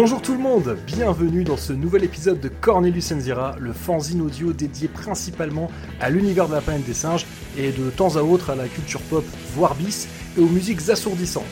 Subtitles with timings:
[0.00, 4.52] Bonjour tout le monde, bienvenue dans ce nouvel épisode de Cornelius Enzira, le fanzine audio
[4.52, 8.54] dédié principalement à l'univers de la planète des singes et de temps à autre à
[8.54, 9.24] la culture pop,
[9.56, 11.42] voire bis, et aux musiques assourdissantes.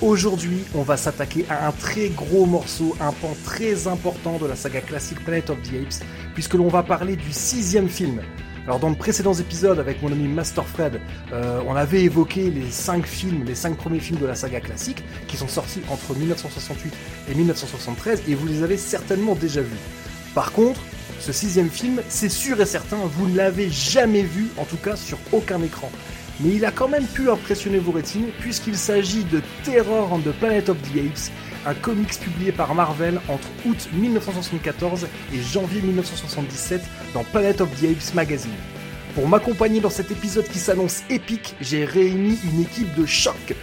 [0.00, 4.54] Aujourd'hui, on va s'attaquer à un très gros morceau, un pan très important de la
[4.54, 8.20] saga classique Planet of the Apes, puisque l'on va parler du sixième film,
[8.66, 10.98] alors dans de précédents épisodes avec mon ami Master Fred,
[11.32, 15.04] euh, on avait évoqué les cinq films, les cinq premiers films de la saga classique
[15.28, 16.94] qui sont sortis entre 1968
[17.30, 19.76] et 1973 et vous les avez certainement déjà vus.
[20.34, 20.80] Par contre,
[21.20, 24.96] ce sixième film, c'est sûr et certain, vous ne l'avez jamais vu, en tout cas
[24.96, 25.90] sur aucun écran.
[26.40, 30.32] Mais il a quand même pu impressionner vos rétines puisqu'il s'agit de Terror on the
[30.32, 31.30] Planet of the Apes,
[31.66, 36.82] un comics publié par Marvel entre août 1974 et janvier 1977
[37.12, 38.52] dans Planet of the Apes magazine.
[39.14, 43.54] Pour m'accompagner dans cet épisode qui s'annonce épique, j'ai réuni une équipe de choc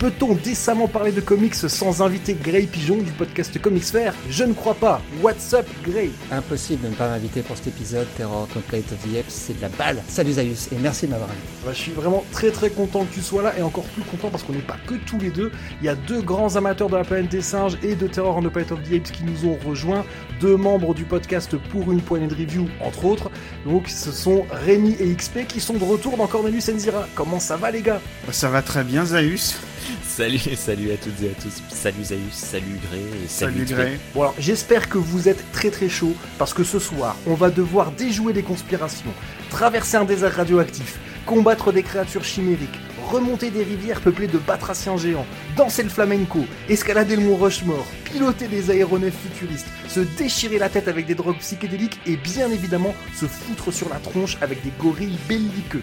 [0.00, 4.54] Peut-on décemment parler de comics sans inviter Gray Pigeon du podcast Comics Fair Je ne
[4.54, 5.02] crois pas.
[5.22, 8.06] What's up, Gray Impossible de ne pas m'inviter pour cet épisode.
[8.16, 10.02] Terror Complete of the Apes, c'est de la balle.
[10.08, 11.46] Salut Zaius et merci de m'avoir invité.
[11.66, 14.30] Bah, je suis vraiment très très content que tu sois là et encore plus content
[14.30, 15.52] parce qu'on n'est pas que tous les deux.
[15.82, 18.42] Il y a deux grands amateurs de la planète des singes et de Terror on
[18.42, 20.06] the Planet of the Apes qui nous ont rejoints.
[20.40, 23.30] Deux membres du podcast pour une poignée de review, entre autres.
[23.66, 27.06] Donc ce sont Rémi et XP qui sont de retour dans Cornelius Enzira.
[27.14, 28.00] Comment ça va les gars?
[28.32, 29.58] Ça va très bien Zaius.
[30.02, 31.62] Salut, salut à toutes et à tous.
[31.68, 33.98] Salut Zaius, salut Grey et salut, Grey.
[34.14, 37.50] Bon alors, j'espère que vous êtes très très chaud parce que ce soir, on va
[37.50, 39.12] devoir déjouer des conspirations,
[39.50, 42.78] traverser un désert radioactif, combattre des créatures chimériques,
[43.10, 48.48] remonter des rivières peuplées de batraciens géants, danser le flamenco, escalader le mont Rushmore, piloter
[48.48, 53.26] des aéronefs futuristes, se déchirer la tête avec des drogues psychédéliques et bien évidemment se
[53.26, 55.82] foutre sur la tronche avec des gorilles belliqueux.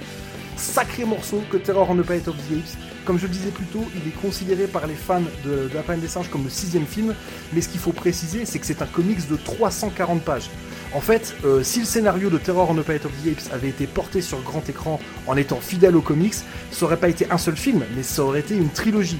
[0.56, 2.87] Sacré morceau que Terror on the Planet of the Apes.
[3.08, 6.02] Comme je le disais plus tôt, il est considéré par les fans de, La Planète
[6.02, 7.16] des Singes comme le sixième film,
[7.53, 10.50] mais ce qu'il faut préciser, c'est que c'est un comics de 340 pages.
[10.94, 13.69] En fait, euh, si le scénario de Terror on the Planet of the Apes avait
[13.69, 16.35] été porté sur grand écran en étant fidèle aux comics,
[16.69, 19.19] ça aurait pas été un seul film, mais ça aurait été une trilogie.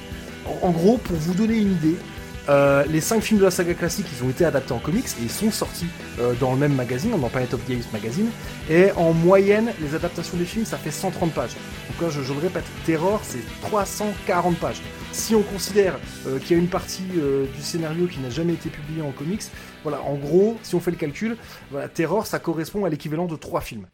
[0.60, 1.96] en gros, pour vous donner une idée,
[2.48, 5.22] euh, les 5 films de la saga classique, ils ont été adaptés en comics et
[5.22, 5.86] ils sont sortis
[6.18, 8.30] euh, dans le même magazine, dans Planet of the Apes magazine.
[8.70, 11.56] Et en moyenne, les adaptations des films, ça fait 130 pages.
[11.90, 14.80] Donc là, je, le répète, Terror, c'est 340 pages.
[15.12, 18.70] Si on considère euh, qu'il y a une partie du scénario qui n'a jamais été
[18.70, 19.42] publiée en comics,
[19.82, 21.36] voilà, en gros, si on fait le calcul,
[21.70, 23.86] voilà, Terror, ça correspond à l'équivalent de 3 films.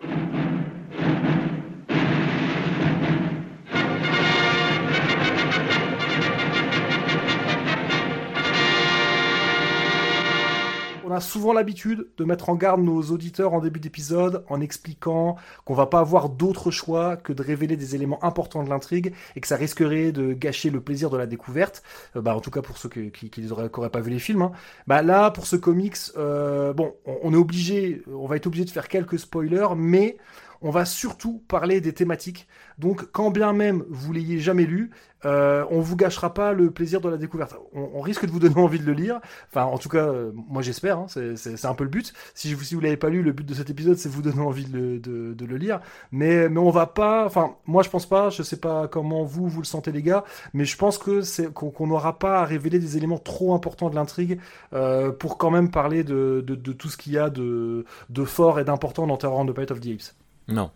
[11.14, 15.74] A souvent l'habitude de mettre en garde nos auditeurs en début d'épisode en expliquant qu'on
[15.74, 19.46] va pas avoir d'autre choix que de révéler des éléments importants de l'intrigue et que
[19.46, 21.82] ça risquerait de gâcher le plaisir de la découverte.
[22.16, 24.42] Euh, bah, en tout cas pour ceux qui, qui, auraient, pas vu les films.
[24.42, 24.52] Hein.
[24.86, 29.74] Bah, là, pour ce comics, euh, bon, on va être obligé de faire quelques spoilers,
[29.76, 30.18] mais
[30.64, 32.48] on va surtout parler des thématiques.
[32.78, 34.90] Donc, quand bien même vous l'ayez jamais lu,
[35.24, 37.56] euh, on vous gâchera pas le plaisir de la découverte.
[37.72, 39.20] On, risque de vous donner envie de le lire.
[39.48, 40.98] Enfin, en tout cas, euh, moi j'espère.
[40.98, 42.12] Hein, c'est un peu le but.
[42.34, 44.40] Si, vous, si vous l'avez pas lu, le but de cet épisode, c'est vous donner
[44.40, 45.80] envie de, le lire.
[46.12, 47.24] Mais, mais on va pas.
[47.24, 48.30] Enfin, moi je pense pas.
[48.30, 51.52] Je sais pas comment vous vous le sentez les gars, mais je pense que c'est
[51.52, 54.38] qu'on n'aura pas à révéler des éléments trop importants de l'intrigue
[54.72, 56.44] euh, pour quand même parler de,
[56.78, 57.84] tout ce qu'il y a de,
[58.24, 60.14] fort et d'important dans Terror on the Planet of the Apes.
[60.48, 60.70] Non,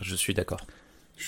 [0.00, 0.60] je suis d'accord.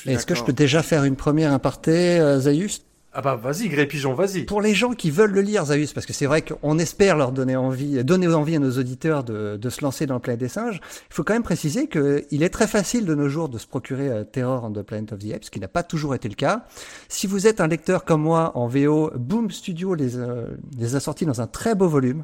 [0.06, 3.86] Est-ce que je peux déjà faire une première impartée, euh, Zaius ah bah vas-y, Gré
[3.86, 4.44] Pigeon, vas-y.
[4.44, 7.32] Pour les gens qui veulent le lire, Zaius, parce que c'est vrai qu'on espère leur
[7.32, 10.80] donner envie, donner envie à nos auditeurs de, se lancer dans le Planète des Singes,
[11.10, 14.08] il faut quand même préciser qu'il est très facile de nos jours de se procurer
[14.08, 16.36] euh, Terror on the Planet of the Apes, ce qui n'a pas toujours été le
[16.36, 16.66] cas.
[17.08, 20.46] Si vous êtes un lecteur comme moi en VO, Boom Studio les, euh,
[20.78, 22.22] les a sortis dans un très beau volume,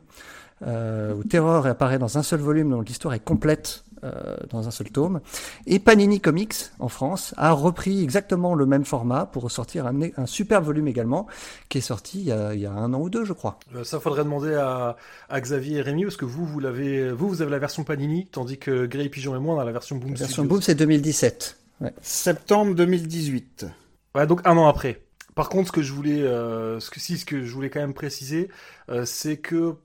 [0.65, 4.91] où Terror apparaît dans un seul volume, dont l'histoire est complète euh, dans un seul
[4.91, 5.21] tome.
[5.67, 10.27] Et Panini Comics, en France, a repris exactement le même format pour ressortir un, un
[10.27, 11.27] superbe volume également,
[11.71, 13.59] qui est sorti il y, a, il y a un an ou deux, je crois.
[13.75, 14.97] Euh, ça, faudrait demander à,
[15.31, 18.27] à, Xavier et Rémi, parce que vous, vous, l'avez, vous, vous avez la version Panini,
[18.27, 20.11] tandis que Grey Pigeon et moi, on a la version Boom.
[20.11, 21.57] La version Boom, c'est 2017.
[21.81, 21.95] Ouais.
[22.03, 23.67] Septembre 2018.
[24.15, 25.06] Ouais, donc un an après.
[25.37, 27.81] Par contre, ce que je voulais, euh, ce que si, ce que je voulais quand
[27.81, 28.49] même préciser,
[28.89, 29.77] euh, c'est que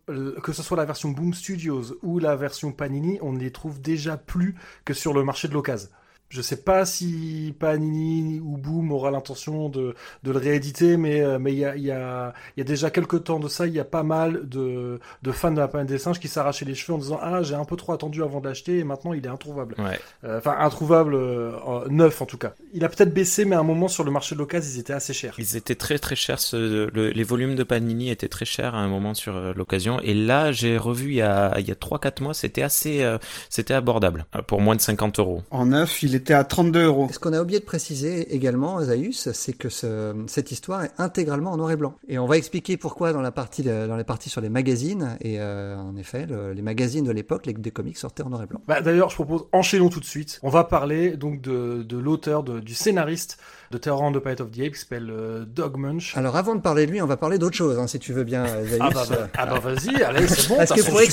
[0.41, 3.81] que ce soit la version Boom Studios ou la version Panini, on ne les trouve
[3.81, 4.55] déjà plus
[4.85, 5.89] que sur le marché de l'occasion.
[6.31, 11.37] Je sais pas si Panini ou Boom aura l'intention de, de le rééditer, mais euh,
[11.39, 13.79] mais il y a, y, a, y a déjà quelques temps de ça, il y
[13.79, 16.93] a pas mal de, de fans de la planète des singes qui s'arrachaient les cheveux
[16.95, 19.29] en disant ah j'ai un peu trop attendu avant de l'acheter et maintenant il est
[19.29, 19.75] introuvable.
[19.77, 19.99] Ouais.
[20.23, 21.51] Euh, Enfin introuvable euh,
[21.89, 22.53] neuf en tout cas.
[22.73, 24.93] Il a peut-être baissé, mais à un moment sur le marché de l'occasion ils étaient
[24.93, 25.35] assez chers.
[25.37, 26.39] Ils étaient très très chers.
[26.39, 26.55] Ce,
[26.89, 29.99] le- les volumes de Panini étaient très chers à un moment sur l'occasion.
[30.01, 33.03] Et là, j'ai revu il y a il y a trois quatre mois, c'était assez
[33.03, 33.17] euh,
[33.49, 35.43] c'était abordable pour moins de 50 euros.
[35.51, 37.07] En neuf, il était à 32 euros.
[37.09, 40.91] Et ce qu'on a oublié de préciser également, Zaius, c'est que ce- cette histoire est
[40.97, 41.95] intégralement en noir et blanc.
[42.07, 45.17] Et on va expliquer pourquoi dans la partie dans les parties sur les magazines.
[45.21, 48.43] Et euh, en effet, le- les magazines de l'époque, les des comics sortaient en noir
[48.43, 48.61] et blanc.
[48.67, 50.39] Bah, D'ailleurs, je propose enchaînons tout de suite.
[50.43, 53.37] On va parler donc de, de l'auteur, du scénariste
[53.71, 56.15] de Terror on the Planet of the Apes, qui s'appelle euh, Doug Munch.
[56.17, 58.23] Alors avant de parler de lui, on va parler d'autre chose, hein, si tu veux
[58.23, 58.77] bien, Zaius.
[58.81, 60.57] Ah bah, bah, ah bah, vas-y, allez, c'est bon.
[60.57, 61.05] Parce que pour, je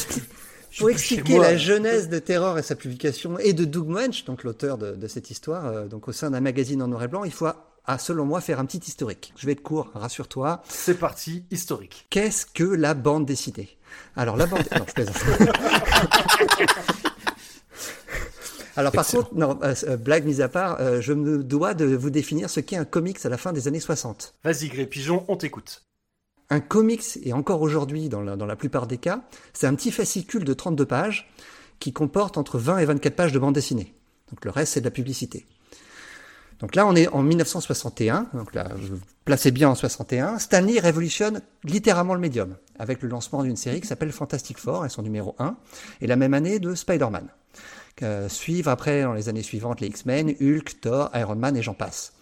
[0.79, 4.79] pour expliquer la genèse de Terror et sa publication, et de Doug Munch, donc l'auteur
[4.79, 7.33] de, de cette histoire, euh, donc au sein d'un magazine en noir et blanc, il
[7.33, 7.47] faut,
[7.85, 9.33] ah, selon moi, faire un petit historique.
[9.37, 10.63] Je vais être court, rassure-toi.
[10.69, 12.07] C'est parti, historique.
[12.11, 13.79] Qu'est-ce que la bande dessinée?
[14.17, 14.65] Alors la bande...
[14.77, 15.17] non, je plaisante.
[18.79, 19.25] Alors par Excellent.
[19.25, 22.49] contre, non, euh, euh, blague mise à part, euh, je me dois de vous définir
[22.49, 24.35] ce qu'est un comics à la fin des années 60.
[24.45, 25.83] Vas-y, Gré Pigeon, on t'écoute.
[26.51, 29.23] Un comics, et encore aujourd'hui dans la, plupart des cas,
[29.53, 31.31] c'est un petit fascicule de 32 pages
[31.79, 33.95] qui comporte entre 20 et 24 pages de bande dessinée.
[34.31, 35.47] Donc le reste, c'est de la publicité.
[36.61, 38.69] Donc là, on est en 1961, donc là,
[39.25, 40.39] placez bien en 61.
[40.39, 44.89] Stanley révolutionne littéralement le médium avec le lancement d'une série qui s'appelle Fantastic Four et
[44.89, 45.57] son numéro 1,
[46.01, 47.29] et la même année de Spider-Man.
[48.03, 51.75] Euh, suivre après, dans les années suivantes, les X-Men, Hulk, Thor, Iron Man et j'en
[51.75, 52.13] passe.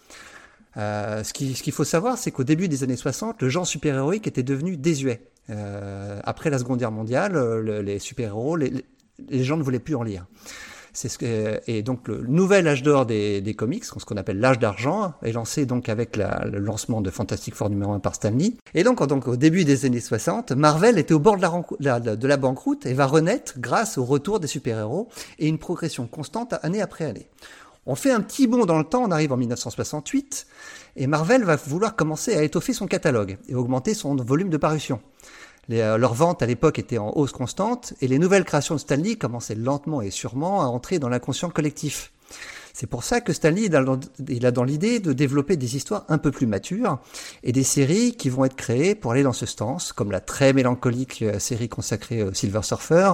[0.77, 3.65] Euh, ce qui- ce qu'il faut savoir, c'est qu'au début des années 60, le genre
[3.65, 5.21] super-héroïque était devenu désuet.
[5.49, 8.71] Euh, après la Seconde Guerre mondiale, euh, le- les super-héros, les,
[9.31, 10.25] gens ne voulaient plus en lire.
[10.93, 14.57] C'est ce que, et donc le nouvel âge d'or des, comics, ce qu'on appelle l'âge
[14.57, 18.57] d'argent, est lancé donc avec le lancement de Fantastic Four numéro 1 par Stan Lee.
[18.73, 21.41] Et donc, donc au début des années 60, Marvel était au bord de
[21.79, 25.07] la- de la banqueroute et va renaître grâce au retour des super-héros
[25.37, 27.27] et une progression constante année après année.
[27.89, 30.45] On fait un petit bond dans le temps, on arrive en 1968,
[30.97, 34.99] et Marvel va vouloir commencer à étoffer son catalogue et augmenter son volume de parution.
[35.69, 38.81] Les, euh, leurs ventes à l'époque étaient en hausse constante, et les nouvelles créations de
[38.81, 42.11] Stanley commençaient lentement et sûrement à entrer dans l'inconscient collectif.
[42.79, 43.71] C'est pour ça que Stanley
[44.29, 46.99] il a dans- l'idée de développer des histoires un peu plus matures
[47.41, 50.53] et des séries qui vont être créées pour aller dans ce sens, comme la très
[50.53, 53.13] mélancolique euh, série consacrée au Silver Surfer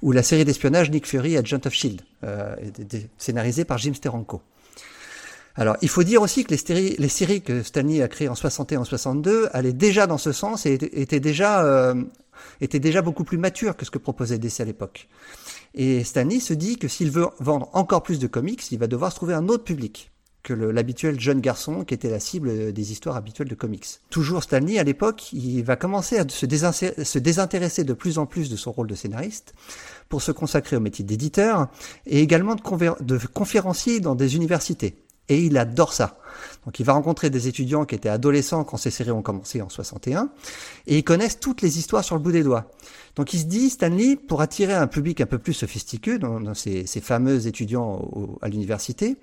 [0.00, 4.40] ou la série d'espionnage Nick Fury Agent of Shield, euh, et scénarisée par Jim Steranko.
[5.54, 8.34] Alors, il faut dire aussi que les séries, les séries que Stanley a créées en
[8.34, 11.94] 61 en 62 allaient déjà dans ce sens et étaient, déjà, euh,
[12.62, 15.08] étaient déjà beaucoup plus matures que ce que proposait DC à l'époque.
[15.74, 19.12] Et Stanley se dit que s'il veut vendre encore plus de comics, il va devoir
[19.12, 20.10] trouver un autre public
[20.44, 23.86] que l'habituel jeune garçon qui était la cible des histoires habituelles de comics.
[24.10, 28.56] Toujours Stanley, à l'époque, il va commencer à se, désintéresser de plus en plus de
[28.56, 29.54] son rôle de scénariste
[30.10, 31.68] pour se consacrer au métier d'éditeur
[32.06, 34.98] et également de conférencier dans des universités.
[35.30, 36.18] Et il adore ça.
[36.64, 39.68] Donc il va rencontrer des étudiants qui étaient adolescents quand ces séries ont commencé en
[39.68, 40.30] 61
[40.86, 42.70] et ils connaissent toutes les histoires sur le bout des doigts.
[43.16, 46.86] Donc il se dit, Stanley, pour attirer un public un peu plus sophistiqué dans, ces,
[46.86, 49.16] fameux étudiants à l'université,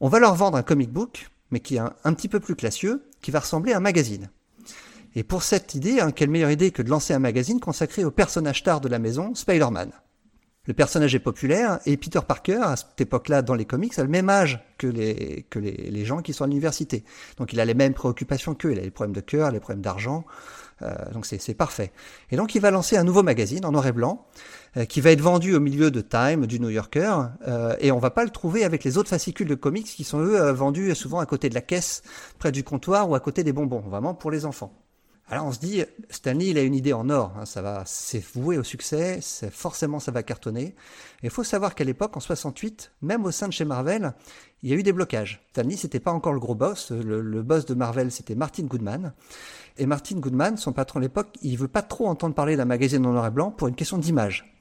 [0.00, 2.56] on va leur vendre un comic book, mais qui est un, un petit peu plus
[2.56, 4.28] classieux, qui va ressembler à un magazine.
[5.14, 8.10] Et pour cette idée, hein, quelle meilleure idée que de lancer un magazine consacré au
[8.10, 9.90] personnage star de la maison, Spider-Man.
[10.66, 14.08] Le personnage est populaire et Peter Parker, à cette époque-là dans les comics, a le
[14.08, 17.04] même âge que les, que les, gens qui sont à l'université.
[17.38, 19.82] Donc il a les mêmes préoccupations qu'eux, il a les problèmes de cœur, les problèmes
[19.82, 20.24] d'argent,
[20.82, 21.92] euh, donc c'est c'est parfait.
[22.30, 24.26] Et donc il va lancer un nouveau magazine en noir et blanc,
[24.76, 27.14] euh, qui va être vendu au milieu de Time, du New Yorker,
[27.48, 30.18] euh, et on va pas le trouver avec les autres fascicules de comics qui sont
[30.18, 32.02] eux euh, vendus souvent à côté de la caisse,
[32.38, 34.85] près du comptoir ou à côté des bonbons, vraiment pour les enfants.
[35.28, 38.24] Alors on se dit, Stanley, il a une idée en or, hein, ça va, c'est
[38.34, 40.76] voué au succès, c'est forcément ça va cartonner.
[41.24, 44.14] Il faut savoir qu'à l'époque, en 68, même au sein de chez Marvel,
[44.62, 45.44] il y a eu des blocages.
[45.50, 49.14] Stanley, c'était pas encore le gros boss, le, le boss de Marvel, c'était Martin Goodman.
[49.78, 53.04] Et Martin Goodman, son patron à l'époque, il veut pas trop entendre parler d'un magazine
[53.04, 54.56] en noir et blanc pour une question d'image.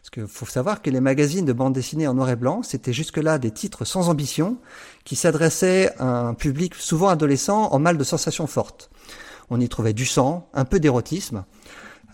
[0.00, 2.92] Parce qu'il faut savoir que les magazines de bande dessinée en noir et blanc, c'était
[2.92, 4.58] jusque-là des titres sans ambition,
[5.04, 8.90] qui s'adressaient à un public souvent adolescent en mal de sensations fortes.
[9.50, 11.44] On y trouvait du sang, un peu d'érotisme,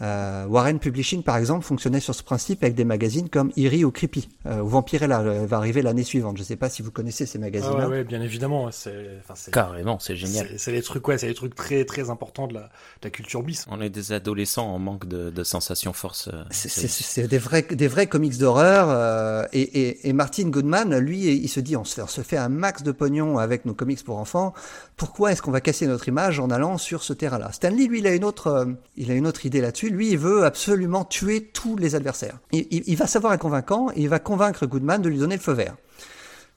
[0.02, 3.90] Euh, Warren Publishing, par exemple, fonctionnait sur ce principe avec des magazines comme Eerie ou
[3.92, 6.36] Creepy, euh, ou Vampirella euh, va arriver l'année suivante.
[6.36, 7.84] Je ne sais pas si vous connaissez ces magazines-là.
[7.84, 8.70] Ah ouais, ouais, bien évidemment.
[8.72, 9.20] C'est,
[9.52, 10.48] Carrément, c'est génial.
[10.56, 12.68] c'est, les trucs, ouais, c'est les trucs très, très importants de la, de
[13.04, 13.66] la culture bis.
[13.70, 16.28] On est des adolescents en manque de, de sensations force.
[16.32, 18.88] euh, C'est- des vrais, des vrais comics d'horreur.
[18.90, 22.20] euh, et, et, et Martin Goodman, lui, il se dit on se, fait, on se
[22.22, 24.54] fait un max de pognon avec nos comics pour enfants.
[24.96, 27.52] Pourquoi est-ce qu'on va casser notre image en allant sur ce terrain-là?
[27.52, 28.64] Stanley, lui, il a une autre, euh,
[28.96, 29.83] il a une autre idée là-dessus.
[29.88, 32.38] Lui, il veut absolument tuer tous les adversaires.
[32.52, 35.40] Il, il- va savoir un convaincant et il va convaincre Goodman de lui donner le
[35.42, 35.76] feu vert.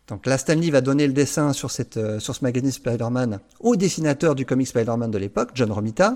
[0.07, 3.75] Donc là, Stanley va donner le dessin sur, cette, euh, sur ce magazine Spider-Man au
[3.75, 6.15] dessinateur du comic Spider-Man de l'époque, John Romita,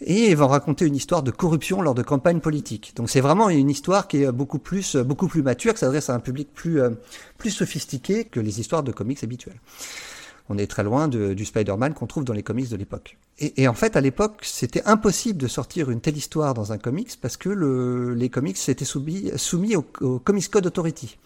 [0.00, 2.92] et il va raconter une histoire de corruption lors de campagnes politiques.
[2.96, 6.14] Donc c'est vraiment une histoire qui est beaucoup plus, beaucoup plus mature, qui s'adresse à
[6.14, 6.90] un public plus, euh,
[7.38, 9.60] plus sophistiqué que les histoires de comics habituelles.
[10.52, 13.16] On est très loin du Spider-Man qu'on trouve dans les comics de l'époque.
[13.38, 17.10] Et, en fait, à l'époque, c'était impossible de sortir une telle histoire dans un comics
[17.22, 19.32] parce que le, les comics étaient soumis,
[19.74, 21.16] au, au Comics Code Authority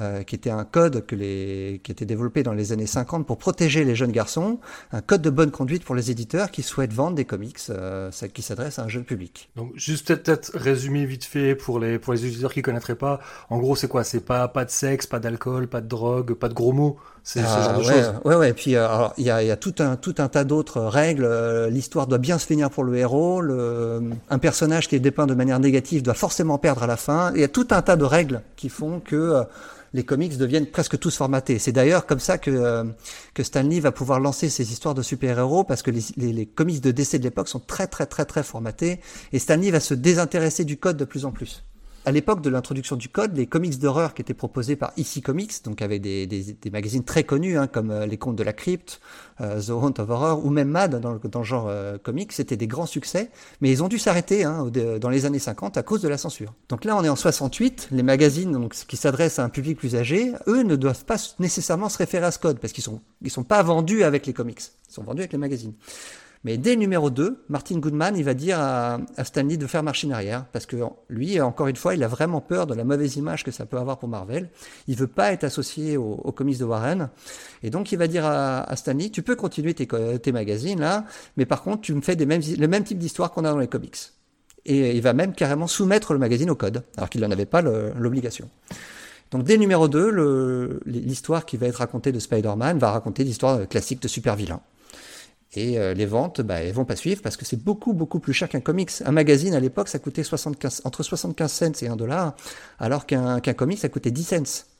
[0.00, 3.38] euh, qui était un code que les, qui était développé dans les années 50 pour
[3.38, 4.58] protéger les jeunes garçons,
[4.90, 8.42] un code de bonne conduite pour les éditeurs qui souhaitent vendre des comics euh, qui
[8.42, 9.50] s'adressent à un jeune public.
[9.54, 13.20] Donc, juste peut-être, peut-être résumer vite fait pour les, auditeurs qui connaîtraient pas.
[13.50, 14.02] En gros, c'est quoi?
[14.02, 16.98] C'est pas de sexe, pas d'alcool, pas de drogue, pas de gros mots.
[17.26, 18.12] C'est ce genre de ouais, choses.
[18.26, 18.50] Ouais, ouais.
[18.50, 21.24] Et puis, euh, il y a, y a tout un tout un tas d'autres règles.
[21.24, 23.40] Euh, L'histoire doit bien se finir pour le héros.
[23.40, 27.32] Le, un personnage qui est dépeint de manière négative doit forcément perdre à la fin.
[27.34, 29.42] Il y a tout un tas de règles qui font que euh,
[29.94, 31.58] les comics deviennent presque tous formatés.
[31.58, 32.84] C'est d'ailleurs comme ça que euh,
[33.32, 36.82] que Stanley va pouvoir lancer ses histoires de super-héros parce que les, les, les comics
[36.82, 39.00] de DC de l'époque sont très très très très formatés
[39.32, 41.64] et Stanley va se désintéresser du code de plus en plus.
[42.06, 45.64] À l'époque de l'introduction du code, les comics d'horreur qui étaient proposés par EC Comics,
[45.64, 49.00] donc avec des, des, magazines très connus hein, comme euh, Les Contes de la Crypte,
[49.40, 52.30] euh, The Haunt of Horror ou même Mad dans le, dans le genre euh, comics,
[52.32, 53.30] c'était des grands succès,
[53.62, 56.18] mais ils ont dû s'arrêter hein, dé- dans les années 50 à cause de la
[56.18, 56.52] censure.
[56.68, 59.96] Donc là, on est en 68, les magazines donc, qui s'adressent à un public plus
[59.96, 63.30] âgé, eux ne doivent pas nécessairement se référer à ce code parce qu'ils sont ils
[63.30, 65.72] sont pas vendus avec les comics, ils sont vendus avec les magazines.
[66.44, 69.82] Mais dès le numéro 2, Martin Goodman, il va dire à, à Stanley de faire
[69.82, 70.76] marche arrière, parce que
[71.08, 73.78] lui, encore une fois, il a vraiment peur de la mauvaise image que ça peut
[73.78, 74.50] avoir pour Marvel.
[74.86, 77.08] Il veut pas être associé aux au comics de Warren.
[77.62, 79.88] Et donc, il va dire à, à Stanley, tu peux continuer tes,
[80.20, 81.06] tes magazines, là,
[81.38, 83.58] mais par contre, tu me fais des mêmes, le même type d'histoire qu'on a dans
[83.58, 83.96] les comics.
[84.66, 87.62] Et il va même carrément soumettre le magazine au code, alors qu'il n'en avait pas
[87.62, 88.48] l'obligation.
[89.30, 93.66] Donc dès numéro 2, le- l'histoire qui va être racontée de Spider-Man va raconter l'histoire
[93.68, 94.60] classique de super-vilain.
[95.56, 98.32] Et euh, les ventes, bah, elles vont pas suivre parce que c'est beaucoup, beaucoup plus
[98.32, 98.90] cher qu'un comics.
[99.04, 102.34] Un magazine, à l'époque, ça coûtait 75, entre 75 cents et 1 dollar,
[102.78, 104.73] alors qu'un qu'un comic, ça coûtait 10 cents.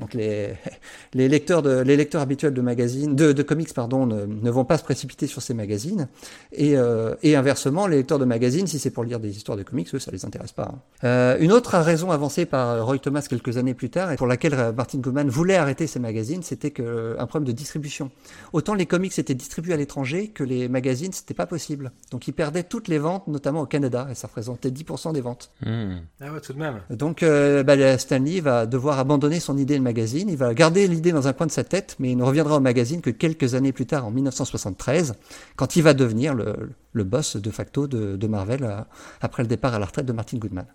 [0.00, 0.54] Donc les,
[1.14, 4.64] les lecteurs de, les lecteurs habituels de magazines, de, de comics, pardon, ne, ne vont
[4.64, 6.08] pas se précipiter sur ces magazines.
[6.52, 9.62] Et, euh, et inversement, les lecteurs de magazines, si c'est pour lire des histoires de
[9.62, 10.70] comics, eux, ça les intéresse pas.
[10.72, 10.78] hein.
[11.04, 14.54] Euh, une autre raison avancée par Roy Thomas quelques années plus tard, et pour laquelle
[14.54, 16.72] euh, Martin Goodman voulait arrêter ces magazines, c'était
[17.18, 18.10] un problème de distribution.
[18.52, 21.92] Autant les comics étaient distribués à l'étranger que les magazines, c'était pas possible.
[22.10, 25.50] Donc ils perdaient toutes les ventes, notamment au Canada, et ça représentait 10% des ventes.
[25.64, 25.96] Hmm.
[26.20, 26.80] Ah ouais, tout de même.
[26.90, 29.82] Donc euh, bah, Stanley va devoir abandonner son idée de
[30.28, 32.60] Il va garder l'idée dans un coin de sa tête, mais il ne reviendra au
[32.60, 35.14] magazine que quelques années plus tard, en 1973,
[35.56, 38.80] quand il va devenir le, boss de facto de, de Marvel euh,
[39.20, 40.66] après le départ à la retraite de Martin Goodman.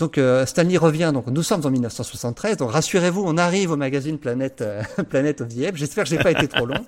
[0.00, 4.16] Donc euh, Stanley revient, donc nous sommes en 1973, donc rassurez-vous, on arrive au magazine
[4.16, 5.76] Planète, euh, Planète of the Apes.
[5.76, 6.74] J'espère que j'ai pas été trop long.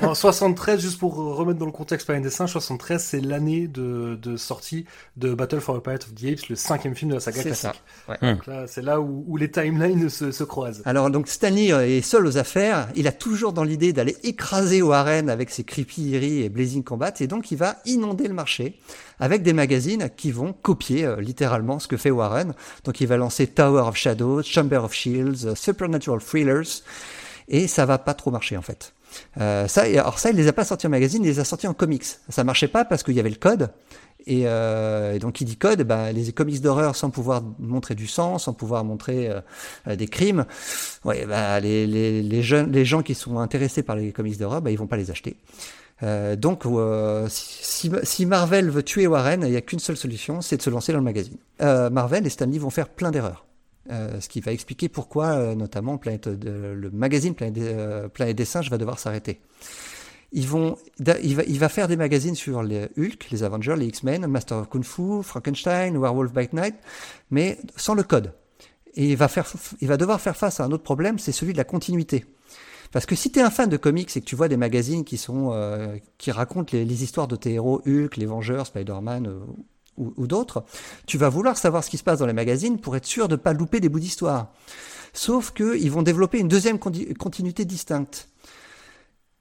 [0.00, 4.16] En 73, juste pour remettre dans le contexte par un dessin, 73, c'est l'année de,
[4.22, 4.84] de sortie
[5.16, 7.48] de Battle for the Planet of the Apes, le cinquième film de la saga C'est
[7.48, 7.82] classique.
[8.06, 8.12] ça.
[8.12, 8.34] Ouais.
[8.34, 10.82] Donc là, c'est là où, où les timelines se, se croisent.
[10.84, 14.80] Alors donc Stanley euh, est seul aux affaires, il a toujours dans l'idée d'aller écraser
[14.82, 18.78] Warren avec ses Creepy Eerie et Blazing Combat, et donc il va inonder le marché
[19.20, 22.37] avec des magazines qui vont copier euh, littéralement ce que fait Warren.
[22.84, 26.82] Donc il va lancer Tower of Shadows, Chamber of Shields, euh, Supernatural Thrillers,
[27.48, 28.92] et ça va pas trop marcher en fait.
[29.40, 31.66] Euh, ça, alors ça, il les a pas sortis en magazine, il les a sortis
[31.66, 32.04] en comics.
[32.28, 33.70] Ça marchait pas parce qu'il y avait le code.
[34.26, 38.36] Et, euh, donc, qui dit code, ben, les comics d'horreur sans pouvoir montrer du sang,
[38.36, 39.30] sans pouvoir montrer
[39.86, 40.44] des crimes,
[41.06, 44.70] ouais, ben, les, les, jeunes, les gens qui sont intéressés par les comics d'horreur, ben,
[44.70, 45.36] ils vont pas les acheter.
[46.02, 50.56] Euh, donc, euh, si, Marvel veut tuer Warren, il n'y a qu'une seule solution, c'est
[50.56, 51.36] de se lancer dans le magazine.
[51.60, 53.44] Euh, Marvel et Stanley vont faire plein d'erreurs.
[53.90, 59.40] Ce qui va expliquer pourquoi, notamment, le magazine Planète, Planète des Singes va devoir s'arrêter.
[60.30, 60.76] Ils vont,
[61.22, 64.58] il va, il va faire des magazines sur les Hulk, les Avengers, les X-Men, Master
[64.58, 66.74] of Kung Fu, Frankenstein, Werewolf by Night,
[67.30, 68.34] mais sans le code.
[68.92, 69.50] Et il va faire,
[69.80, 72.26] il va devoir faire face à un autre problème, c'est celui de la continuité.
[72.92, 75.04] Parce que si tu es un fan de comics et que tu vois des magazines
[75.04, 79.38] qui sont euh, qui racontent les, histoires de tes héros, Hulk, les Vengeurs, Spider-Man euh,
[79.96, 80.64] ou, d'autres,
[81.06, 83.36] tu vas vouloir savoir ce qui se passe dans les magazines pour être sûr de
[83.36, 84.52] pas louper des bouts d'histoire.
[85.12, 88.28] Sauf qu'ils vont développer une deuxième continuité distincte,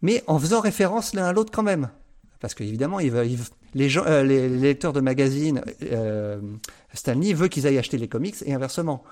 [0.02, 1.90] mais en faisant référence l'un à l'autre quand même.
[2.40, 3.40] Parce qu'évidemment, il il,
[3.74, 6.40] les, gens, euh, les, lecteurs de magazines, euh,
[6.94, 9.04] Stanley veut qu'ils aillent acheter les comics et inversement.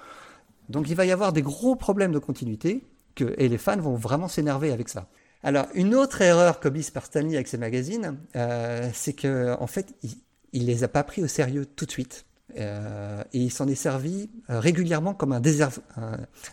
[0.69, 2.83] Donc il va y avoir des gros problèmes de continuité
[3.21, 5.07] et les fans vont vraiment s'énerver avec ça.
[5.43, 9.93] Alors une autre erreur commise par Stanley avec ses magazines, euh, c'est que en fait
[10.03, 10.11] il,
[10.53, 12.25] il les a pas pris au sérieux tout de suite.
[12.57, 15.41] Euh, et il s'en est servi euh, régulièrement comme un,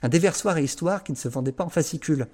[0.03, 2.27] un, déversoir et histoire qui ne se vendait pas en fascicule.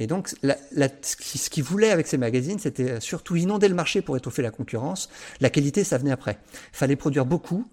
[0.00, 4.00] Et donc, la, la, ce qu'il voulait avec ces magazines, c'était surtout inonder le marché
[4.00, 5.10] pour étoffer la concurrence.
[5.40, 6.38] La qualité, ça venait après.
[6.72, 7.66] Il fallait produire beaucoup,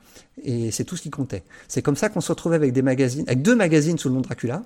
[0.44, 1.44] et c'est tout ce qui comptait.
[1.70, 4.22] C'est comme ça qu'on se retrouvait avec des magazines, avec deux magazines sous le nom
[4.22, 4.64] Dracula.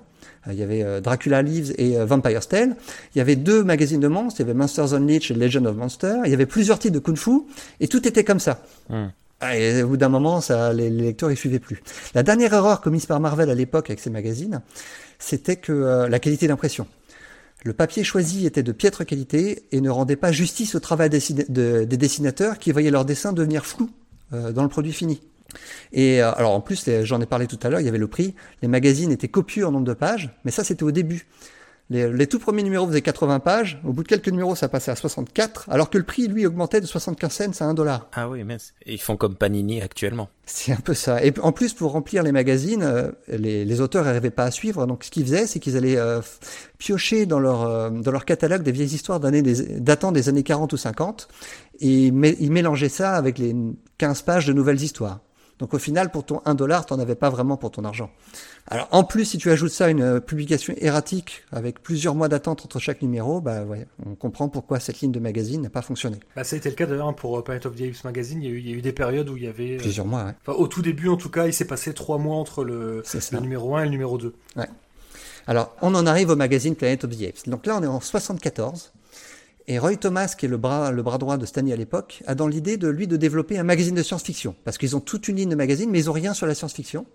[0.48, 2.76] Il y avait Dracula Lives et Vampire's Tale.
[3.14, 4.40] Il y avait deux magazines de monstres.
[4.40, 6.22] Il y avait Monsters Unleashed et Legend of Monsters.
[6.24, 7.42] Il y avait plusieurs titres de Kung Fu,
[7.78, 8.60] et tout était comme ça.
[8.90, 9.06] Mmh.
[9.54, 11.80] Et au bout d'un moment, ça, les, les lecteurs, ils suivaient plus.
[12.14, 14.62] La dernière erreur commise par Marvel à l'époque avec ces magazines,
[15.18, 16.86] c'était que euh, la qualité d'impression.
[17.64, 21.20] Le papier choisi était de piètre qualité et ne rendait pas justice au travail des,
[21.48, 23.90] de, des dessinateurs qui voyaient leurs dessins devenir flous
[24.32, 25.20] euh, dans le produit fini.
[25.92, 28.08] Et euh, alors en plus, j'en ai parlé tout à l'heure, il y avait le
[28.08, 28.34] prix.
[28.62, 31.26] Les magazines étaient copieux en nombre de pages, mais ça c'était au début.
[31.90, 33.80] Les, les, tout premiers numéros faisaient 80 pages.
[33.84, 36.80] Au bout de quelques numéros, ça passait à 64, alors que le prix, lui, augmentait
[36.80, 38.08] de 75 cents à 1 dollar.
[38.14, 40.28] Ah oui, mais ils font comme Panini actuellement.
[40.46, 41.24] C'est un peu ça.
[41.24, 44.86] Et en plus, pour remplir les magazines, euh, les, les auteurs n'arrivaient pas à suivre.
[44.86, 46.20] Donc, ce qu'ils faisaient, c'est qu'ils allaient euh,
[46.78, 50.42] piocher dans leur euh, dans leur catalogue des vieilles histoires d'années des, datant des années
[50.42, 51.28] 40 ou 50,
[51.80, 53.54] et ils mélangeaient ça avec les
[53.98, 55.20] 15 pages de nouvelles histoires.
[55.62, 58.10] Donc au final, pour ton 1 dollar, t'en avais pas vraiment pour ton argent.
[58.66, 62.64] Alors en plus, si tu ajoutes ça à une publication erratique avec plusieurs mois d'attente
[62.64, 66.16] entre chaque numéro, bah ouais, on comprend pourquoi cette ligne de magazine n'a pas fonctionné.
[66.34, 68.42] Bah ça a été le cas d'ailleurs pour Planet of the Apes Magazine.
[68.42, 70.04] Il y, a eu, il y a eu des périodes où il y avait plusieurs
[70.04, 70.24] euh, mois.
[70.24, 70.32] Ouais.
[70.44, 73.38] Enfin, au tout début, en tout cas, il s'est passé trois mois entre le, le,
[73.38, 74.34] numéro 1 et le numéro 2.
[74.56, 74.68] Ouais.
[75.46, 77.48] Alors on en arrive au magazine Planet of the Apes.
[77.48, 78.90] Donc là, on est en 74.
[79.68, 82.34] Et Roy Thomas, qui est le bras, le bras droit de Stanley à l'époque, a
[82.34, 84.56] dans l'idée de lui de développer un magazine de science-fiction.
[84.64, 87.06] Parce qu'ils ont toute une ligne de magazines, mais ils ont rien sur la science-fiction.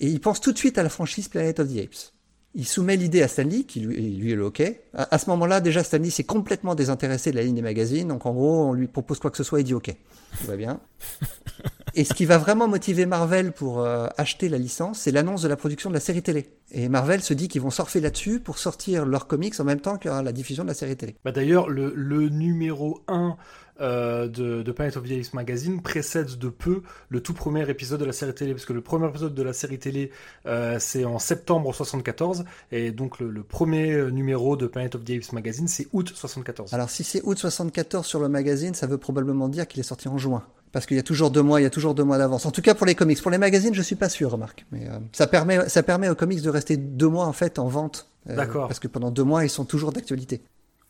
[0.00, 2.12] Et il pense tout de suite à la franchise Planet of the Apes.
[2.54, 4.60] Il soumet l'idée à Stanley, qui lui, lui est le OK.
[4.94, 8.08] À, à ce moment-là, déjà, Stanley s'est complètement désintéressé de la ligne des magazines.
[8.08, 9.94] Donc, en gros, on lui propose quoi que ce soit, il dit OK.
[10.40, 10.80] Tout va bien.
[11.94, 15.48] Et ce qui va vraiment motiver Marvel pour euh, acheter la licence, c'est l'annonce de
[15.48, 16.48] la production de la série télé.
[16.70, 19.96] Et Marvel se dit qu'ils vont surfer là-dessus pour sortir leurs comics en même temps
[19.96, 21.16] que la diffusion de la série télé.
[21.24, 23.36] Bah D'ailleurs, le, le, numéro 1
[23.80, 28.00] euh, de, de, Planet of the Apes Magazine précède de peu le tout premier épisode
[28.00, 30.10] de la série télé, parce que le premier épisode de la série télé,
[30.46, 35.10] euh, c'est en septembre 74, et donc le, le, premier numéro de Planet of the
[35.10, 36.72] Apes Magazine, c'est août 74.
[36.74, 40.08] Alors si c'est août 74 sur le magazine, ça veut probablement dire qu'il est sorti
[40.08, 40.44] en juin.
[40.72, 42.46] Parce qu'il y a toujours deux mois, il y a toujours deux mois d'avance.
[42.46, 43.20] En tout cas pour les comics.
[43.20, 44.66] Pour les magazines, je suis pas sûr, remarque.
[44.70, 47.66] Mais euh, ça permet, ça permet aux comics de rester deux mois en fait en
[47.66, 48.08] vente.
[48.28, 48.68] Euh, D'accord.
[48.68, 50.42] Parce que pendant deux mois, ils sont toujours d'actualité.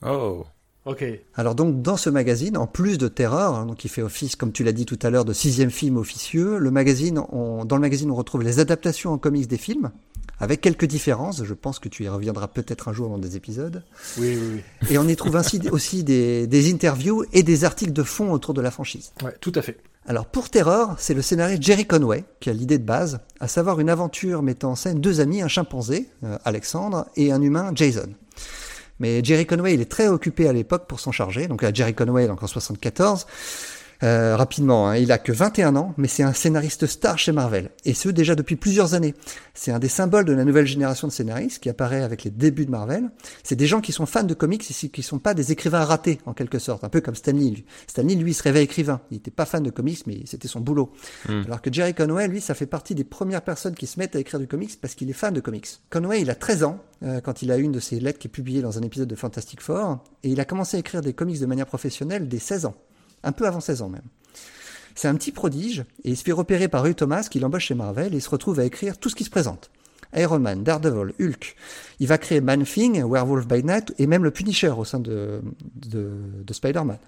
[0.05, 0.45] Oh.
[0.87, 1.05] Ok.
[1.35, 4.53] Alors donc dans ce magazine, en plus de Terreur, hein, donc qui fait office, comme
[4.53, 7.83] tu l'as dit tout à l'heure, de sixième film officieux, le magazine, on, dans le
[7.83, 9.91] magazine, on retrouve les adaptations en comics des films,
[10.39, 11.45] avec quelques différences.
[11.45, 13.85] Je pense que tu y reviendras peut-être un jour dans des épisodes.
[14.19, 14.89] Oui, oui, oui.
[14.91, 18.55] Et on y trouve ainsi aussi des, des interviews et des articles de fond autour
[18.55, 19.13] de la franchise.
[19.23, 19.79] Ouais, tout à fait.
[20.07, 23.81] Alors pour Terror, c'est le scénario Jerry Conway qui a l'idée de base, à savoir
[23.81, 28.09] une aventure mettant en scène deux amis, un chimpanzé, euh, Alexandre, et un humain, Jason.
[29.01, 31.49] Mais Jerry Conway, il est très occupé à l'époque pour s'en charger.
[31.49, 33.27] Donc là, Jerry Conway, donc en 74.
[34.03, 37.71] Euh, rapidement, hein, il a que 21 ans, mais c'est un scénariste star chez Marvel,
[37.85, 39.15] et ce déjà depuis plusieurs années.
[39.55, 42.67] C'est un des symboles de la nouvelle génération de scénaristes qui apparaît avec les débuts
[42.67, 43.11] de Marvel.
[43.43, 46.19] C'est des gens qui sont fans de comics et qui sont pas des écrivains ratés
[46.27, 47.51] en quelque sorte, un peu comme Stanley.
[47.51, 47.65] Lui.
[47.87, 49.01] Stanley, lui, il se rêvait écrivain.
[49.11, 50.93] Il n'était pas fan de comics, mais c'était son boulot.
[51.29, 51.43] Mm.
[51.47, 54.19] Alors que Jerry Conway, lui, ça fait partie des premières personnes qui se mettent à
[54.19, 55.67] écrire du comics parce qu'il est fan de comics.
[55.91, 58.31] Conway, il a 13 ans euh, quand il a une de ses lettres qui est
[58.31, 61.41] publiée dans un épisode de Fantastic Four, et il a commencé à écrire des comics
[61.41, 62.75] de manière professionnelle dès 16 ans,
[63.23, 64.03] un peu avant 16 ans même.
[64.95, 67.75] C'est un petit prodige et il se fait repérer par Hugh Thomas qui l'embauche chez
[67.75, 69.71] Marvel et il se retrouve à écrire tout ce qui se présente.
[70.15, 71.57] Iron Man, Daredevil, Hulk.
[72.01, 75.41] Il va créer Man-Thing, Werewolf by Night et même le Punisher au sein de,
[75.77, 76.11] de,
[76.45, 76.99] de Spider-Man.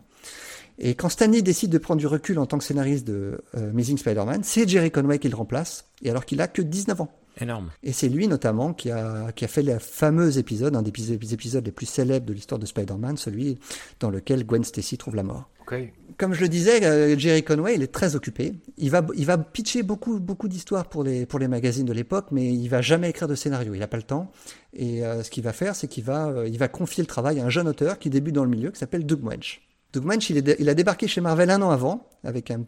[0.78, 3.98] Et quand Stanley décide de prendre du recul en tant que scénariste de euh, Amazing
[3.98, 7.10] Spider-Man, c'est Jerry Conway qui le remplace, et alors qu'il a que 19 ans.
[7.40, 7.70] Énorme.
[7.82, 11.64] Et c'est lui notamment qui a, qui a fait le fameux épisode, un des épisodes
[11.64, 13.58] les plus célèbres de l'histoire de Spider-Man, celui
[14.00, 15.48] dans lequel Gwen Stacy trouve la mort.
[15.62, 15.92] Okay.
[16.16, 18.54] Comme je le disais, euh, Jerry Conway, il est très occupé.
[18.78, 22.26] Il va, il va pitcher beaucoup, beaucoup d'histoires pour les, pour les magazines de l'époque,
[22.30, 23.74] mais il va jamais écrire de scénario.
[23.74, 24.30] Il n'a pas le temps.
[24.74, 27.40] Et euh, ce qu'il va faire, c'est qu'il va, euh, il va confier le travail
[27.40, 29.62] à un jeune auteur qui débute dans le milieu, qui s'appelle Doug Wench.
[29.92, 32.64] Doug Wench, il, il, a débarqué chez Marvel un an avant, avec un,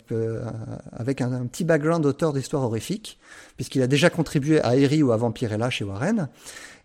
[0.93, 3.19] avec un petit background d'auteur d'histoires horrifiques,
[3.57, 6.29] puisqu'il a déjà contribué à Harry ou à Vampirella chez Warren.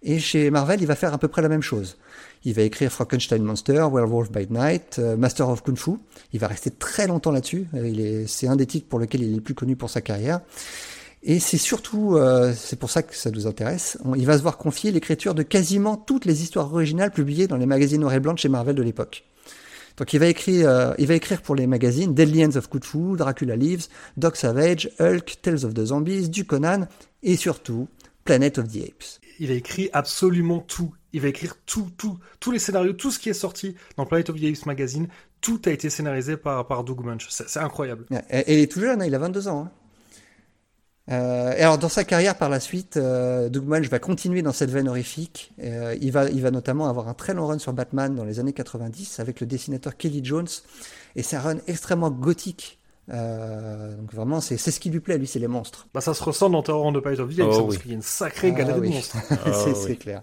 [0.01, 1.97] Et chez Marvel, il va faire à peu près la même chose.
[2.45, 5.91] Il va écrire Frankenstein Monster, Werewolf by Night, euh, Master of Kung Fu.
[6.31, 7.67] Il va rester très longtemps là-dessus.
[7.73, 10.39] Euh, c'est un des titres pour lequel il est le plus connu pour sa carrière.
[11.21, 14.57] Et c'est surtout, euh, c'est pour ça que ça nous intéresse, il va se voir
[14.57, 18.37] confier l'écriture de quasiment toutes les histoires originales publiées dans les magazines noir et blanc
[18.37, 19.25] chez Marvel de l'époque.
[19.97, 23.17] Donc il va écrire, il va écrire pour les magazines Deadly Ends of Kung Fu,
[23.17, 26.87] Dracula Lives, Doc Savage, Hulk, Tales of the Zombies, du Conan
[27.21, 27.89] et surtout
[28.23, 29.19] Planet of the Apes.
[29.41, 33.19] Il a écrit absolument tout il va écrire tout, tout, tous les scénarios, tout ce
[33.19, 35.07] qui est sorti dans Planet of the Apes magazine,
[35.41, 37.27] tout a été scénarisé par, Doug Munch.
[37.29, 38.05] C'est incroyable.
[38.29, 39.65] Et, il est tout jeune, hein, il a 22 ans.
[39.65, 39.71] Hein.
[41.11, 44.51] Euh, et alors dans sa carrière par la suite, euh, Doug Munch va continuer dans
[44.51, 45.53] cette veine horrifique.
[45.63, 48.39] Euh, il, va, il va notamment avoir un très long run sur Batman dans les
[48.39, 50.47] années 90 avec le dessinateur Kelly Jones.
[51.15, 52.78] Et c'est un run extrêmement gothique
[53.11, 55.87] euh, donc vraiment, c'est ce qui lui plaît, lui, c'est les monstres.
[55.93, 57.91] Bah ça se ressent dans Terror on the Pite of the Apes, oh, parce qu'il
[57.91, 59.17] y a une sacrée ah galerie de monstres.
[59.47, 60.21] oh, c'est clair.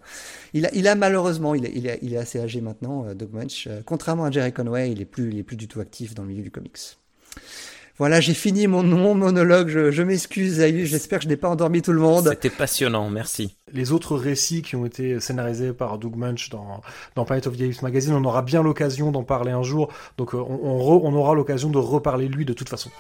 [0.53, 3.15] Il a, il a malheureusement, il est, il, est, il est assez âgé maintenant, euh,
[3.15, 3.67] Doug Munch.
[3.67, 6.23] Euh, contrairement à Jerry Conway, il est plus, il est plus du tout actif dans
[6.23, 6.79] le milieu du comics.
[7.99, 9.69] Voilà, j'ai fini mon, mon monologue.
[9.69, 12.29] Je, je m'excuse, J'espère que je n'ai pas endormi tout le monde.
[12.29, 13.57] C'était passionnant, merci.
[13.73, 16.83] Les autres récits qui ont été scénarisés par Doug Munch dans,
[17.15, 19.93] dans Planet of the Apes Magazine, on aura bien l'occasion d'en parler un jour.
[20.19, 22.91] Donc, on, on, on aura l'occasion de reparler lui de toute façon.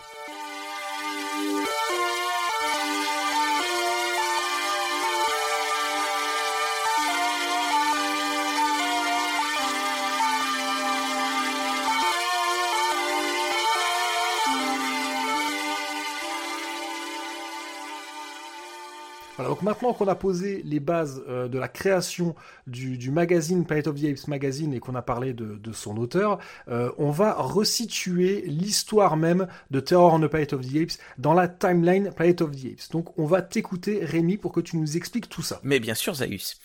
[19.57, 22.35] Donc maintenant qu'on a posé les bases euh, de la création
[22.67, 26.39] du, magazine Planet of the Apes Magazine et qu'on a parlé de, son auteur,
[26.69, 31.33] euh, on va resituer l'histoire même de Terror on the Planet of the Apes dans
[31.33, 32.91] la timeline Planet of the Apes.
[32.93, 35.59] Donc on va t'écouter Rémi pour que tu nous expliques tout ça.
[35.63, 36.61] Mais bien sûr Zaius.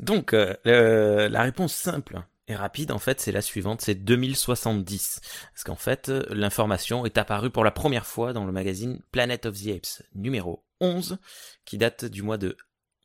[0.00, 5.20] Donc euh, la réponse simple et rapide, en fait, c'est la suivante, c'est 2070.
[5.52, 9.56] Parce qu'en fait, l'information est apparue pour la première fois dans le magazine Planet of
[9.56, 11.18] the Apes, numéro 11,
[11.64, 12.56] qui date du mois de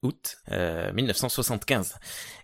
[0.05, 0.37] août
[0.93, 1.95] 1975.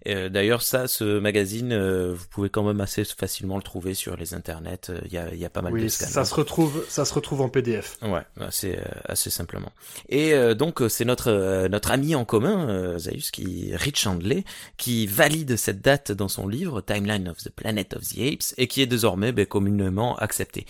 [0.07, 3.93] Euh, euh, d'ailleurs, ça, ce magazine, euh, vous pouvez quand même assez facilement le trouver
[3.93, 4.91] sur les internets.
[5.05, 7.41] Il y a, y a pas mal oui, de ça se retrouve, ça se retrouve
[7.41, 7.97] en PDF.
[8.01, 9.71] Ouais, assez, assez simplement.
[10.09, 14.43] Et donc, c'est notre notre ami en commun, Zaius, qui Rich Chandler,
[14.77, 18.67] qui valide cette date dans son livre Timeline of the Planet of the Apes et
[18.67, 20.65] qui est désormais ben, communément accepté.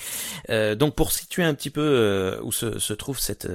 [0.50, 3.48] donc, pour situer un petit peu où se, se trouve cette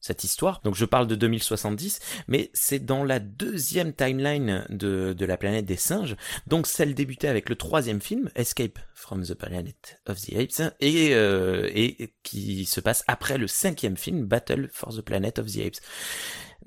[0.00, 5.24] cette histoire, donc je parle de 2070, mais c'est dans la deuxième timeline de, de
[5.24, 6.14] la planète des singes,
[6.46, 11.14] donc celle débutée avec le troisième film, Escape from the Planet of the Apes, et,
[11.14, 15.60] euh, et qui se passe après le cinquième film, Battle for the Planet of the
[15.60, 15.80] Apes.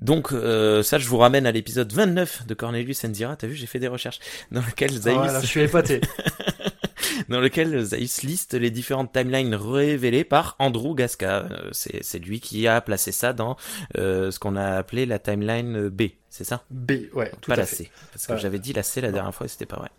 [0.00, 3.36] Donc euh, ça, je vous ramène à l'épisode 29 de Cornelius Enzira.
[3.36, 4.18] T'as vu, j'ai fait des recherches
[4.50, 5.16] dans lequel Zaius...
[5.16, 6.00] Ah, je suis épaté.
[7.28, 11.46] dans lequel Zaius liste les différentes timelines révélées par Andrew Gasca.
[11.50, 13.56] Euh, c'est lui qui a placé ça dans
[13.96, 16.64] euh, ce qu'on a appelé la timeline B, c'est ça?
[16.70, 17.76] B, ouais, tout Pas à la fait.
[17.76, 19.90] C, parce que j'avais dit la C la dernière fois et c'était pas vrai.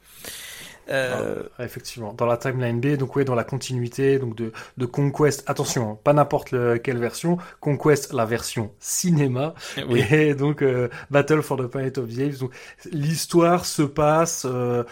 [0.88, 1.41] Euh...
[1.58, 5.43] Ah, effectivement, dans la timeline B, donc oui, dans la continuité donc de, de Conquest.
[5.47, 7.39] Attention, hein, pas n'importe quelle version.
[7.60, 9.56] Conquest, la version cinéma,
[9.89, 12.38] et donc euh, Battle for the Planet of the Apes.
[12.38, 12.51] Donc
[12.91, 14.84] l'histoire se passe euh,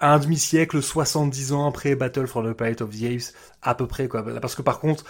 [0.00, 4.08] un demi-siècle, 70 ans après Battle for the Planet of the Apes, à peu près
[4.08, 4.24] quoi.
[4.40, 5.04] Parce que par contre,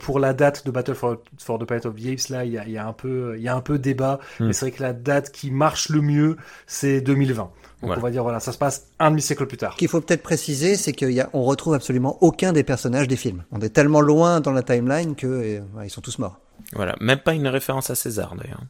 [0.00, 1.18] pour la date de Battle for,
[1.58, 3.48] the Planet of the Apes, là, il y a, y a, un peu, il y
[3.48, 4.20] a un peu débat.
[4.38, 4.46] Hmm.
[4.46, 7.50] Mais c'est vrai que la date qui marche le mieux, c'est 2020.
[7.82, 9.74] Donc on va dire voilà, ça se passe un demi-siècle plus tard.
[9.74, 13.44] Ce qu'il faut peut-être préciser, c'est qu'on retrouve absolument aucun des personnages des films.
[13.52, 16.40] On est tellement loin dans la timeline que ils sont tous morts.
[16.72, 18.62] Voilà, même pas une référence à César d'ailleurs.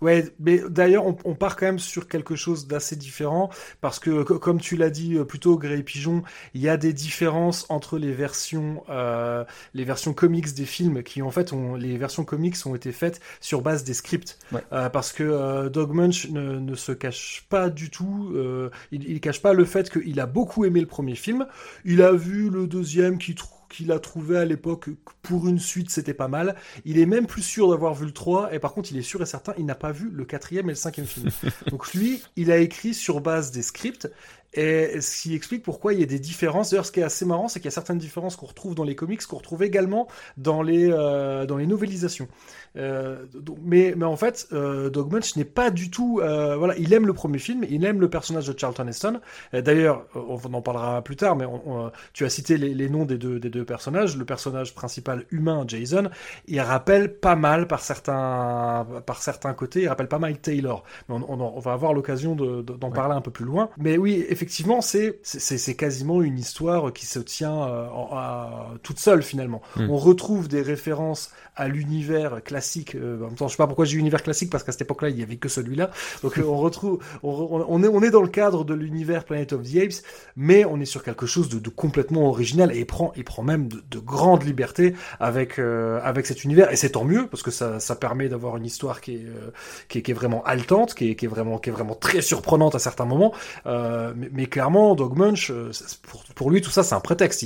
[0.00, 4.22] Ouais, mais d'ailleurs, on, on, part quand même sur quelque chose d'assez différent parce que,
[4.22, 6.22] comme tu l'as dit euh, plutôt, Grey Pigeon,
[6.54, 11.22] il y a des différences entre les versions, euh, les versions comics des films qui,
[11.22, 14.38] en fait, ont, les versions comics ont été faites sur base des scripts.
[14.72, 19.08] Euh, parce que euh, Dog Munch ne, ne, se cache pas du tout, euh, il,
[19.08, 21.46] il cache pas le fait qu'il a beaucoup aimé le premier film.
[21.84, 24.90] Il a vu le deuxième qui trouve qu'il a trouvé à l'époque
[25.22, 26.56] pour une suite, c'était pas mal.
[26.84, 29.22] Il est même plus sûr d'avoir vu le 3, et par contre, il est sûr
[29.22, 31.30] et certain, il n'a pas vu le quatrième et le cinquième film.
[31.70, 34.10] Donc lui, il a écrit sur base des scripts,
[34.52, 36.70] Et ce qui explique pourquoi il y a des différences.
[36.70, 38.84] D'ailleurs, ce qui est assez marrant, c'est qu'il y a certaines différences qu'on retrouve dans
[38.84, 42.28] les comics, qu'on retrouve également dans les, euh, dans les novélisations.
[42.76, 43.26] Euh,
[43.64, 46.20] mais, mais en fait, euh, Doug Munch n'est pas du tout.
[46.22, 49.20] Euh, voilà, il aime le premier film, il aime le personnage de Charlton Heston.
[49.52, 51.46] D'ailleurs, on en parlera plus tard, mais
[52.12, 54.16] tu as cité les, les, noms des deux, des deux personnages.
[54.16, 56.10] Le personnage principal humain, Jason,
[56.46, 60.84] il rappelle pas mal par certains, par certains côtés, il rappelle pas mal Taylor.
[61.08, 63.70] Mais on, va avoir l'occasion d'en de, d'en parler un peu plus loin.
[63.78, 65.20] Mais oui, effectivement, c'est
[65.76, 69.62] quasiment une histoire qui se tient euh, à, toute seule finalement.
[69.76, 69.90] Mm.
[69.90, 72.59] On retrouve des références à l'univers classique.
[72.94, 75.10] Euh, en même temps, je sais pas pourquoi j'ai univers classique parce qu'à cette époque-là,
[75.10, 75.90] il y avait que celui-là.
[76.22, 79.62] Donc euh, on retrouve, on, est, on est dans le cadre de l'univers Planet of
[79.62, 80.04] the Apes,
[80.36, 83.68] mais on est sur quelque chose de, complètement original et il prend, il prend même
[83.68, 87.50] de, de grandes libertés avec euh, avec cet univers et c'est tant mieux parce que
[87.50, 89.16] ça, ça permet d'avoir une histoire qui
[89.88, 93.04] est, qui est, vraiment haletante, qui est, vraiment qui est vraiment très surprenante à certains
[93.04, 93.32] moments.
[93.66, 95.52] mais, clairement, Dog Munch,
[96.34, 97.44] pour, lui, tout ça, c'est un prétexte.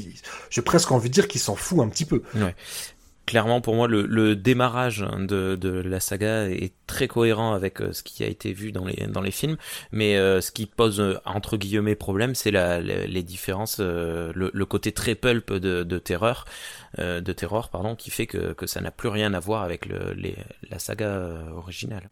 [0.50, 2.22] J'ai presque envie de dire qu'il s'en fout un petit peu.
[3.26, 7.92] Clairement pour moi le, le démarrage de, de, la saga est très cohérent avec euh,
[7.92, 9.56] ce qui a été vu dans les dans les films
[9.92, 14.66] mais euh, ce qui pose euh, entre guillemets problème c'est la, les différences le, le,
[14.66, 16.44] côté très pulp de, de terreur
[16.98, 20.12] de terror pardon qui fait que, que ça n'a plus rien à voir avec le,
[20.14, 20.36] les,
[20.70, 22.08] la saga originale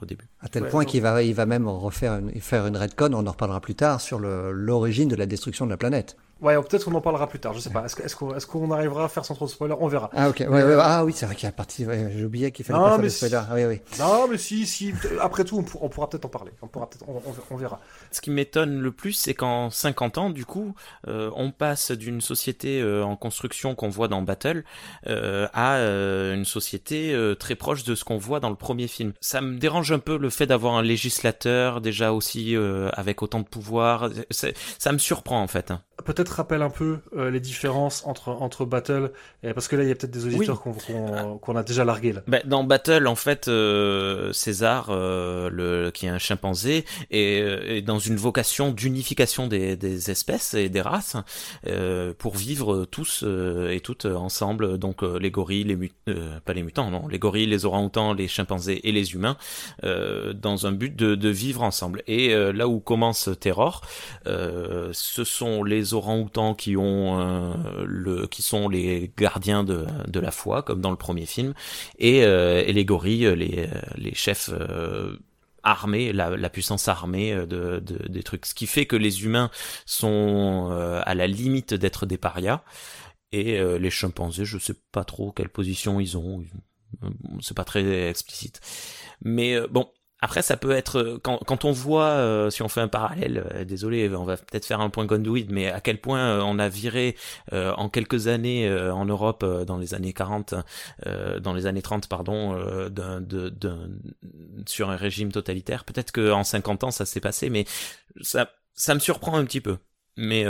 [0.00, 0.26] au début.
[0.40, 3.30] À tel point qu'il va, il va même refaire une, faire une redcon, on en
[3.30, 6.16] reparlera plus tard, sur l'origine de la destruction de la planète.
[6.40, 7.84] Ouais, peut-être qu'on en parlera plus tard, je sais pas.
[7.84, 9.76] Est-ce qu'on est qu'on arrivera à faire sans trop de spoilers?
[9.80, 10.10] On verra.
[10.14, 10.40] Ah, ok.
[10.40, 11.86] Ouais, ouais, ah oui, c'est vrai qu'il y a partie.
[11.86, 13.42] Ouais, J'ai oublié qu'il fallait pas faire de spoilers.
[13.48, 13.80] Ah, oui, oui.
[13.98, 14.92] Non, mais si, si.
[15.20, 16.52] Après tout, on, pourra peut-être en parler.
[16.62, 17.80] On, pourra peut on, on, verra.
[18.10, 20.74] Ce qui m'étonne le plus, c'est qu'en 50 ans, du coup,
[21.08, 24.64] euh, on passe d'une société euh, en construction qu'on voit dans Battle
[25.06, 28.88] euh, à euh, une société euh, très proche de ce qu'on voit dans le premier
[28.88, 29.12] film.
[29.20, 32.56] Ça me dérange un peu le fait d'avoir un législateur déjà aussi
[32.92, 34.10] avec autant de pouvoir.
[34.30, 35.72] Ça me surprend en fait.
[36.04, 39.12] Peut-être rappelle un peu euh, les différences entre entre Battle
[39.54, 42.20] parce que là il y a peut-être des auditeurs qu'on a déjà largué là.
[42.26, 47.82] Ben, dans Battle en fait euh, César euh, le qui est un chimpanzé est, est
[47.82, 51.16] dans une vocation d'unification des, des espèces et des races
[52.18, 54.76] pour vivre tous et toutes ensemble.
[54.76, 55.92] Donc les gorilles les
[56.44, 59.38] pas les mutants non les gorilles les orang-outans les chimpanzés et les humains
[59.82, 62.02] dans un but de, de vivre ensemble.
[62.06, 63.80] Et là où commence Terror
[64.26, 70.20] ce sont les les orang-outans qui ont euh, le qui sont les gardiens de, de
[70.20, 71.54] la foi comme dans le premier film
[71.98, 75.16] et, euh, et les gorilles les les chefs euh,
[75.62, 78.46] armés, la, puissance armée de, des trucs.
[78.46, 79.50] Ce qui fait que les humains
[79.84, 80.70] sont
[81.04, 82.62] à la limite d'être des parias.
[83.32, 86.44] Et les chimpanzés, je sais pas trop quelle position ils ont.
[87.40, 88.60] C'est pas très explicite.
[89.24, 89.90] Mais bon,
[90.20, 93.46] après, ça peut être euh, quand, quand on voit, euh, si on fait un parallèle,
[93.52, 96.68] euh, désolé, on va peut-être faire un point conduit, mais à quel point on a
[96.68, 97.16] viré
[97.52, 100.54] en quelques années en Europe, dans les années 40,
[101.40, 102.56] dans les années 30, pardon,
[102.88, 103.22] d'un,
[104.66, 105.84] sur un régime totalitaire.
[105.84, 107.64] Peut-être qu'en 50 ans, ça s'est passé, mais
[108.20, 109.78] ça, ça me surprend un petit peu.
[110.16, 110.44] Mais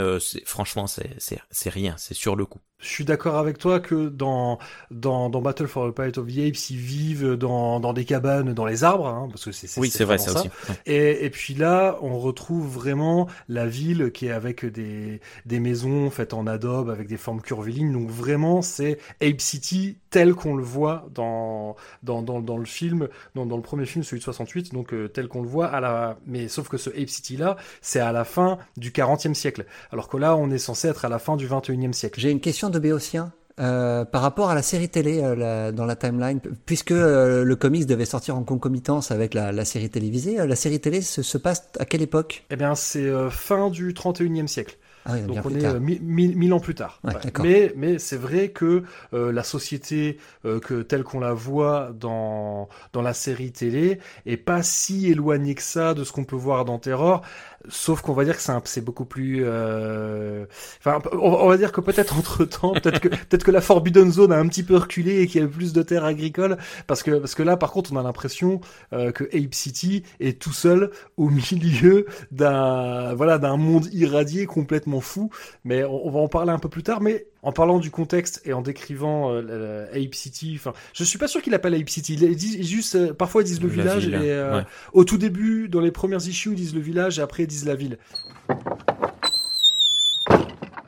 [0.45, 2.61] franchement, c'est rien, c'est sur le coup.
[2.79, 4.59] Je suis d'accord avec toi que dans,
[4.91, 8.53] dans, dans Battle for the Planet of the Apes, ils vivent dans, dans des cabanes,
[8.53, 10.49] dans les arbres, hein, parce que c'est oui, c'est vrai ça, aussi.
[10.85, 16.11] Et, et puis là, on retrouve vraiment la ville qui est avec des, des maisons
[16.11, 17.91] faites en adobe avec des formes curvilignes.
[17.91, 23.07] Donc vraiment, c'est Ape City tel qu'on le voit dans, dans, dans, dans le film,
[23.33, 25.79] dans, dans le premier film, celui de 68, donc euh, tel qu'on le voit à
[25.79, 29.65] la, mais sauf que ce Ape City là, c'est à la fin du 40e siècle.
[29.91, 32.19] Alors que là, on est censé être à la fin du 21e siècle.
[32.19, 35.95] J'ai une question de Béotien euh, par rapport à la série télé euh, dans la
[35.95, 40.79] timeline, puisque euh, le comics devait sortir en concomitance avec la, série télévisée, la série
[40.79, 42.45] télé se, passe à quelle époque?
[42.51, 44.77] Eh bien, c'est fin du 31e siècle.
[45.09, 47.01] Ah Donc on est mille, ans plus tard.
[47.41, 53.13] Mais, mais c'est vrai que la société que telle qu'on la voit dans, dans la
[53.13, 57.23] série télé est pas si éloignée que ça de ce qu'on peut voir dans Terror.
[57.69, 59.41] Sauf qu'on va dire que c'est beaucoup plus.
[59.43, 60.45] Euh...
[60.79, 64.31] Enfin, on, va dire que peut-être entre temps, peut-être que peut-être que la Forbidden Zone
[64.31, 67.11] a un petit peu reculé et qu'il y a plus de terres agricoles, parce que
[67.11, 68.61] parce que là, par contre, on a l'impression
[68.93, 75.01] euh, que Ape City est tout seul au milieu d'un voilà d'un monde irradié complètement
[75.01, 75.29] fou.
[75.63, 77.01] Mais on, on, va en parler un peu plus tard.
[77.01, 81.29] Mais en parlant du contexte et en décrivant euh, Ape City, enfin, je suis pas
[81.29, 82.15] sûr qu'il appelle Ape City.
[82.19, 84.05] Ils disent juste, euh, parfois ils disent le village.
[84.09, 87.43] et, euh, Au tout début, dans les premières issues, ils disent le village et après
[87.43, 87.99] ils disent la ville.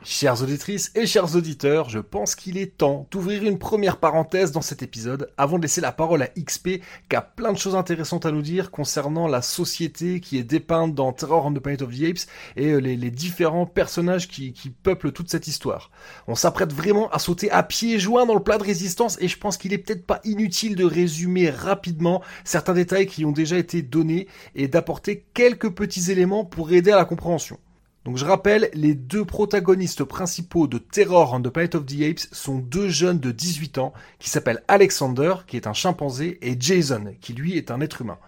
[0.02, 4.62] Chères auditrices et chers auditeurs, je pense qu'il est temps d'ouvrir une première parenthèse dans
[4.62, 8.24] cet épisode avant de laisser la parole à XP qui a plein de choses intéressantes
[8.24, 11.90] à nous dire concernant la société qui est dépeinte dans Terror on the Planet of
[11.90, 15.90] the Apes et euh, les, différents personnages qui, qui, peuplent toute cette histoire.
[16.26, 19.36] On s'apprête vraiment à sauter à pieds joints dans le plat de résistance et je
[19.36, 23.82] pense qu'il est peut-être pas inutile de résumer rapidement certains détails qui ont déjà été
[23.82, 27.58] donnés et d'apporter quelques petits éléments pour aider à la compréhension.
[28.04, 32.28] Donc je rappelle, les deux protagonistes principaux de Terror on the Planet of the Apes
[32.32, 37.14] sont deux jeunes de 18 ans qui s'appellent Alexander, qui est un chimpanzé, et Jason,
[37.20, 38.18] qui lui est un être humain.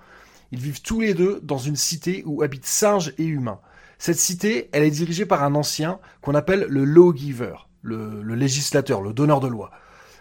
[0.51, 3.61] Ils vivent tous les deux dans une cité où habitent singes et humains.
[3.99, 9.01] Cette cité, elle est dirigée par un ancien qu'on appelle le lawgiver, le, le législateur,
[9.01, 9.71] le donneur de loi.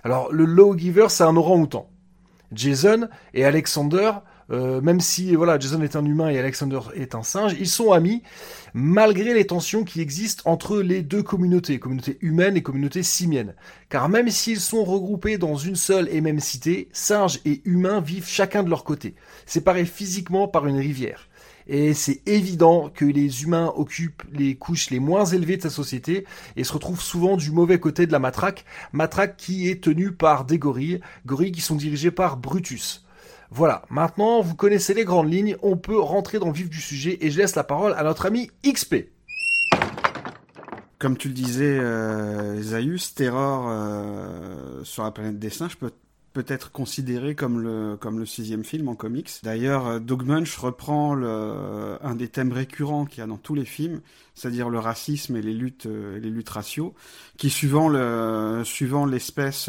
[0.05, 1.89] Alors le lawgiver, c'est un orang-outan.
[2.53, 4.11] Jason et Alexander
[4.51, 7.93] euh, même si voilà, Jason est un humain et Alexander est un singe, ils sont
[7.93, 8.21] amis
[8.73, 13.53] malgré les tensions qui existent entre les deux communautés, communauté humaine et communauté simienne.
[13.89, 18.27] Car même s'ils sont regroupés dans une seule et même cité, singes et humains vivent
[18.27, 21.27] chacun de leur côté, séparés physiquement par une rivière.
[21.67, 26.25] Et c'est évident que les humains occupent les couches les moins élevées de sa société
[26.55, 30.45] et se retrouvent souvent du mauvais côté de la matraque, matraque qui est tenue par
[30.45, 33.05] des gorilles, gorilles qui sont dirigés par Brutus.
[33.53, 37.17] Voilà, maintenant vous connaissez les grandes lignes, on peut rentrer dans le vif du sujet
[37.19, 39.07] et je laisse la parole à notre ami XP.
[40.99, 46.71] Comme tu le disais, euh, Zaius, Terror euh, sur la planète des singes peut être
[46.71, 49.29] considéré comme le sixième film en comics.
[49.43, 53.65] D'ailleurs, euh, Doug Munch reprend un des thèmes récurrents qu'il y a dans tous les
[53.65, 53.99] films,
[54.33, 56.93] c'est-à-dire le racisme et les luttes les raciaux,
[57.37, 59.67] qui suivant le suivant l'espèce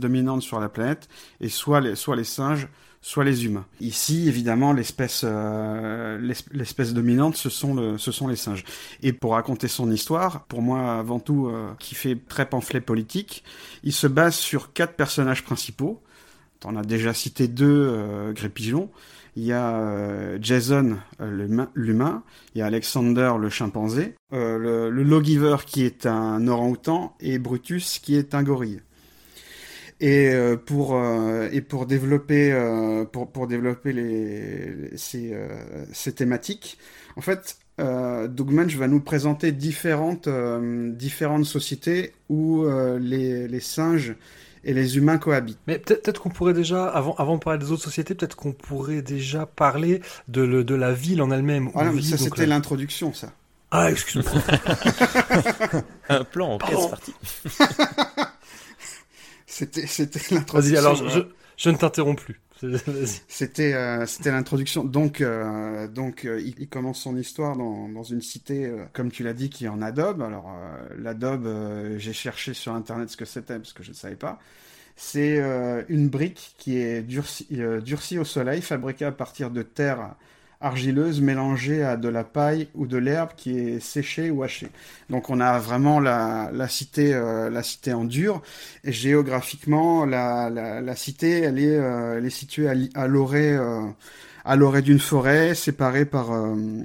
[0.00, 1.08] dominante sur la planète
[1.40, 2.66] et soit soit les singes,
[3.06, 3.66] soit les humains.
[3.80, 6.18] Ici, évidemment, l'espèce euh,
[6.50, 8.64] l'espèce dominante, ce sont le, ce sont les singes.
[9.00, 13.44] Et pour raconter son histoire, pour moi avant tout, euh, qui fait très pamphlet politique,
[13.84, 16.02] il se base sur quatre personnages principaux.
[16.64, 18.90] On a déjà cité deux euh, Pigeon.
[19.36, 20.96] Il y a euh, Jason,
[21.76, 22.24] l'humain.
[22.56, 24.16] Il y a Alexander, le chimpanzé.
[24.32, 27.14] le, le qui est un orang-outan.
[27.20, 28.80] Et Brutus, qui est un gorille.
[30.00, 35.34] Et euh, pour euh, et pour développer euh, pour pour développer les, ces
[35.92, 36.78] ces thématiques,
[37.16, 42.66] en fait, Doug Munch va nous présenter différentes différentes sociétés où
[43.00, 44.16] les les singes
[44.64, 45.60] et les humains cohabitent.
[45.66, 49.00] Mais peut-être qu'on pourrait déjà, avant, avant de parler des autres sociétés, peut-être qu'on pourrait
[49.00, 51.70] déjà parler de, le, de la ville en elle-même.
[51.76, 53.32] Ah non, ça c'était l'introduction, ça.
[53.70, 54.42] Ah, excuse-moi.
[56.08, 57.14] Un plan en pièce partie.
[59.56, 60.74] C'était, c'était l'introduction.
[60.74, 61.20] Vas-y, alors je,
[61.56, 62.40] je ne t'interromps plus.
[63.28, 64.84] C'était euh, c'était l'introduction.
[64.84, 69.22] Donc euh, donc euh, il, commence son histoire dans, dans une cité euh, comme tu
[69.22, 70.22] l'as dit qui est en Adobe.
[70.22, 71.48] Alors euh, l'Adobe
[71.98, 74.38] j'ai cherché sur internet ce que c'était parce que je ne savais pas.
[74.98, 75.36] C'est
[75.90, 77.46] une brique qui est durcie,
[77.84, 80.14] durcie au soleil, fabriquée à partir de terre
[80.60, 84.70] argileuse mélangée à de la paille ou de l'herbe qui est séchée ou hachée.
[85.10, 88.42] Donc on a vraiment la, la cité euh, la cité en dur
[88.84, 93.82] et géographiquement la, la, la cité elle est euh, elle est située à, l'orée euh,
[94.44, 96.28] à l'orée d'une forêt séparée par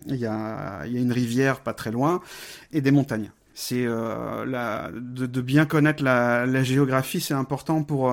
[0.07, 2.21] il y a y a une rivière pas très loin
[2.73, 3.31] et des montagnes.
[3.53, 8.11] C'est de, de, bien connaître la, la géographie c'est important pour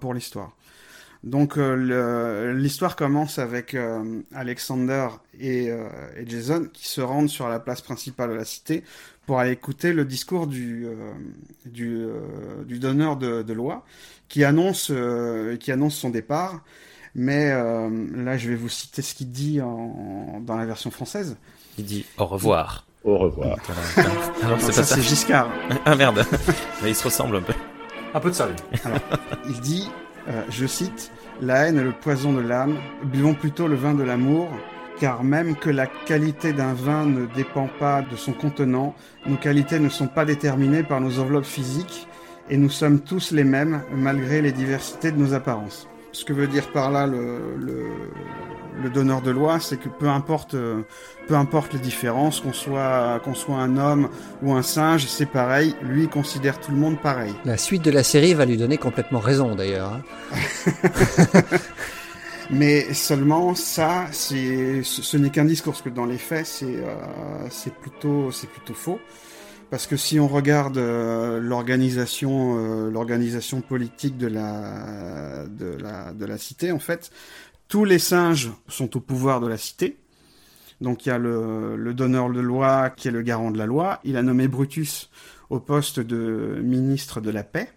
[0.00, 0.52] pour l'histoire.
[1.22, 7.46] Donc euh, l'histoire commence avec euh, Alexander et, euh, et, Jason qui se rendent sur
[7.48, 8.84] la place principale de la cité
[9.26, 10.88] pour aller écouter le discours du,
[11.66, 12.04] du,
[12.64, 13.84] du, donneur de, de, loi
[14.28, 14.90] qui annonce,
[15.60, 16.62] qui annonce son départ.
[17.14, 21.36] Mais là, je vais vous citer ce qu'il dit en, dans la version française.
[21.78, 22.86] Il dit au revoir.
[23.04, 23.56] Au revoir.
[24.42, 25.48] Alors, c'est ça, c'est Giscard.
[25.84, 26.26] ah merde.
[26.82, 27.54] Mais il se ressemble un peu.
[28.12, 28.56] Un peu de sérieux.
[28.84, 28.98] Alors,
[29.48, 29.86] il dit
[30.28, 34.02] euh, je cite, La haine est le poison de l'âme, buvons plutôt le vin de
[34.02, 34.48] l'amour,
[34.98, 38.94] car même que la qualité d'un vin ne dépend pas de son contenant,
[39.26, 42.06] nos qualités ne sont pas déterminées par nos enveloppes physiques,
[42.50, 45.89] et nous sommes tous les mêmes malgré les diversités de nos apparences.
[46.12, 47.90] Ce que veut dire par là le, le,
[48.82, 50.82] le donneur de loi, c'est que peu importe, euh,
[51.28, 54.08] peu importe les différences, qu'on soit, qu'on soit un homme
[54.42, 55.74] ou un singe, c'est pareil.
[55.82, 57.34] Lui, il considère tout le monde pareil.
[57.44, 59.92] La suite de la série va lui donner complètement raison, d'ailleurs.
[59.92, 60.02] Hein.
[62.50, 67.46] Mais seulement ça, c'est, ce n'est qu'un discours, parce que dans les faits, c'est, euh,
[67.48, 68.98] c'est plutôt, c'est plutôt faux.
[69.70, 75.46] Parce que si on regarde euh, l'organisation, euh, l'organisation politique de la,
[76.38, 77.10] cité, en fait,
[77.68, 79.96] tous les singes sont au pouvoir de la cité.
[80.80, 83.66] Donc il y a le, le donneur de loi qui est le garant de la
[83.66, 84.00] loi.
[84.02, 85.10] Il a nommé Brutus
[85.50, 87.70] au poste de ministre de la paix.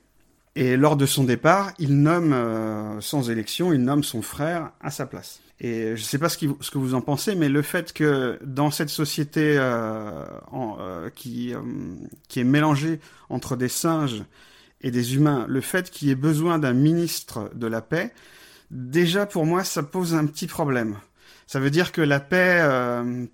[0.55, 4.91] Et lors de son départ, il nomme, euh, sans élection, il nomme son frère à
[4.91, 5.41] sa place.
[5.59, 8.71] Et je ne sais pas ce, que vous en pensez, mais le fait que dans
[8.71, 11.61] cette société euh, euh, qui, euh,
[12.27, 14.23] qui est mélangée entre des singes
[14.81, 18.13] et des humains, le fait qu'il y ait besoin d'un ministre de la paix,
[18.71, 20.97] déjà pour moi, ça pose un petit problème.
[21.45, 22.65] Ça veut dire que la paix,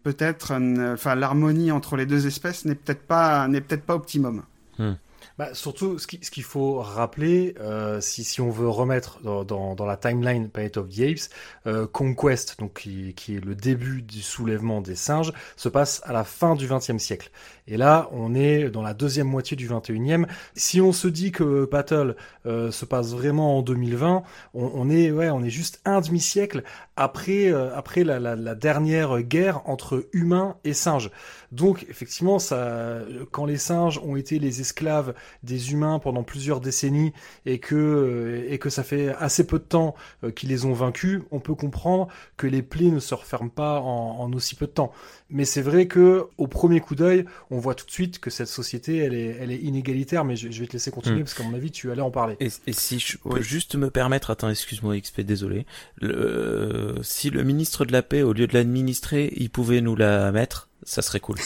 [0.04, 0.54] peut-être,
[0.94, 4.44] enfin l'harmonie entre les deux espèces n'est peut-être pas peut-être pas optimum.
[4.78, 4.94] Hmm.
[5.40, 9.86] Bah, surtout, ce qu'il faut rappeler, euh, si, si on veut remettre dans, dans, dans
[9.86, 11.30] la timeline Planet of the Apes,
[11.66, 16.12] euh, Conquest, donc qui, qui, est le début du soulèvement des singes, se passe à
[16.12, 17.32] la fin du XXe siècle.
[17.70, 20.26] Et là, on est dans la deuxième moitié du 21e.
[20.56, 24.24] Si on se dit que Battle euh, se passe vraiment en 2020,
[24.56, 26.64] on, on, est ouais, on est juste un demi-siècle
[26.96, 31.12] après euh, après la, la, la, dernière guerre entre humains et singes.
[31.52, 33.00] Donc effectivement, ça,
[33.32, 37.14] quand les singes ont été les esclaves des humains pendant plusieurs décennies
[37.46, 40.74] et que euh, et que ça fait assez peu de temps euh, qu'ils les ont
[40.74, 44.68] vaincus, on peut comprendre que les plaies ne se referment pas en, en aussi peu
[44.68, 44.92] de temps.
[45.30, 48.48] Mais c'est vrai que au premier coup d'œil, on voit tout de suite que cette
[48.48, 50.26] société, elle est, elle est inégalitaire.
[50.26, 51.24] Mais je, je vais te laisser continuer mmh.
[51.24, 52.36] parce qu'à mon avis, tu allais en parler.
[52.40, 55.66] Et, et si je peux juste me permettre, attends, excuse-moi XP, désolé.
[55.98, 60.32] Le, si le ministre de la paix, au lieu de l'administrer, il pouvait nous la
[60.32, 61.38] mettre, ça serait cool.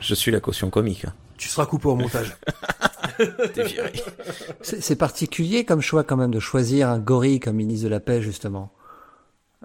[0.00, 1.06] Je suis la caution comique.
[1.36, 2.36] Tu seras coupé au montage.
[4.62, 8.20] C'est particulier comme choix quand même de choisir un gorille comme ministre de la paix
[8.20, 8.72] justement.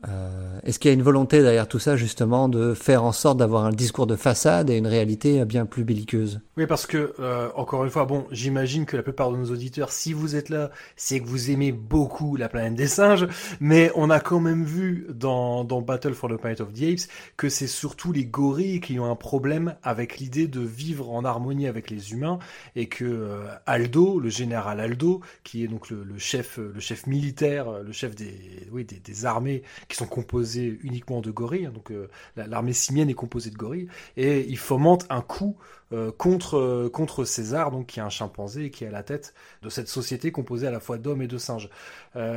[0.08, 3.38] Euh, Est-ce qu'il y a une volonté derrière tout ça justement de faire en sorte
[3.38, 6.42] d'avoir un discours de façade et une réalité bien plus belliqueuse?
[6.58, 9.92] Oui, parce que euh, encore une fois, bon, j'imagine que la plupart de nos auditeurs,
[9.92, 13.28] si vous êtes là, c'est que vous aimez beaucoup la planète des singes,
[13.60, 17.50] mais on a quand même vu dans, Battle for the Planet of the Apes que
[17.50, 21.90] c'est surtout les gorilles qui ont un problème avec l'idée de vivre en harmonie avec
[21.90, 22.40] les humains
[22.76, 27.82] et que euh, Aldo, le général Aldo, qui est donc le, chef, le chef militaire,
[27.84, 31.66] le chef des, oui, des armées qui sont composés uniquement de gorilles.
[31.66, 35.58] Hein, donc euh, l'armée simienne est composée de gorilles et il fomente un coup
[35.92, 39.34] euh, contre euh, contre César, donc qui est un chimpanzé qui est à la tête
[39.64, 41.70] de cette société composée à la fois d'hommes et de singes.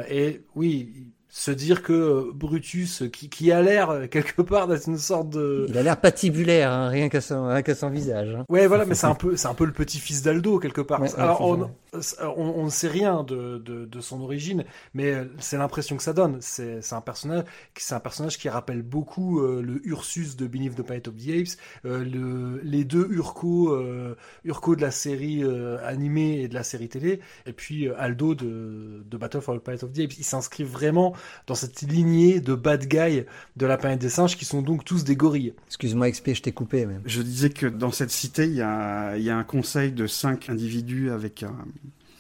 [0.08, 5.30] Et oui, se dire que Brutus, qui, qui a l'air quelque part d'être une sorte
[5.30, 8.34] de, il a l'air patibulaire, hein, rien qu'à son, qu'à son visage.
[8.38, 8.44] Hein.
[8.50, 11.00] Ouais, voilà, mais c'est un peu, c'est un peu le petit-fils d'Aldo quelque part.
[11.00, 15.56] Ouais, Alors on, on, on, ne sait rien de, de, de son origine, mais c'est
[15.56, 16.36] l'impression que ça donne.
[16.40, 17.44] C'est, c'est un personnage,
[17.78, 21.30] c'est un personnage qui rappelle beaucoup euh, le Ursus de Beneath the Planet of the
[21.30, 21.56] Apes,
[21.86, 25.42] euh, le, les deux Urco, euh, Urco de la série
[25.82, 29.82] animée et de la série télé, et puis Aldo de, de Battle for the Planet
[29.82, 30.18] of the Apes.
[30.18, 31.14] Ils s'inscrivent vraiment
[31.46, 33.24] dans cette lignée de bad guys
[33.56, 35.54] de la planète des singes qui sont donc tous des gorilles.
[35.66, 36.86] Excuse-moi XP, je t'ai coupé.
[36.86, 36.96] Mais...
[37.04, 40.06] Je disais que dans cette cité, il y a, il y a un conseil de
[40.06, 41.56] cinq individus avec un,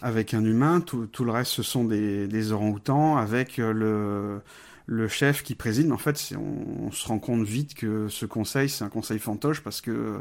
[0.00, 0.80] avec un humain.
[0.80, 4.40] Tout, tout le reste, ce sont des, des orang-outans avec le
[4.86, 8.26] le chef qui préside, mais en fait, on, on, se rend compte vite que ce
[8.26, 10.18] conseil, c'est un conseil fantoche parce que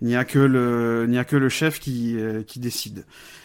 [0.00, 3.04] il n'y a que le, il n'y a que le chef qui, qui décide.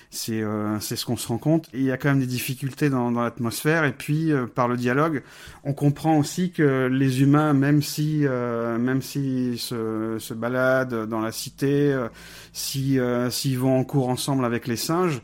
[0.10, 1.68] C'est euh, c'est ce qu'on se rend compte.
[1.74, 3.84] Et il y a quand même des difficultés dans, dans l'atmosphère.
[3.84, 5.22] Et puis euh, par le dialogue,
[5.64, 11.20] on comprend aussi que les humains, même si euh, même s'ils se, se baladent dans
[11.20, 12.08] la cité, euh,
[12.54, 13.00] si
[13.30, 15.22] s'ils vont en cours ensemble avec les singes,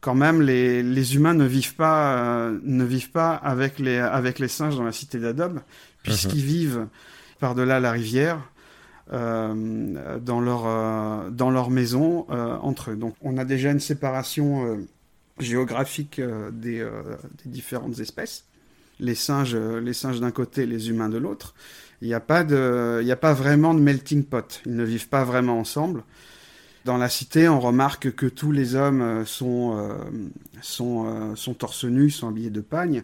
[0.00, 4.48] quand même les, les humains ne vivent pas ne vivent pas avec les avec les
[4.48, 5.60] singes dans la cité d'Adobe,
[6.02, 6.46] puisqu'ils mmh.
[6.46, 6.86] vivent
[7.38, 8.40] par delà la rivière
[9.12, 12.96] euh, dans leur euh, dans leur maison euh, entre eux.
[12.96, 14.78] Donc on a déjà une séparation
[15.38, 16.20] géographique
[16.52, 16.86] des,
[17.44, 18.44] différentes espèces.
[19.00, 21.54] Les singes les singes d'un côté, les humains de l'autre.
[22.00, 24.62] Il n'y a pas a pas vraiment de melting pot.
[24.64, 26.02] Ils ne vivent pas vraiment ensemble.
[26.86, 29.88] Dans la cité, on remarque que tous les hommes sont
[30.62, 33.02] sont torse nu, sont habillés de pagne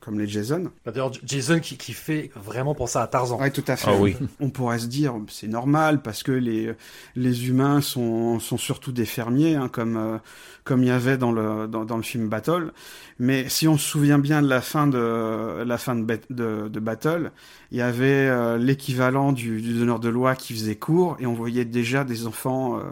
[0.00, 0.70] comme les Jason.
[0.86, 3.38] D'ailleurs, Jason qui, qui, fait vraiment penser à Tarzan.
[3.40, 3.90] Oui, tout à fait.
[3.90, 4.16] Ah, oui.
[4.40, 6.72] On pourrait se dire, c'est normal, parce que les,
[7.16, 10.18] les humains sont, sont surtout des fermiers, hein, comme, euh,
[10.64, 12.72] comme il y avait dans le, dans, dans, le film Battle.
[13.18, 16.80] Mais si on se souvient bien de la fin de, la fin de, de, de
[16.80, 17.30] Battle,
[17.70, 21.34] il y avait euh, l'équivalent du, du donneur de loi qui faisait cours, et on
[21.34, 22.78] voyait déjà des enfants...
[22.78, 22.82] Euh,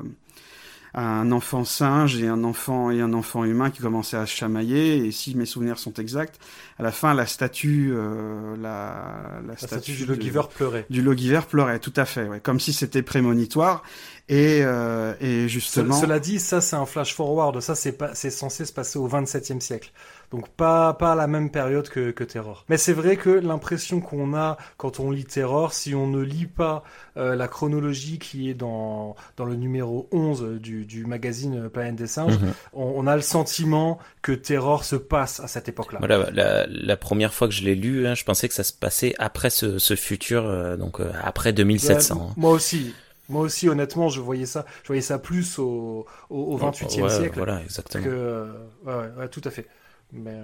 [0.95, 5.07] un enfant singe et un enfant et un enfant humain qui commençaient à se chamailler
[5.07, 6.41] et si mes souvenirs sont exacts
[6.79, 10.87] à la fin la statue euh, la, la, la, statue, du lawgiver pleurait.
[10.91, 13.83] du lawgiver pleurait tout à fait ouais, comme si c'était prémonitoire.
[14.31, 17.61] Et, euh, et justement cela dit ça c'est un flash forward.
[17.61, 19.91] Ça c'est pas c'est censé se passer au 27e siècle
[20.31, 22.65] Donc pas pas à la même période que, que Terror.
[22.69, 26.47] Mais c'est vrai que l'impression qu'on a quand on lit Terror, si on ne lit
[26.47, 26.85] pas
[27.17, 32.07] euh, la chronologie qui est dans, dans le numéro 11 du, du magazine Planète des
[32.07, 32.53] Singes, mhm.
[32.75, 35.99] on, a le sentiment que Terror se passe à cette époque-là.
[35.99, 38.73] Voilà, la, la, première fois que je l'ai lu, hein, je pensais que ça se
[38.73, 42.35] passait après ce, ce futur, euh, donc euh, après 2700.
[42.37, 42.95] Moi aussi.
[43.31, 47.35] Moi aussi, honnêtement, je voyais ça, je voyais ça plus au, au, 28e siècle.
[47.37, 48.05] Voilà, exactement.
[48.05, 48.47] Que,
[48.87, 49.67] ouais, ouais, tout à fait.
[50.13, 50.41] Mais,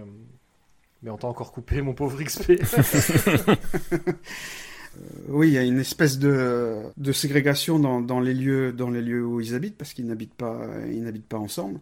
[1.02, 2.52] mais on t'a encore coupé, mon pauvre XP.
[5.28, 9.02] oui, il y a une espèce de, de ségrégation dans, dans, les lieux, dans les
[9.02, 11.80] lieux où ils habitent, parce qu'ils n'habitent pas, ils n'habitent pas ensemble.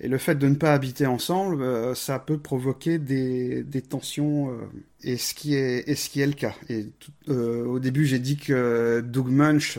[0.00, 4.50] Et le fait de ne pas habiter ensemble, euh, ça peut provoquer des, des tensions,
[4.50, 4.56] euh,
[5.02, 6.54] et, ce qui est, et ce qui est le cas.
[6.70, 6.86] Et
[7.28, 9.78] euh, au début, j'ai dit que Doug Munch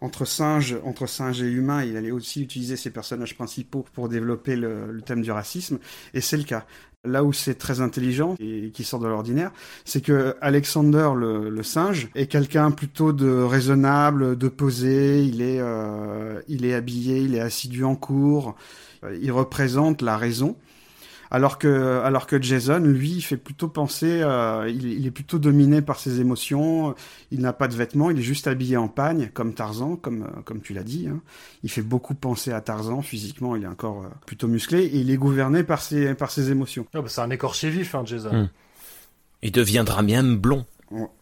[0.00, 4.56] entre singes, entre singes et humains, il allait aussi utiliser ses personnages principaux pour développer
[4.56, 5.78] le, le thème du racisme,
[6.14, 6.66] et c'est le cas.
[7.04, 9.52] Là où c'est très intelligent et qui sort de l'ordinaire,
[9.84, 15.22] c'est que Alexander le, singe est quelqu'un plutôt de raisonnable, de posé.
[15.24, 18.56] Il est, euh, il est habillé, il est assidu en cours.
[19.22, 20.56] Il représente la raison.
[21.30, 25.82] Alors que, alors que Jason, lui, il fait plutôt penser, euh, il, est plutôt dominé
[25.82, 26.94] par ses émotions.
[27.30, 30.42] Il n'a pas de vêtements, il est juste habillé en pagne, comme Tarzan, comme, euh,
[30.44, 31.06] comme tu l'as dit.
[31.08, 31.20] Hein.
[31.62, 33.56] Il fait beaucoup penser à Tarzan physiquement.
[33.56, 36.86] Il est encore euh, plutôt musclé et il est gouverné par ses, par ses émotions.
[36.94, 38.32] Oh, bah c'est un écorché vif, hein, Jason.
[38.32, 38.48] Hmm.
[39.42, 40.64] Il deviendra même blond.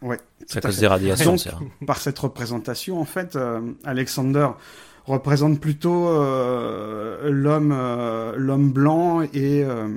[0.00, 0.20] Ouais.
[0.46, 1.34] C'est à cause des radiations.
[1.84, 3.36] par cette représentation, en fait,
[3.84, 4.46] Alexander
[5.06, 9.88] représente plutôt euh, l'homme euh, l'homme blanc et euh,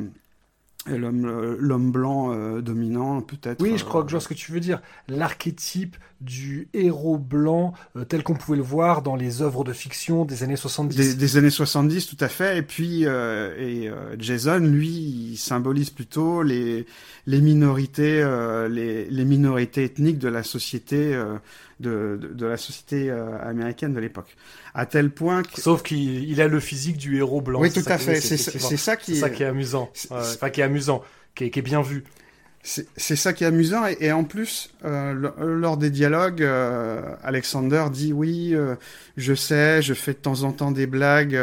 [0.88, 3.62] l'homme l'homme blanc dominant peut-être.
[3.62, 4.82] Oui, je crois que je vois ce que tu veux dire.
[5.08, 7.74] L'archétype du héros blanc
[8.08, 11.18] tel qu'on pouvait le voir dans les œuvres de fiction des années 70.
[11.18, 14.90] Des, années 70 tout à fait et puis et Jason lui
[15.32, 16.86] il symbolise plutôt les
[17.26, 18.24] les minorités
[18.70, 21.18] les, les minorités ethniques de la société
[21.80, 24.36] de, de, la société américaine de l'époque
[24.74, 25.60] à tel point que...
[25.60, 27.60] Sauf qu'il a le physique du héros blanc.
[27.60, 28.22] Oui, tout à fait.
[28.22, 28.38] C'est
[28.78, 29.16] ça qui est...
[29.16, 29.92] ça qui est amusant.
[30.10, 31.04] Enfin, qui est amusant,
[31.36, 32.04] qui est, qui est bien vu.
[32.62, 38.12] C'est ça qui est amusant et, en plus euh, lors des dialogues, euh, Alexander dit
[38.12, 38.76] oui, euh,
[39.16, 41.40] je sais, je fais de temps en temps des blagues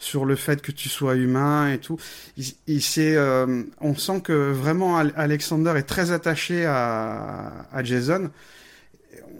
[0.00, 1.98] sur le fait que tu sois humain et tout.
[2.36, 2.52] Il,
[3.80, 8.30] on sent que vraiment Alexander est très attaché à, Jason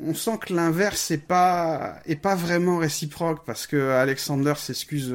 [0.05, 5.15] on sent que l'inverse est pas est pas vraiment réciproque parce que Alexander s'excuse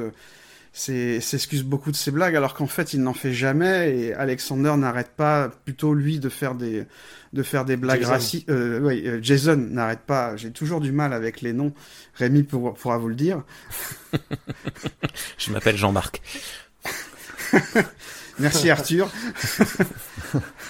[0.74, 5.12] s'excuse beaucoup de ses blagues alors qu'en fait il n'en fait jamais et Alexander n'arrête
[5.12, 6.86] pas plutôt lui de faire des
[7.34, 10.36] de faire des blagues racistes euh, oui, euh, Jason n'arrête pas.
[10.36, 11.74] J'ai toujours du mal avec les noms.
[12.16, 13.44] Rémi pourra vous le dire.
[15.38, 16.22] Je m'appelle Jean-Marc.
[18.40, 19.10] Merci Arthur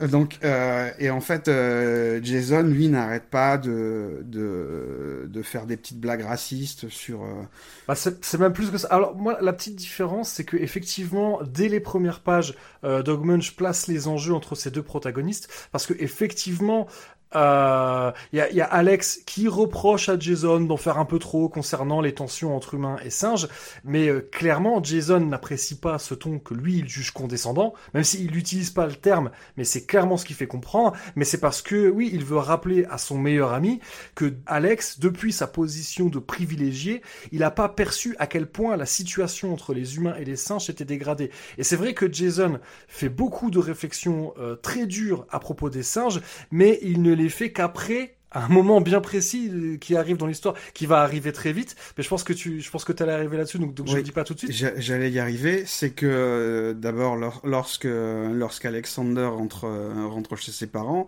[0.00, 5.76] donc, euh, et en fait, euh, Jason, lui, n'arrête pas de, de, de, faire des
[5.76, 7.22] petites blagues racistes sur.
[7.22, 7.42] Euh...
[7.86, 8.88] Bah, c'est même plus que ça.
[8.88, 13.54] Alors, moi, la petite différence, c'est que effectivement, dès les premières pages, euh, Dog Munch
[13.56, 16.88] place les enjeux entre ces deux protagonistes, parce que effectivement,
[17.34, 21.18] il euh, y, a, y, a, Alex qui reproche à Jason d'en faire un peu
[21.18, 23.48] trop concernant les tensions entre humains et singes,
[23.82, 28.30] mais euh, clairement Jason n'apprécie pas ce ton que lui il juge condescendant, même s'il
[28.30, 30.92] n'utilise pas le terme, mais c'est clairement ce qui fait comprendre.
[31.16, 33.80] Mais c'est parce que oui, il veut rappeler à son meilleur ami
[34.14, 38.86] que Alex, depuis sa position de privilégié, il n'a pas perçu à quel point la
[38.86, 41.30] situation entre les humains et les singes était dégradée.
[41.58, 45.82] Et c'est vrai que Jason fait beaucoup de réflexions euh, très dures à propos des
[45.82, 46.20] singes,
[46.52, 50.54] mais il ne les fait qu'après un moment bien précis euh, qui arrive dans l'histoire,
[50.74, 51.76] qui va arriver très vite.
[51.96, 54.02] Mais je pense que tu, je pense que allais arriver là-dessus, donc, donc je ne
[54.02, 54.52] dis pas tout de suite.
[54.76, 55.64] J'allais y arriver.
[55.66, 61.06] C'est que euh, d'abord, lorsque lorsqu'Alexander rentre euh, rentre chez ses parents,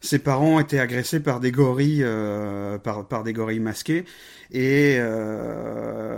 [0.00, 2.06] ses parents étaient agressés par des gorilles,
[2.82, 4.04] par par des gorilles masqués,
[4.52, 4.98] et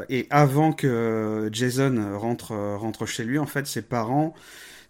[0.09, 4.35] et avant que Jason rentre rentre chez lui, en fait, ses parents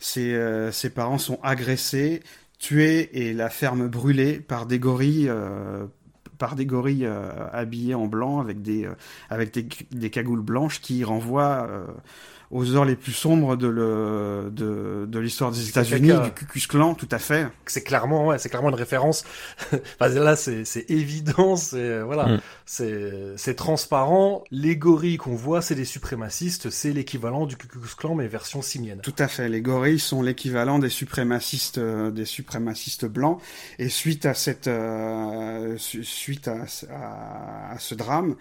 [0.00, 0.38] ses,
[0.72, 2.22] ses parents sont agressés
[2.58, 5.86] tué et la ferme brûlée par des gorilles euh,
[6.38, 8.94] par des gorilles euh, habillés en blanc avec des euh,
[9.30, 11.68] avec des, des, cagoules blanches qui renvoient
[12.50, 16.66] aux heures les plus sombres de le de, de l'histoire des États-Unis, du Ku Klux
[16.68, 17.46] Klan, tout à fait.
[17.66, 19.24] C'est clairement ouais, c'est clairement une référence.
[19.72, 22.40] enfin, là, c'est c'est évident, c'est voilà, mm.
[22.64, 24.44] c'est c'est transparent.
[24.50, 28.62] Les gorilles qu'on voit, c'est des suprémacistes, c'est l'équivalent du Ku Klux Klan mais version
[28.62, 29.00] simienne.
[29.02, 29.48] Tout à fait.
[29.48, 33.40] Les gorilles sont l'équivalent des suprémacistes euh, des suprémacistes blancs.
[33.78, 36.64] Et suite à cette euh, suite à,
[37.72, 38.36] à, ce drame,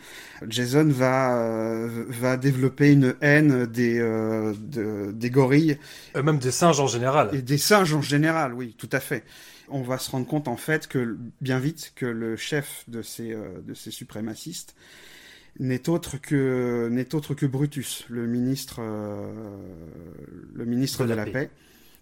[0.47, 5.77] Jason va va développer une haine des des gorilles,
[6.15, 7.29] même des singes en général.
[7.33, 9.23] Et des singes en général, oui, tout à fait
[9.69, 13.35] on va se rendre compte en fait que bien vite que le chef de ces
[13.65, 14.75] de ces suprémacistes
[15.59, 19.31] n'est autre que n'est autre que Brutus, le ministre euh,
[20.53, 21.49] le ministre de, la, paix.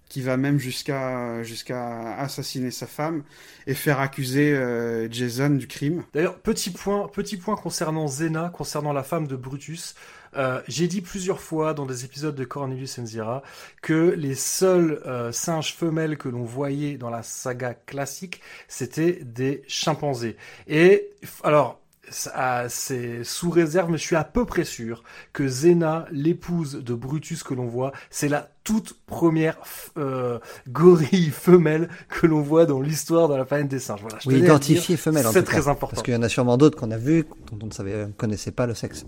[0.10, 3.24] qui va même jusqu'à jusqu'à assassiner sa femme
[3.68, 6.04] et faire accuser euh, Jason du crime.
[6.14, 9.96] D'ailleurs, petit point petit point concernant Zena, concernant la femme de Brutus.
[10.36, 13.44] Euh, j'ai dit plusieurs fois dans des épisodes de Cornelius Enzira
[13.82, 20.38] que les seuls singes femelles que l'on voyait dans la saga classique, c'était des chimpanzés.
[20.68, 21.10] Et
[21.44, 21.80] alors,
[22.10, 27.44] c'est sous réserve, mais je suis à peu près sûr que Zena, l'épouse de Brutus
[27.44, 29.58] que l'on voit, c'est la toute première
[29.98, 34.02] euh, gorille femelle que l'on voit dans l'histoire de la planète des singes.
[34.02, 35.26] Voilà, oui, identifiée femelle.
[35.32, 35.96] C'est très important.
[35.96, 38.52] Parce qu'il y en a sûrement d'autres qu'on a vus dont on ne savait, connaissait
[38.52, 39.06] pas le sexe.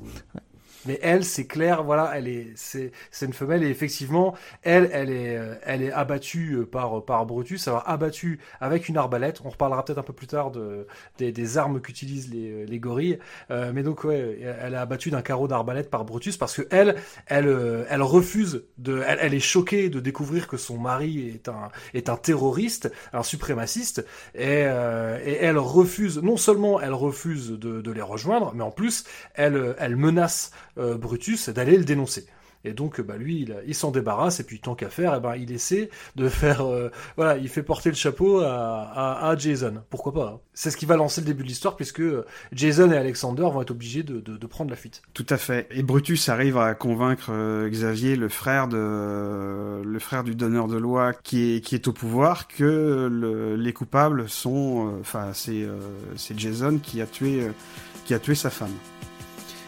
[0.87, 5.09] Mais elle, c'est clair, voilà, elle est, c'est, c'est une femelle et effectivement, elle, elle
[5.11, 7.67] est, euh, elle est abattue euh, par par Brutus.
[7.67, 9.41] Alors abattue avec une arbalète.
[9.43, 12.79] On reparlera peut-être un peu plus tard de des, des armes qu'utilisent les, euh, les
[12.79, 13.19] gorilles.
[13.51, 16.95] Euh, mais donc ouais, elle est abattue d'un carreau d'arbalète par Brutus parce que elle,
[17.27, 22.09] elle, elle refuse de, elle, est choquée de découvrir que son mari est un est
[22.09, 26.19] un terroriste, un suprémaciste, et, euh, et elle refuse.
[26.21, 30.76] Non seulement elle refuse de, de les rejoindre, mais en plus elle elle menace euh,
[30.77, 32.27] Brutus d'aller le dénoncer.
[32.67, 35.51] Et donc, bah, lui, il, s'en débarrasse, et puis tant qu'à faire, eh ben, il
[35.51, 39.83] essaie de faire, euh, voilà, il fait porter le chapeau à, Jason.
[39.89, 40.39] Pourquoi pas hein.
[40.53, 42.01] C'est ce qui va lancer le début de l'histoire, puisque
[42.51, 45.01] Jason et Alexander vont être obligés de, prendre la fuite.
[45.13, 45.67] Tout à fait.
[45.71, 51.87] Et Brutus arrive à convaincre euh, Xavier, le frère du donneur de loi, qui est,
[51.87, 55.67] au pouvoir, que les coupables sont, enfin, c'est,
[56.35, 58.73] Jason qui a tué sa femme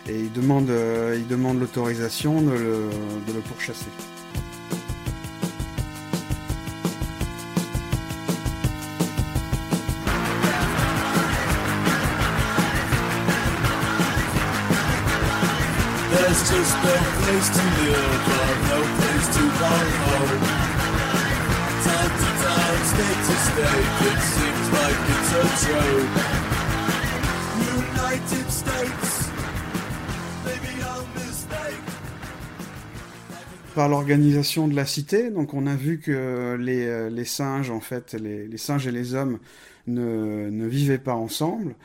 [0.07, 2.89] et il demande, euh, il demande l'autorisation de le,
[3.27, 3.89] de le pourchasser.
[16.11, 20.41] There's just no place to live or no place to call home.
[21.85, 26.28] Time to time, state to state, it seems like it's a joke.
[33.73, 35.29] Par l'organisation de la cité.
[35.29, 39.39] Donc on a vu que les, euh, singes, en fait, les, singes et les hommes
[39.87, 41.75] ne, ne vivaient pas ensemble,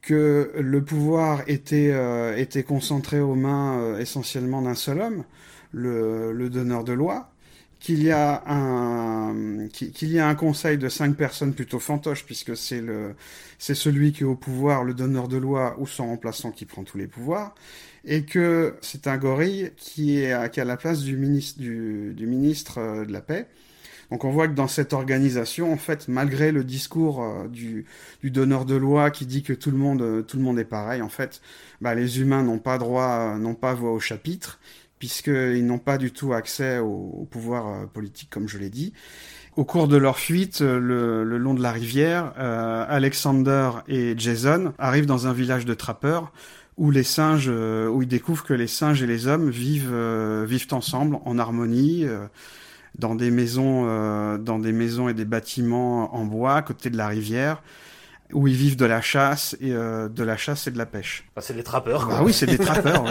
[0.00, 5.24] que le pouvoir était, euh, était concentré aux mains euh, essentiellement d'un seul homme,
[5.72, 7.30] le, le, donneur de loi,
[7.78, 9.34] qu'il y a un
[9.68, 13.14] qu'il y a un conseil de cinq personnes plutôt fantoches puisque c'est le
[13.58, 16.84] c'est celui qui est au pouvoir, le donneur de loi ou son remplaçant qui prend
[16.84, 17.54] tous les pouvoirs
[18.04, 22.14] et que c'est un gorille qui est à, qui a la place du ministre du,
[22.14, 23.46] du, ministre euh, de la paix.
[24.10, 27.86] Donc on voit que dans cette organisation, en fait, malgré le discours euh, du,
[28.22, 30.64] du, donneur de loi qui dit que tout le monde euh, tout le monde est
[30.64, 31.40] pareil, en fait,
[31.80, 34.58] bah, les humains n'ont pas droit, n'ont pas voix au chapitre
[34.98, 38.92] puisqu'ils n'ont pas du tout accès au, pouvoir politique, comme je l'ai dit.
[39.56, 44.72] Au cours de leur fuite, le, le long de la rivière, euh, Alexander et Jason
[44.78, 46.32] arrivent dans un village de trappeurs
[46.76, 50.44] où les singes, euh, où ils découvrent que les singes et les hommes vivent euh,
[50.48, 52.26] vivent ensemble en harmonie euh,
[52.98, 53.86] dans des maisons,
[54.36, 57.62] dans des maisons et des bâtiments en bois à côté de la rivière
[58.32, 61.24] où ils vivent de la chasse et euh, de la chasse et de la pêche.
[61.40, 62.08] C'est des trappeurs.
[62.10, 63.04] Ah oui, c'est des trappeurs.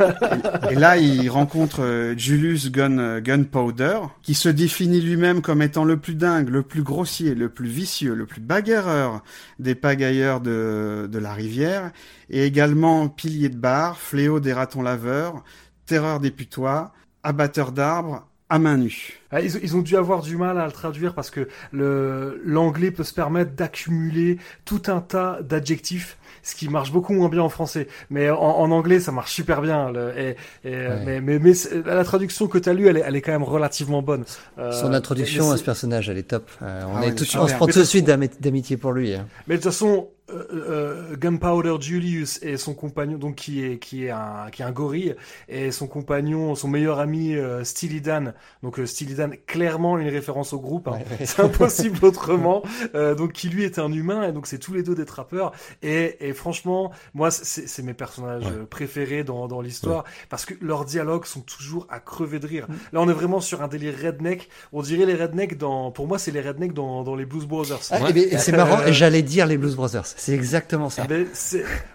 [0.00, 5.84] et, et, là, il rencontre euh, Julius Gun, Gunpowder, qui se définit lui-même comme étant
[5.84, 9.22] le plus dingue, le plus grossier, le plus vicieux, le plus bagarreur
[9.58, 11.90] des pagailleurs de, de la rivière,
[12.30, 15.42] et également pilier de bar, fléau des ratons laveurs,
[15.86, 16.92] terreur des putois,
[17.22, 19.18] abatteur d'arbres, à main nue.
[19.32, 22.92] Ah, ils, ils, ont dû avoir du mal à le traduire parce que le l'anglais
[22.92, 27.48] peut se permettre d'accumuler tout un tas d'adjectifs, ce qui marche beaucoup moins bien en
[27.48, 27.88] français.
[28.10, 29.90] Mais en, en anglais, ça marche super bien.
[29.90, 31.52] Le, et, et mais, mais, mais,
[31.84, 34.24] la traduction que tu as lue, elle est, elle est quand même relativement bonne.
[34.58, 36.48] Euh, Son introduction à ce personnage, elle est top.
[36.62, 39.14] Euh, on, ah est tout, on se prend tout de suite d'amitié pour lui.
[39.14, 39.26] Hein.
[39.48, 44.06] Mais de toute façon, euh, euh, Gunpowder Julius et son compagnon, donc qui est qui
[44.06, 45.14] est un qui est un gorille,
[45.48, 47.62] et son compagnon, son meilleur ami euh,
[48.02, 48.34] Dan.
[48.62, 50.88] Donc euh, Dan, clairement une référence au groupe.
[50.88, 50.98] Hein.
[51.24, 52.62] C'est impossible autrement.
[52.94, 55.52] Euh, donc qui lui est un humain, et donc c'est tous les deux des trappeurs.
[55.82, 61.24] Et, et franchement, moi c'est mes personnages préférés dans dans l'histoire parce que leurs dialogues
[61.24, 62.66] sont toujours à crever de rire.
[62.68, 62.74] Mm.
[62.92, 64.48] Là, on est vraiment sur un délire redneck.
[64.72, 65.90] On dirait les rednecks dans.
[65.90, 67.80] Pour moi, c'est les rednecks dans dans les Blues Brothers.
[67.90, 68.78] Ah, et, c'est marrant.
[68.88, 71.06] J'allais dire les Blues Brothers C'est exactement ça.
[71.06, 71.26] Mais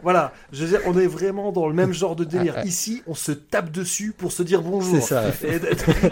[0.03, 2.63] voilà, je veux dire, on est vraiment dans le même genre de délire.
[2.63, 5.01] Ici, on se tape dessus pour se dire bonjour.
[5.01, 5.23] C'est ça.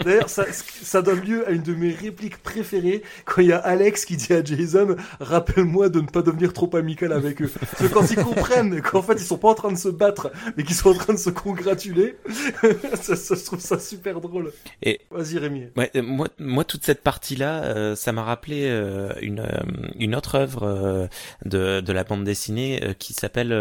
[0.04, 3.58] D'ailleurs, ça, ça, donne lieu à une de mes répliques préférées quand il y a
[3.58, 7.48] Alex qui dit à Jason, rappelle-moi de ne pas devenir trop amical avec eux.
[7.70, 10.32] Parce que quand ils comprennent qu'en fait ils sont pas en train de se battre,
[10.56, 12.16] mais qu'ils sont en train de se congratuler,
[13.00, 14.52] ça, je trouve ça super drôle.
[14.82, 15.68] Et vas-y Rémi.
[15.76, 19.60] Ouais, moi, moi toute cette partie-là, euh, ça m'a rappelé euh, une euh,
[20.00, 21.08] une autre œuvre
[21.44, 23.52] de de la bande dessinée qui s'appelle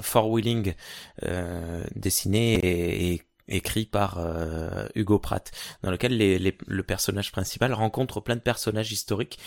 [0.00, 0.74] Four Wheeling,
[1.94, 4.18] dessinée et, écrit par
[4.96, 6.18] Hugo Pratt, dans lequel
[6.66, 9.38] le personnage principal rencontre plein de personnages historiques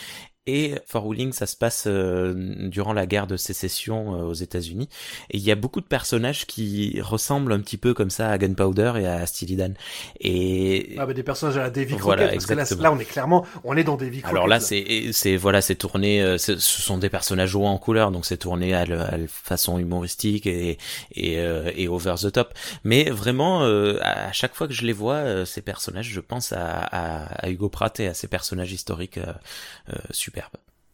[0.47, 2.33] et For Wheeling, ça se passe euh,
[2.69, 4.89] durant la guerre de sécession euh, aux États-Unis.
[5.29, 8.37] Et il y a beaucoup de personnages qui ressemblent un petit peu comme ça à
[8.37, 9.75] Gunpowder et à Steely Dan.
[10.19, 13.45] Et ah bah des personnages à la Davy voilà, parce que là, on est clairement,
[13.63, 16.21] on est dans Davy Alors là, c'est c'est voilà, c'est tourné.
[16.21, 20.47] Euh, ce sont des personnages hauts en couleur, donc c'est tourné à, la façon humoristique
[20.47, 20.77] et
[21.11, 22.53] et, et over the top.
[22.83, 23.61] Mais vraiment,
[24.01, 27.69] à chaque fois que je les vois, ces personnages, je pense à, à, à Hugo
[27.69, 29.19] Pratt et à ces personnages historiques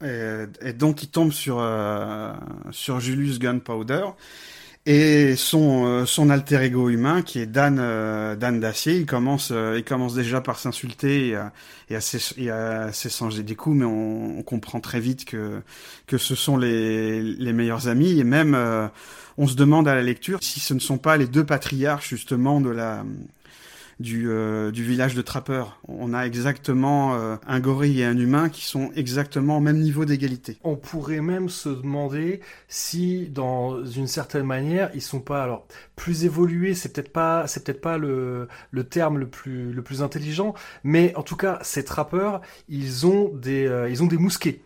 [0.04, 2.34] et, donc il tombe sur euh,
[2.72, 4.04] sur Julius Gunpowder
[4.86, 8.98] et son euh, son alter ego humain qui est Dan euh, Dan Dacier.
[8.98, 11.40] Il commence il commence déjà par s'insulter et,
[11.90, 15.62] et, à s'échanger des coups, mais on, on, comprend très vite que
[16.08, 18.58] que ce sont les les meilleurs amis et même
[19.38, 22.60] on se demande à la lecture si ce ne sont pas les deux patriarches justement
[22.60, 23.06] de la
[24.00, 25.80] du, euh, du village de trappeurs.
[25.88, 30.06] On a exactement euh, un gorille et un humain qui sont exactement au même niveau
[30.06, 30.58] d'égalité.
[30.64, 36.26] On pourrait même se demander si, dans une certaine manière, ils sont pas alors plus
[36.26, 36.74] évolués.
[36.74, 41.16] C'est peut-être pas, c'est peut-être pas le, le terme le plus le plus intelligent, mais
[41.16, 44.62] en tout cas, ces trappeurs, ils ont des euh, ils ont des mousquets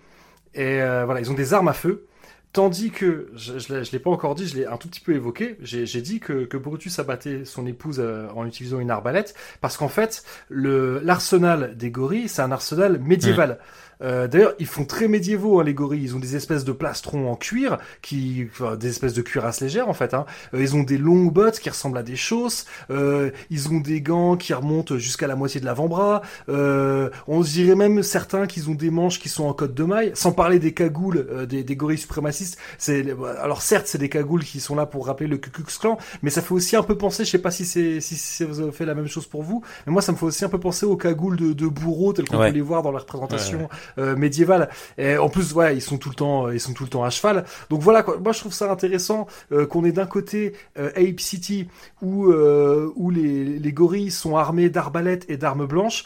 [0.55, 2.08] et voilà, ils ont des armes à feu
[2.51, 5.57] Tandis que, je, je, l'ai pas encore dit, je l'ai un tout petit peu évoqué,
[5.61, 9.87] j'ai dit que, que Brutus abattait son épouse euh, en utilisant une arbalète, parce qu'en
[9.87, 13.59] fait, l'arsenal des gorilles, c'est un arsenal médiéval.
[14.01, 16.03] Euh, D'ailleurs, ils font très médiévaux, hein, les gorilles.
[16.03, 19.89] Ils ont des espèces de plastrons en cuir, qui, enfin, des espèces de cuirasses légères
[19.89, 20.13] en fait.
[20.13, 20.25] Hein.
[20.53, 22.65] Euh, ils ont des longues bottes qui ressemblent à des chausses.
[22.89, 26.21] Euh, ils ont des gants qui remontent jusqu'à la moitié de l'avant-bras.
[26.49, 30.11] Euh, on dirait même certains qu'ils ont des manches qui sont en côte de maille.
[30.13, 32.57] Sans parler des cagoules euh, des, des, gorilles suprémacistes.
[32.77, 33.05] C'est
[33.41, 36.29] alors certes, c'est des cagoules qui sont là pour rappeler le Ku Klux Klan, mais
[36.29, 37.25] ça fait aussi un peu penser.
[37.25, 40.01] Je sais pas si c'est si, ça fait la même chose pour vous, mais moi
[40.01, 42.49] ça me fait aussi un peu penser aux cagoules de, de bourreaux tels qu'on peut
[42.49, 44.69] les voir dans la représentation médiévale.
[44.97, 47.03] Et en plus, ouais, ils sont tout le temps, euh, ils sont tout le temps
[47.03, 47.45] à cheval.
[47.69, 51.67] Donc voilà, moi je trouve ça intéressant euh, qu'on ait d'un côté Ape City
[52.01, 56.03] où où les, les gorilles sont armés d'arbalètes et d'armes blanches,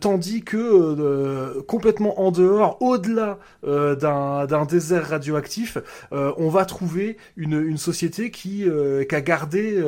[0.00, 5.78] tandis que complètement en dehors, au-delà d'un d'un désert radioactif,
[6.12, 8.64] on va trouver une une société qui
[9.08, 9.82] qui a gardé,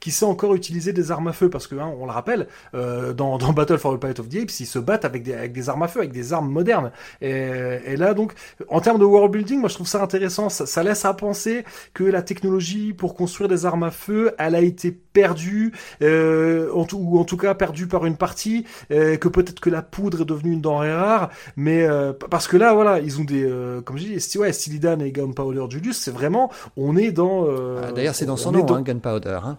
[0.00, 3.38] qui sait encore utiliser des armes à feu parce que hein, on le rappelle, dans
[3.38, 5.68] dans Battle for the Planet of the Apes, ils se battent avec des avec des
[5.68, 6.92] armes à feu, avec des armes moderne.
[7.20, 8.32] Et, là, donc,
[8.68, 10.48] en termes de world building, moi, je trouve ça intéressant.
[10.48, 11.64] Ça, laisse à penser
[11.94, 15.72] que la technologie pour construire des armes à feu, elle a été perdue,
[16.02, 20.22] euh, ou en tout cas perdue par une partie, euh, que peut-être que la poudre
[20.22, 23.48] est devenue une denrée rare, mais euh, parce que là, voilà, ils ont des,
[23.84, 27.46] comme je dis, ouais, Stylidan et Gunpowder Julius, c'est vraiment, on est dans.
[27.46, 29.40] Ah, d'ailleurs, c'est dans son nom, hein, Gunpowder.
[29.44, 29.58] Hein.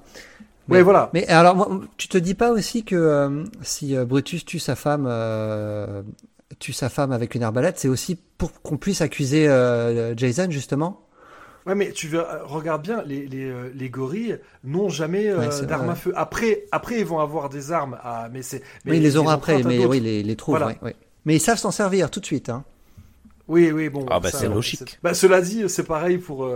[0.69, 1.09] Mais, voilà.
[1.13, 5.07] Mais alors, tu te dis pas aussi que si Brutus tue sa femme,
[6.59, 10.99] tue sa femme avec une arbalète, c'est aussi pour qu'on puisse accuser euh, Jason, justement
[11.65, 15.31] Ouais, mais tu veux, euh, regarde bien, les, les, euh, les gorilles n'ont jamais
[15.65, 16.11] d'armes à feu.
[16.15, 18.61] Après, après, ils vont avoir des armes, à, mais c'est.
[18.85, 20.59] Oui, ils les auront après, mais oui, les, les trouvent.
[21.25, 22.49] Mais ils savent s'en servir tout de suite.
[22.49, 22.65] Hein.
[23.47, 24.05] Oui, oui, bon.
[24.09, 24.99] Ah bah c'est logique.
[25.03, 26.49] Bah, cela dit, c'est pareil pour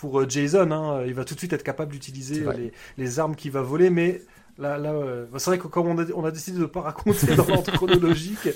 [0.00, 0.70] pour Jason.
[0.70, 1.04] Hein.
[1.06, 4.22] Il va tout de suite être capable d'utiliser les, les armes qu'il va voler, mais
[4.60, 4.92] Là, là
[5.32, 8.50] bah, c'est vrai que comme on a, décidé de ne pas raconter dans l'ordre chronologique,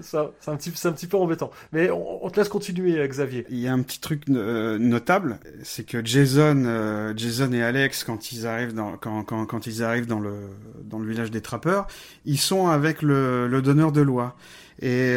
[0.00, 1.52] c'est un petit, peu embêtant.
[1.72, 3.46] Mais on, te laisse continuer, euh, Xavier.
[3.50, 8.02] Il y a un petit truc euh, notable, c'est que Jason, euh, Jason et Alex,
[8.02, 11.86] quand ils arrivent dans, le, village des trappeurs,
[12.24, 14.34] ils sont avec le, donneur de loi.
[14.82, 15.14] Et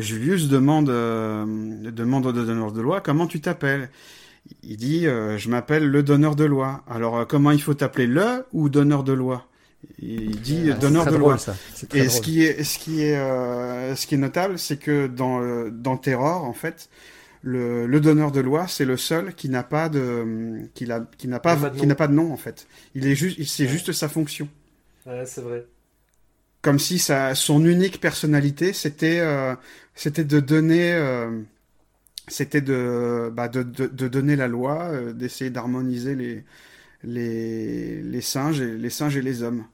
[0.00, 3.90] Julius demande au donneur de loi comment tu t'appelles
[4.62, 6.84] il dit euh, je m'appelle le donneur de loi.
[6.88, 9.46] Alors euh, comment il faut t'appeler le ou donneur de loi?
[9.98, 11.36] Il dit donneur de loi.
[11.94, 15.68] Et ce qui est ce qui est euh, ce qui est notable, c'est que dans
[15.70, 16.88] dans Terror en fait,
[17.42, 21.28] le, le donneur de loi, c'est le seul qui n'a pas de qui n'a qui
[21.28, 22.66] n'a pas, qui n'a pas de nom en fait.
[22.94, 24.48] Il est juste c'est juste sa fonction.
[25.06, 25.66] Ouais, c'est vrai.
[26.62, 29.22] Comme si sa son unique personnalité, c'était
[29.94, 30.94] c'était de donner
[32.28, 36.44] c'était de, bah, de, de, donner la loi, d'essayer d'harmoniser les,
[37.04, 39.64] les, les singes et les singes et les hommes.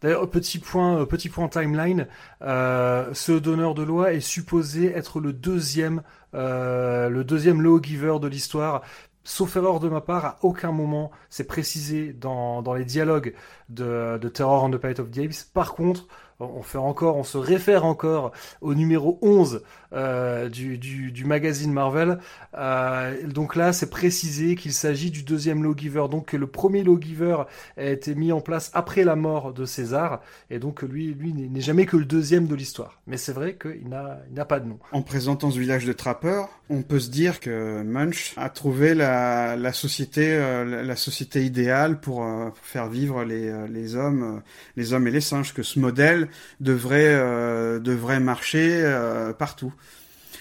[0.00, 2.06] D'ailleurs, petit point, petit point timeline,
[2.42, 6.02] euh, ce donneur de loi est supposé être le deuxième,
[6.34, 8.82] euh, le deuxième de l'histoire.
[9.24, 13.34] Sauf erreur de ma part, à aucun moment c'est précisé dans, dans les dialogues
[13.68, 15.44] de, de Terror on the Planet of the Apes.
[15.52, 16.06] Par contre,
[16.40, 19.62] on fait encore, on se réfère encore au numéro 11
[19.92, 22.18] euh, du, du, du, magazine Marvel.
[22.56, 26.06] Euh, donc là, c'est précisé qu'il s'agit du deuxième lawgiver.
[26.10, 27.44] Donc que le premier lawgiver
[27.76, 31.60] a été mis en place après la mort de César, et donc lui, lui n'est
[31.60, 33.00] jamais que le deuxième de l'histoire.
[33.06, 34.78] Mais c'est vrai qu'il n'a pas de nom.
[34.92, 39.56] En présentant ce village de trappeurs, on peut se dire que Munch a trouvé la,
[39.56, 44.40] la société, euh, la société idéale pour, euh, pour faire vivre les, euh, les hommes,
[44.76, 45.52] les hommes et les singes.
[45.52, 46.28] Que ce modèle
[46.60, 49.72] devrait, euh, marcher euh, partout.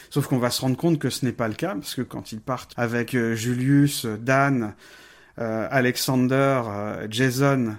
[0.09, 2.31] Sauf qu'on va se rendre compte que ce n'est pas le cas, parce que quand
[2.31, 4.73] ils partent avec euh, Julius, Dan,
[5.37, 6.63] Alexander,
[7.09, 7.77] Jason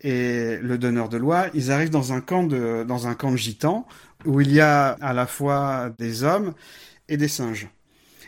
[0.00, 3.36] et le donneur de loi, ils arrivent dans un camp de, dans un camp de
[3.36, 3.86] gitans
[4.24, 6.54] où il y a à la fois des hommes
[7.10, 7.68] et des singes.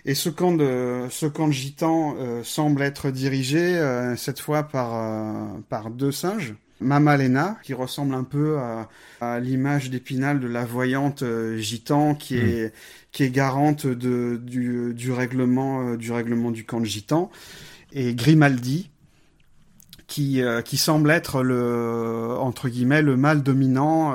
[0.05, 3.81] Et ce camp de, ce camp de gitans semble être dirigé
[4.19, 8.59] cette fois par deux singes Mama Lena, qui ressemble un peu
[9.21, 12.47] à, l'image d'Épinal de la voyante euh, gitan, qui hmm.
[12.47, 12.73] est
[13.13, 17.31] qui est garante de, du, du règlement euh, du règlement du camp de gitan,
[17.93, 18.91] et Grimaldi,
[20.07, 24.15] qui euh, qui semble être le entre guillemets le mâle dominant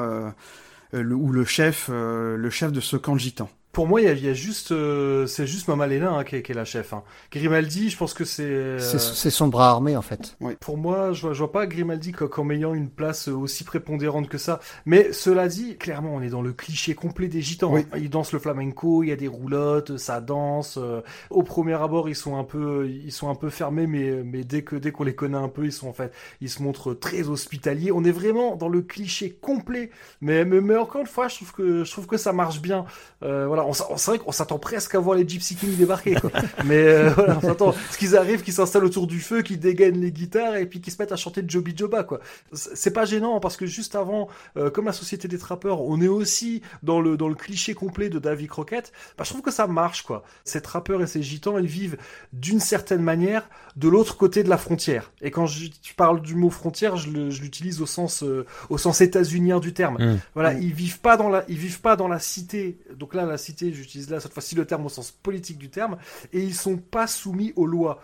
[0.93, 3.49] ou le chef le chef de ce camp de gitan.
[3.71, 6.51] Pour moi, il y a, juste, euh, c'est juste Mama Lena hein, qui, est, qui,
[6.51, 6.91] est, la chef.
[6.91, 7.03] Hein.
[7.31, 8.43] Grimaldi, je pense que c'est.
[8.43, 10.35] Euh, c'est son bras armé en fait.
[10.59, 14.37] Pour moi, je vois, je vois pas Grimaldi comme, ayant une place aussi prépondérante que
[14.37, 14.59] ça.
[14.85, 17.77] Mais cela dit, clairement, on est dans le cliché complet des gitans.
[17.77, 17.83] Hein.
[17.95, 20.77] Ils dansent le flamenco, il y a des roulottes, ça danse.
[20.77, 24.43] Euh, au premier abord, ils sont un peu, ils sont un peu fermés, mais mais
[24.43, 26.11] dès que dès qu'on les connaît un peu, ils sont en fait,
[26.41, 27.93] ils se montrent très hospitaliers.
[27.93, 29.91] On est vraiment dans le cliché complet.
[30.19, 32.83] Mais mais, mais encore une fois, je trouve que je trouve que ça marche bien.
[33.21, 36.15] voilà on, c'est vrai qu'on s'attend presque à voir les Gypsy Kings débarquer.
[36.15, 36.31] Quoi.
[36.65, 39.99] Mais euh, voilà, on s'attend ce qu'ils arrivent, qu'ils s'installent autour du feu, qu'ils dégainent
[39.99, 42.03] les guitares et puis qu'ils se mettent à chanter Joby Joba.
[42.03, 42.19] Quoi.
[42.53, 46.07] C'est pas gênant parce que juste avant, euh, comme la Société des Trappeurs, on est
[46.07, 48.91] aussi dans le dans le cliché complet de Davy Crockett.
[49.17, 50.23] Bah, je trouve que ça marche quoi.
[50.43, 51.97] Ces trappeurs et ces gitans, ils vivent
[52.33, 55.11] d'une certaine manière de l'autre côté de la frontière.
[55.21, 59.59] Et quand je, parle du mot frontière, je l'utilise au sens euh, au sens états-unien
[59.59, 59.97] du terme.
[59.99, 60.19] Mmh.
[60.33, 60.61] Voilà, mmh.
[60.61, 62.77] ils vivent pas dans la ils vivent pas dans la cité.
[62.95, 65.97] Donc là, la cité j'utilise là cette fois-ci le terme au sens politique du terme,
[66.33, 68.01] et ils sont pas soumis aux lois.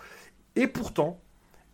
[0.56, 1.20] Et pourtant,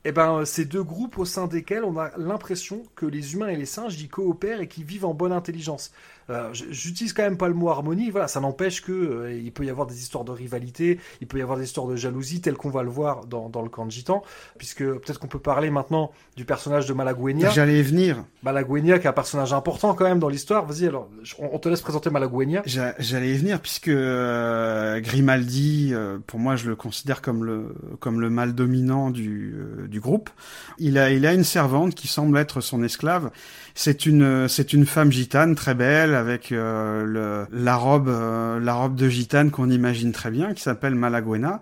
[0.06, 3.56] eh ben, ces deux groupes au sein desquels on a l'impression que les humains et
[3.56, 5.92] les singes y coopèrent et qu'ils vivent en bonne intelligence.
[6.30, 9.66] Euh, j'utilise quand même pas le mot harmonie, voilà, ça n'empêche que euh, il peut
[9.66, 12.56] y avoir des histoires de rivalité, il peut y avoir des histoires de jalousie, telles
[12.56, 14.24] qu'on va le voir dans, dans le camp de Gitan,
[14.58, 17.50] puisque peut-être qu'on peut parler maintenant du personnage de Malaguenia.
[17.50, 18.24] J'allais y venir.
[18.44, 20.66] Malaguenia, qui est un personnage important quand même dans l'histoire.
[20.66, 21.10] Vas-y, alors,
[21.40, 22.64] on, te laisse présenter Malaguenia.
[22.66, 25.94] J'allais y venir, puisque euh, Grimaldi,
[26.28, 29.56] pour moi, je le considère comme le comme le mâle dominant du
[29.88, 30.30] du groupe.
[30.78, 33.32] Il a il a une servante qui semble être son esclave.
[33.76, 38.96] C'est une c'est une femme gitane très belle avec euh, la robe, euh, la robe
[38.96, 41.60] de gitane qu'on imagine très bien, qui s'appelle Malaguena.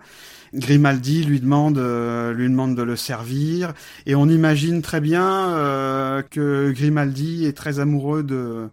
[0.54, 3.72] Grimaldi lui demande, euh, lui demande de le servir,
[4.04, 8.68] et on imagine très bien que Grimaldi est très amoureux de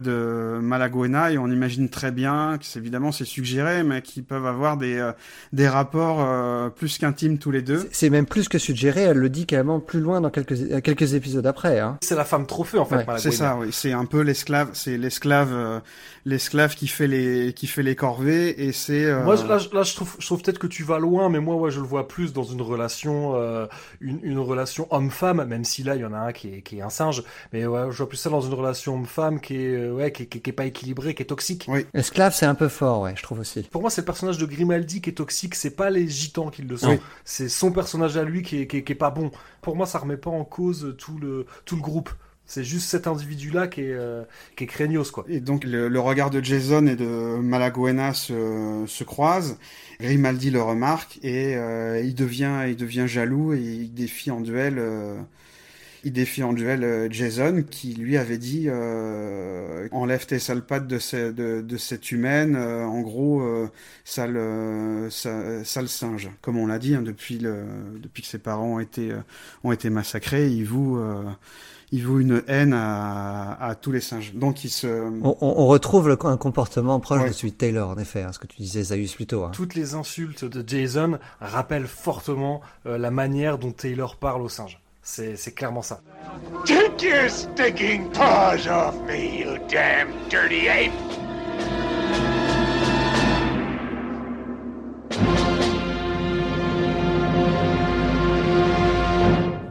[0.00, 4.46] de Malaguena et on imagine très bien que c'est évidemment c'est suggéré mais qu'ils peuvent
[4.46, 5.12] avoir des euh,
[5.52, 7.88] des rapports euh, plus qu'intimes tous les deux.
[7.92, 11.46] C'est même plus que suggéré, elle le dit carrément plus loin dans quelques quelques épisodes
[11.46, 11.98] après hein.
[12.02, 15.52] C'est la femme trophée en fait C'est ça oui, c'est un peu l'esclave, c'est l'esclave
[15.52, 15.80] euh,
[16.24, 20.16] l'esclave qui fait les qui fait les corvées et c'est Moi là, là, je trouve
[20.18, 22.44] je trouve peut-être que tu vas loin mais moi ouais, je le vois plus dans
[22.44, 23.34] une relation
[24.00, 26.78] une, une relation homme-femme même si là il y en a un qui est qui
[26.78, 27.22] est un singe
[27.52, 30.50] mais ouais, je vois plus ça dans une relation homme-femme qui est ouais, qui, qui,
[30.50, 31.66] est pas équilibré, qui est toxique.
[31.68, 31.86] Oui.
[31.94, 33.62] Esclave, c'est un peu fort, ouais, je trouve aussi.
[33.62, 36.62] Pour moi, c'est le personnage de Grimaldi qui est toxique, c'est pas les gitans qui
[36.62, 36.98] le sont.
[37.24, 39.30] C'est son personnage à lui qui est, qui, est, pas bon.
[39.60, 42.10] Pour moi, ça remet pas en cause tout le, tout le groupe.
[42.46, 44.22] C'est juste cet individu-là qui est, euh,
[44.58, 45.24] est craignos, quoi.
[45.28, 49.56] Et donc, le, regard de Jason et de Malaguena se, se croisent.
[50.00, 54.74] Grimaldi le remarque et euh, il, devient, il devient jaloux et il défie en duel.
[54.78, 55.16] Euh,
[56.06, 58.68] il défie en duel Jason qui lui avait dit
[59.90, 60.98] enlève tes sales pattes de,
[61.30, 63.42] de, de cette humaine, en gros
[64.04, 64.38] sale,
[65.10, 66.30] sale, singe.
[66.42, 67.64] Comme on l'a dit, hein, depuis, le,
[68.02, 69.12] depuis que ses parents ont été,
[69.62, 71.00] ont été massacrés, il vous
[71.94, 74.34] il voue une haine à, tous les singes.
[74.34, 74.88] Donc il se.
[75.22, 78.56] On, retrouve un comportement proche de celui de Taylor, en effet, hein, ce que tu
[78.56, 79.44] disais, Zaius, plus tôt.
[79.44, 79.52] Hein.
[79.52, 84.80] Toutes les insultes de Jason rappellent fortement euh, la manière dont Taylor parle aux singes.
[85.02, 86.00] C'est clairement ça.
[86.64, 90.90] Take your sticking paws off me, you damn dirty ape!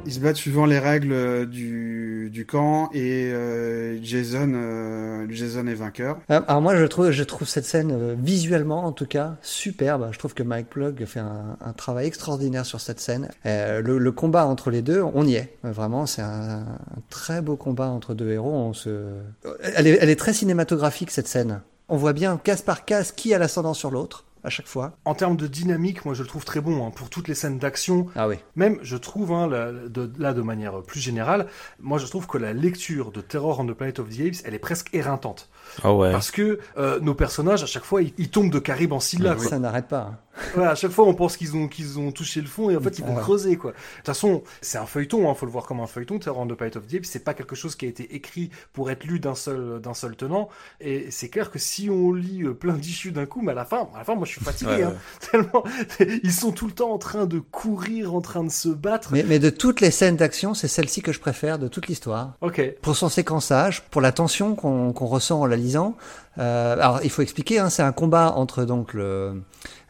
[0.05, 1.92] Ils se battent suivant les règles du
[2.29, 6.19] du, camp et euh, Jason, euh, Jason est vainqueur.
[6.29, 10.09] Euh, alors moi je trouve, je trouve cette scène visuellement en tout cas superbe.
[10.11, 13.29] Je trouve que Mike Plug fait un, travail extraordinaire sur cette scène.
[13.45, 16.05] Le, combat entre les deux, on y est vraiment.
[16.05, 16.65] C'est un,
[17.09, 18.53] très beau combat entre deux héros.
[18.53, 19.07] On se,
[19.75, 21.61] elle est, elle est très cinématographique cette scène.
[21.89, 24.93] On voit bien case par case qui a l'ascendant sur l'autre à chaque fois.
[25.05, 27.59] En termes de dynamique, moi je le trouve très bon hein, pour toutes les scènes
[27.59, 28.07] d'action.
[28.15, 28.35] Ah oui.
[28.55, 31.47] Même, je trouve, hein, là, de, là de manière plus générale,
[31.79, 34.53] moi je trouve que la lecture de Terror on the Planet of the Apes, elle
[34.53, 35.49] est presque éreintante.
[35.83, 36.11] Ah ouais.
[36.11, 39.39] Parce que euh, nos personnages, à chaque fois, ils, tombent de Caribe en syllabes.
[39.39, 40.23] Ça n'arrête pas.
[40.57, 42.81] Hein à chaque fois, on pense qu'ils ont qu'ils ont touché le fond et en
[42.81, 43.71] fait, ils vont creuser quoi.
[43.71, 46.19] De toute façon, c'est un feuilleton, hein, faut le voir comme un feuilleton.
[46.19, 48.49] Terror on the Planet of the Apes, c'est pas quelque chose qui a été écrit
[48.73, 50.49] pour être lu d'un seul d'un seul tenant.
[50.81, 53.65] Et c'est clair que si on lit euh, plein d'issues d'un coup, mais à la
[53.65, 54.83] fin, à la fin, moi, je suis fatigué.
[54.83, 54.95] hein,
[55.31, 55.63] tellement
[56.23, 59.09] ils sont tout le temps en train de courir, en train de se battre.
[59.11, 62.33] Mais, mais de toutes les scènes d'action, c'est celle-ci que je préfère de toute l'histoire.
[62.41, 62.61] Ok.
[62.81, 65.95] Pour son séquençage, pour la tension qu'on qu'on ressent en la lisant.
[66.37, 69.41] Euh, alors, il faut expliquer, hein, c'est un combat entre donc le,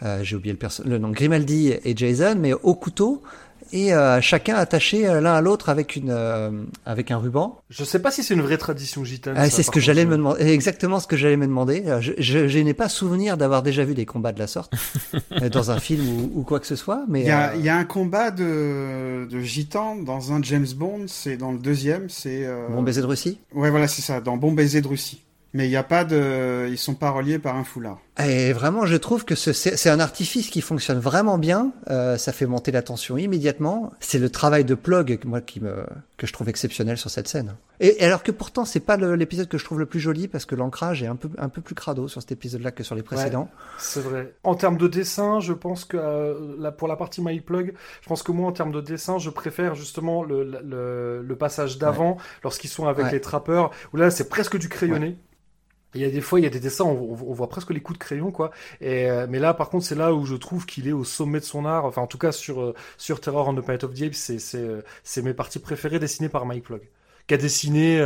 [0.04, 3.24] euh, j'ai oublié le, le nom, Grimaldi et Jason, mais au couteau
[3.72, 6.52] et euh, chacun attaché l'un à l'autre avec une euh,
[6.86, 7.60] avec un ruban.
[7.70, 9.50] Je sais pas si c'est une vraie tradition gitane.
[9.50, 11.84] C'est ce que j'allais me demander, exactement ce que j'allais me demander.
[12.00, 12.14] Je,
[12.48, 14.72] je, n'ai pas souvenir d'avoir déjà vu des combats de la sorte
[15.52, 17.70] dans un film ou, ou, quoi que ce soit, mais il y a, il y
[17.70, 22.48] a un combat de de gitans dans un James Bond, c'est dans le deuxième, c'est
[22.70, 23.40] Bon baiser de Russie?
[23.54, 25.23] Ouais, voilà, c'est ça, dans Bon baiser de Russie.
[25.54, 28.00] Mais il n'y a pas de, ils sont pas reliés par un foulard.
[28.24, 31.72] Et vraiment, je trouve que c'est un artifice qui fonctionne vraiment bien.
[31.90, 33.92] Euh, ça fait monter la tension immédiatement.
[34.00, 35.86] C'est le travail de Plug, moi, qui me,
[36.18, 37.56] que je trouve exceptionnel sur cette scène.
[37.80, 40.56] Et, alors que pourtant, c'est pas l'épisode que je trouve le plus joli parce que
[40.56, 43.50] l'ancrage est un peu, un peu plus crado sur cet épisode-là que sur les précédents.
[43.78, 44.34] c'est vrai.
[44.44, 48.24] En termes de dessin, je pense que euh, pour la partie My Plug, je pense
[48.24, 52.70] que moi, en termes de dessin, je préfère justement le, le, le passage d'avant, lorsqu'ils
[52.70, 55.18] sont avec les trappeurs, où là, c'est presque du crayonné.
[55.96, 58.00] Il y a des fois, il y a des dessins, on, voit presque les coups
[58.00, 58.52] de crayon, quoi.
[58.82, 61.40] Et, euh, mais là, par contre, c'est là où je trouve qu'il est au sommet
[61.40, 61.86] de son art.
[61.86, 64.40] Enfin, en tout cas, sur, euh, sur Terror on the Planet of the Apes, c'est,
[64.40, 66.82] c'est, euh, c'est mes parties préférées dessinées par Mike Plug.
[67.28, 68.06] Qui a dessiné,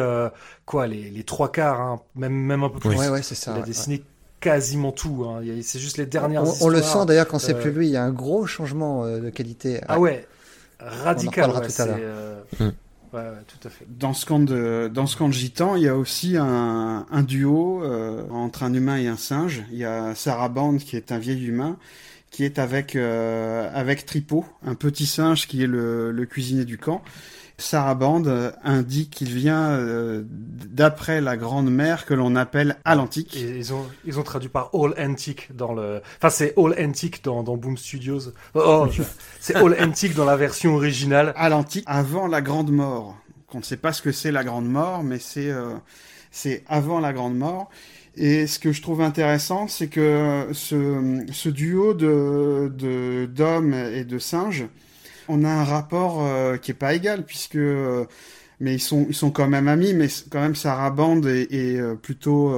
[0.66, 2.96] quoi, les, les trois quarts, hein, même, même un peu plus.
[2.96, 3.54] Ouais, ouais, c'est ça.
[3.56, 4.04] Il a dessiné
[4.40, 5.26] quasiment tout.
[5.28, 5.42] Hein.
[5.64, 6.68] C'est juste les dernières on, histoires.
[6.68, 7.88] On le sent d'ailleurs quand c'est plus lui.
[7.88, 9.82] Il y a un gros changement de qualité.
[9.88, 10.28] Ah ouais,
[10.80, 11.50] radical.
[11.50, 12.74] Ouais, tout à l'heure.
[13.88, 17.84] Dans ce camp de, dans ce camp de gitans, il y a aussi un, duo
[17.84, 19.64] euh, entre un humain et un singe.
[19.72, 21.78] Il y a Sarah Band qui est un vieil humain
[22.30, 27.02] qui est avec euh, avec Tripot, un petit singe qui est le cuisinier du camp.
[27.60, 28.24] Sarah Band
[28.64, 33.36] indique qu'il vient euh, d'après la grande mer que l'on appelle Atlantique.
[33.36, 37.42] ils ont ils ont traduit par All Antique dans le enfin c'est All Antique dans
[37.42, 38.30] dans Boom Studios.
[38.54, 39.04] Oh, oh
[39.40, 41.34] c'est All Antique dans la version originale.
[41.36, 43.18] Atlantique avant la grande mort.
[43.54, 45.74] On ne sait pas ce que c'est la grande mort mais c'est euh,
[46.30, 47.72] c'est avant la grande mort.
[48.20, 54.20] Et ce que je trouve intéressant, c'est que ce, ce duo de d'hommes et de
[54.20, 54.68] singes
[55.28, 58.06] on a un rapport euh, qui est pas égal puisque euh,
[58.60, 61.96] mais ils sont ils sont quand même amis mais quand même Sarah Band est, euh,
[61.96, 62.54] plutôt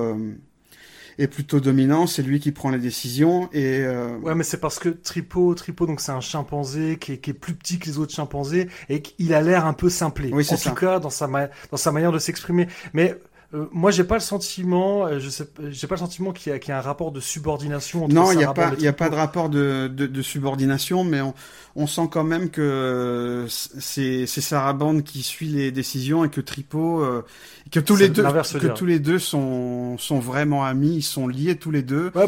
[1.17, 3.85] est plutôt dominant, c'est lui qui prend les décisions et
[4.21, 7.33] ouais mais c'est parce que Tripo Tripo donc c'est un chimpanzé qui est, qui est,
[7.33, 10.29] plus petit que les autres chimpanzés et qu'il a l'air un peu simplé.
[10.31, 12.67] Oui, en tout cas dans sa dans sa manière de s'exprimer.
[12.93, 13.17] Mais
[13.51, 16.55] euh, moi, j'ai pas le sentiment, euh, je sais, j'ai pas le sentiment qu'il y,
[16.55, 18.03] a, qu'il y a un rapport de subordination.
[18.05, 20.21] Entre non, il n'y a pas, il y a pas de rapport de, de, de
[20.21, 21.33] subordination, mais on,
[21.75, 26.41] on, sent quand même que c'est, c'est Sarah Band qui suit les décisions et que
[26.41, 27.25] Tripot, euh,
[27.71, 31.55] que tous les deux, que tous les deux sont, sont vraiment amis, ils sont liés
[31.55, 32.11] tous les deux.
[32.13, 32.27] Ouais,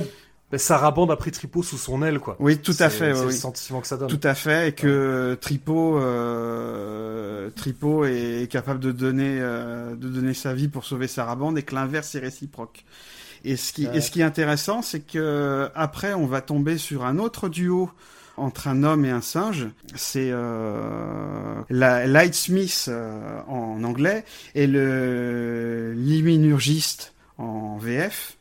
[0.58, 2.36] Sarah Band a pris Tripot sous son aile, quoi.
[2.40, 3.14] Oui, tout à fait.
[3.16, 4.10] C'est le sentiment que ça donne.
[4.10, 10.34] Tout à fait, et que Tripot, euh, Tripot est capable de donner, euh, de donner
[10.34, 12.84] sa vie pour sauver Sarah Band, et que l'inverse est réciproque.
[13.44, 17.06] Et ce qui, et ce qui est intéressant, c'est que après, on va tomber sur
[17.06, 17.90] un autre duo
[18.38, 19.68] entre un homme et un singe.
[19.96, 24.26] C'est euh, la Lightsmith euh, en anglais
[24.56, 28.38] et le liminurgiste en VF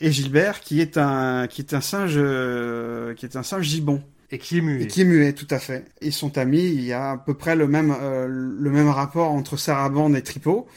[0.00, 4.02] et Gilbert qui est un qui est un singe euh, qui est un singe gibbon.
[4.30, 4.82] Et qui est muet.
[4.82, 5.86] Et qui est muet, tout à fait.
[6.02, 6.62] Ils sont amis.
[6.62, 10.22] Il y a à peu près le même euh, le même rapport entre Sarabande et
[10.22, 10.68] Tripot.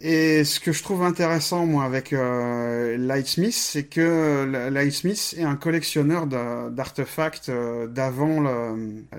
[0.00, 5.56] Et ce que je trouve intéressant, moi, avec euh, Lightsmith, c'est que Lightsmith est un
[5.56, 8.44] collectionneur d'artefacts euh, d'avant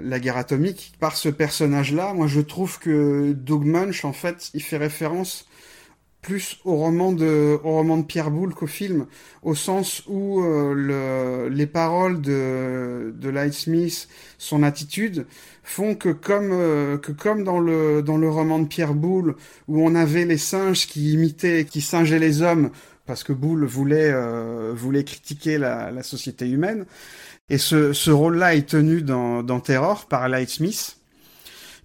[0.02, 0.94] la guerre atomique.
[1.00, 5.49] Par ce personnage-là, moi, je trouve que Doug Munch, en fait, il fait référence
[6.22, 9.06] plus au roman de au roman de Pierre Boulle qu'au film
[9.42, 15.26] au sens où euh, le, les paroles de de Lightsmith son attitude
[15.64, 19.36] font que comme euh, que comme dans le dans le roman de Pierre Boulle
[19.70, 22.72] où on avait les singes qui imitaient qui singeaient les hommes
[23.06, 26.86] parce que Boulle voulait euh, voulait critiquer la, la société humaine
[27.50, 30.99] et ce ce rôle-là est tenu dans dans Terror par Lightsmith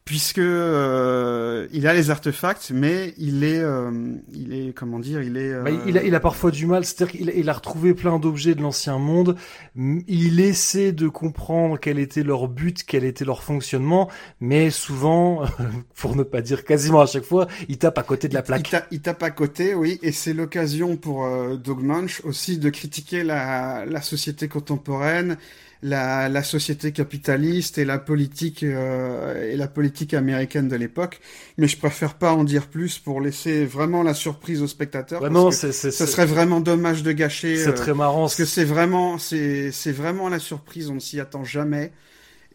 [0.05, 3.91] puisque euh, il a les artefacts, mais il est, euh,
[4.33, 5.55] il est, comment dire, il est.
[5.63, 8.55] Bah, il, a, il a parfois du mal, c'est-à-dire qu'il il a retrouvé plein d'objets
[8.55, 9.37] de l'ancien monde.
[9.77, 15.45] Il essaie de comprendre quel était leur but, quel était leur fonctionnement, mais souvent,
[15.95, 18.71] pour ne pas dire quasiment à chaque fois, il tape à côté de la plaque.
[18.91, 23.25] Il, tape, à côté, oui, et c'est l'occasion pour euh, Doug Munch aussi de critiquer
[23.25, 25.39] la, la société contemporaine
[25.85, 31.21] la, la, société capitaliste et la politique euh, et la politique américaine de l'époque.
[31.59, 35.21] Mais je préfère pas en dire plus pour laisser vraiment la surprise aux spectateurs.
[35.21, 37.59] Vraiment, c'est, ce serait vraiment dommage de gâcher.
[37.59, 38.23] C'est très marrant.
[38.23, 40.89] Parce que c'est vraiment, c'est, c'est vraiment la surprise.
[40.89, 41.93] On ne s'y attend jamais.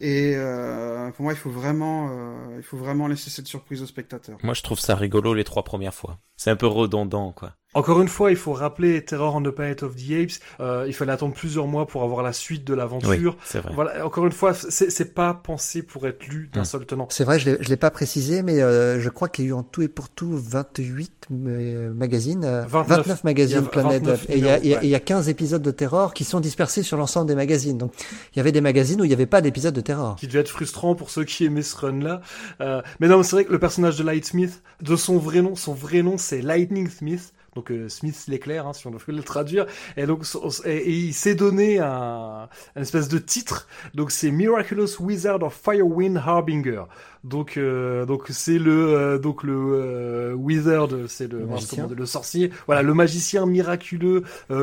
[0.00, 3.86] Et euh, pour moi, il faut vraiment, euh, il faut vraiment laisser cette surprise aux
[3.86, 4.38] spectateurs.
[4.42, 6.18] Moi, je trouve ça rigolo les trois premières fois.
[6.36, 7.54] C'est un peu redondant, quoi.
[7.72, 10.40] Encore une fois, il faut rappeler Terror on the Planet of the Apes.
[10.58, 13.34] Euh, il fallait attendre plusieurs mois pour avoir la suite de l'aventure.
[13.36, 13.70] Oui, c'est vrai.
[13.72, 14.04] Voilà.
[14.04, 17.06] Encore une fois, c'est pas pensé pour être lu d'un seul tenant.
[17.10, 19.62] C'est vrai, je l'ai pas précisé, mais euh, je crois qu'il y a eu en
[19.62, 24.02] tout et pour tout 28 euh, magazines, 29, 29 magazines Planet.
[24.28, 26.96] et il y, a, il y, a 15 épisodes de Terror qui sont dispersés sur
[26.96, 27.78] l'ensemble des magazines.
[27.78, 27.92] Donc,
[28.34, 30.16] il y avait des magazines où il n'y avait pas d'épisode de Terror.
[30.16, 32.20] Qui devait être frustrant pour ceux qui aimaient ce run-là.
[32.60, 35.72] Euh, mais non, c'est vrai que le personnage de Lightsmith, de son vrai nom, son
[35.72, 39.66] vrai nom, c'est Lightning Smith donc euh, Smith l'éclair, hein, si on veut le traduire.
[39.96, 40.24] Et donc,
[40.64, 43.66] et, il s'est donné un, un, espèce de titre.
[43.94, 46.84] Donc c'est Miraculous Wizard of Firewind Harbinger.
[47.24, 52.50] Donc, euh, donc c'est le, euh, donc le wizard, c'est le, le, le, sorcier.
[52.66, 54.22] Voilà, le magicien miraculeux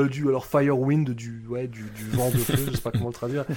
[0.10, 3.14] du, alors Firewind, du, ouais, du, du vent de feu, je sais pas comment le
[3.14, 3.46] traduire.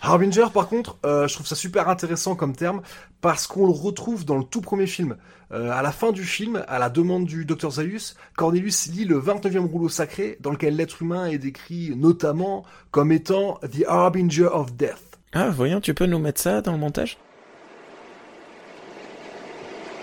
[0.00, 2.82] Harbinger, par contre, euh, je trouve ça super intéressant comme terme
[3.20, 5.16] parce qu'on le retrouve dans le tout premier film.
[5.50, 9.20] Euh, à la fin du film, à la demande du docteur Zaius, Cornelius lit le
[9.20, 14.74] 29e rouleau sacré dans lequel l'être humain est décrit notamment comme étant The Harbinger of
[14.74, 15.18] Death.
[15.32, 17.18] Ah, voyons, tu peux nous mettre ça dans le montage?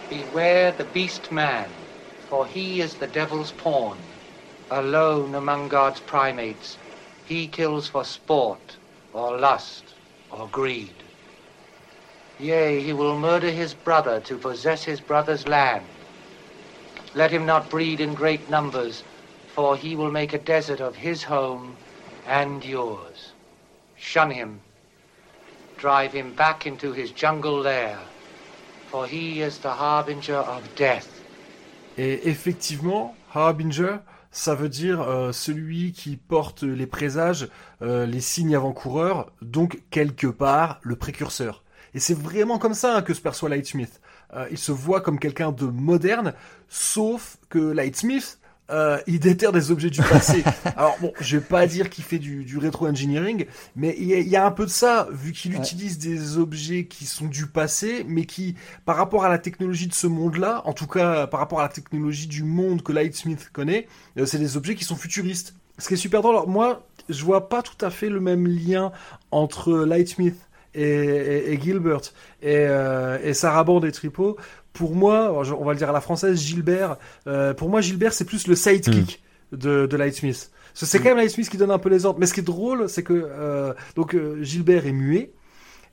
[0.09, 1.65] Beware the beast man,
[2.29, 3.97] for he is the devil's pawn.
[4.71, 6.77] Alone among God's primates,
[7.27, 8.77] he kills for sport
[9.13, 9.84] or lust
[10.39, 10.93] or greed.
[12.39, 15.85] Yea, he will murder his brother to possess his brother's land.
[17.13, 19.03] Let him not breed in great numbers,
[19.47, 21.77] for he will make a desert of his home
[22.27, 23.31] and yours.
[23.95, 24.59] Shun him.
[25.77, 27.97] Drive him back into his jungle lair,
[28.87, 31.21] for he is the harbinger of death.
[31.97, 34.01] Et effectivement, Harbinger,
[34.35, 37.47] ça veut dire euh, celui qui porte les présages,
[37.81, 41.63] euh, les signes avant-coureurs, donc quelque part le précurseur.
[41.93, 44.01] Et c'est vraiment comme ça hein, que se perçoit Lightsmith.
[44.33, 46.33] Euh, il se voit comme quelqu'un de moderne,
[46.67, 48.39] sauf que Lightsmith,
[48.71, 50.43] euh, il déterre des objets du passé.
[50.75, 53.45] Alors bon, je vais pas dire qu'il fait du, du rétro-engineering,
[53.75, 57.27] mais il y, a, un peu de ça, vu qu'il utilise des objets qui sont
[57.27, 58.55] du passé, mais qui,
[58.85, 61.69] par rapport à la technologie de ce monde-là, en tout cas par rapport à la
[61.69, 63.87] technologie du monde que Lightsmith connaît,
[64.17, 65.55] euh, c'est des objets qui sont futuristes.
[65.77, 68.47] Ce qui est super drôle, alors moi, je vois pas tout à fait le même
[68.47, 68.91] lien
[69.29, 70.37] entre Lightsmith
[70.73, 72.01] et, et, Gilbert
[72.41, 74.37] et, euh, et Sarah Bond et Tripot
[74.75, 76.97] pour moi, on va le dire à la française, Gilbert,
[77.27, 79.57] euh, pour moi, Gilbert, c'est plus le sidekick mm.
[79.57, 80.51] de, de Lightsmith.
[80.73, 82.19] C'est quand même Lightsmith qui donne un peu les ordres.
[82.19, 85.31] Mais ce qui est drôle, c'est que euh, donc euh, Gilbert est muet.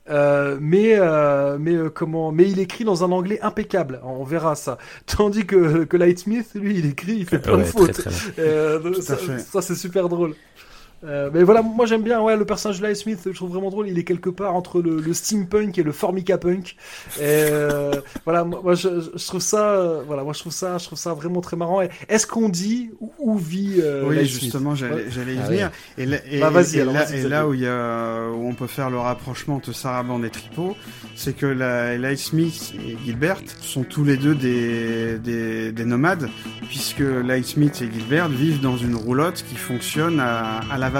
[0.09, 4.53] Euh, mais euh, mais euh, comment mais il écrit dans un anglais impeccable on verra
[4.53, 8.01] ça tandis que que Lightsmith lui il écrit il fait plein de fautes
[9.01, 10.35] ça, ça c'est super drôle
[11.05, 13.69] Euh, mais voilà, moi j'aime bien ouais, le personnage de Light Smith, je trouve vraiment
[13.69, 13.87] drôle.
[13.89, 16.75] Il est quelque part entre le, le steampunk et le formica punk.
[17.17, 17.91] Et euh,
[18.23, 21.13] voilà, moi je, je, trouve ça, euh, voilà, moi je trouve ça, je trouve ça
[21.13, 21.81] vraiment très marrant.
[22.07, 25.71] Est-ce qu'on dit où, vit euh, Oui, justement, j'allais j'allais y Ah venir.
[25.97, 28.29] Et, là, et, Bah, vas-y, et alors, là, vas-y, et là où, il y a,
[28.29, 30.75] où on peut faire le rapprochement entre Sarah Band et Tripot,
[31.15, 36.29] c'est que la, Light Smith et Gilbert sont tous les deux des, des, des nomades,
[36.69, 40.92] puisque Light Smith et Gilbert vivent dans une roulotte qui fonctionne à, à la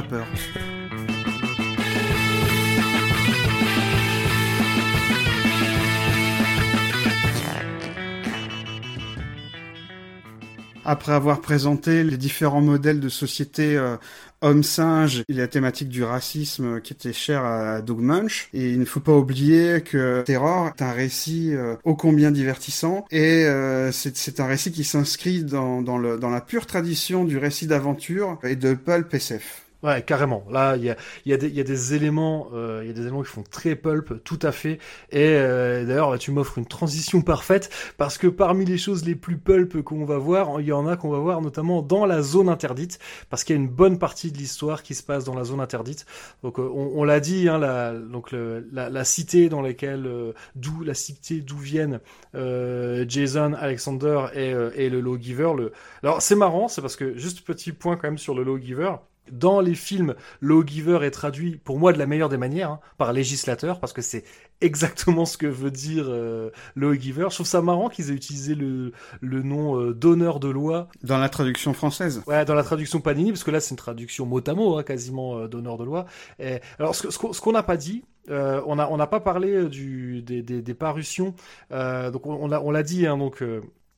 [10.86, 13.96] Après avoir présenté les différents modèles de société euh,
[14.42, 18.50] homme-singe et la thématique du racisme qui était chère à Doug Munch.
[18.54, 23.06] Et il ne faut pas oublier que Terror est un récit euh, ô combien divertissant
[23.12, 28.56] et euh, c'est un récit qui s'inscrit dans la pure tradition du récit d'aventure et
[28.56, 29.63] de pulp SF.
[29.84, 30.46] Ouais, carrément.
[30.50, 30.96] Là, il y a,
[31.26, 33.44] y, a des, y a des éléments, euh, il y a des éléments qui font
[33.44, 34.80] très pulp, tout à fait.
[35.12, 39.38] Et euh, d'ailleurs, tu m'offres une transition parfaite parce que parmi les choses les plus
[39.38, 42.48] pulp qu'on va voir, il y en a qu'on va voir notamment dans la zone
[42.48, 42.98] interdite,
[43.30, 45.60] parce qu'il y a une bonne partie de l'histoire qui se passe dans la zone
[45.60, 46.06] interdite.
[46.44, 50.06] Donc, euh, on, on l'a dit, hein, la, donc le, la, la, cité dans laquelle,
[50.08, 52.00] euh, d'où la cité d'où viennent
[52.36, 55.52] euh, Jason, Alexander et, et le Lawgiver.
[55.58, 55.74] Le...
[56.04, 58.94] Alors, c'est marrant, c'est parce que juste petit point quand même sur le Lawgiver.
[59.32, 63.14] Dans les films, Lawgiver est traduit, pour moi, de la meilleure des manières, hein, par
[63.14, 64.24] législateur, parce que c'est
[64.62, 67.28] exactement ce que veut dire euh, Lawgiver.
[67.30, 68.92] Je trouve ça marrant qu'ils aient utilisé le,
[69.22, 70.90] le nom euh, d'honneur de loi.
[71.04, 74.26] Dans la traduction française Ouais, dans la traduction Panini, parce que là, c'est une traduction
[74.26, 76.06] mot à mot, hein, quasiment euh, d'honneur de loi.
[76.40, 79.68] Et, alors, ce, ce qu'on n'a pas dit, euh, on n'a on n'a pas parlé
[79.70, 81.34] du, des, des, des parutions.
[81.72, 83.44] Euh, donc, on, on l'a dit, hein, donc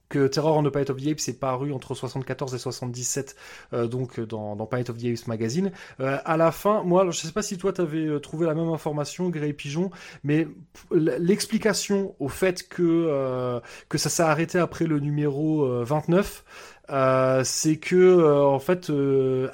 [0.10, 3.36] que Terror on the Planet of the Apes est paru entre 74 et 77
[3.74, 5.72] euh, donc dans, dans Planet of the Apes magazine.
[6.00, 9.30] Euh, à la fin moi je sais pas si toi t'avais trouvé la même information
[9.30, 9.90] Grey Pigeon
[10.24, 10.48] mais
[10.92, 13.60] l'explication au fait que euh,
[13.90, 16.44] que ça s'est arrêté après le numéro 29
[16.92, 19.50] euh, c'est que euh, en fait euh,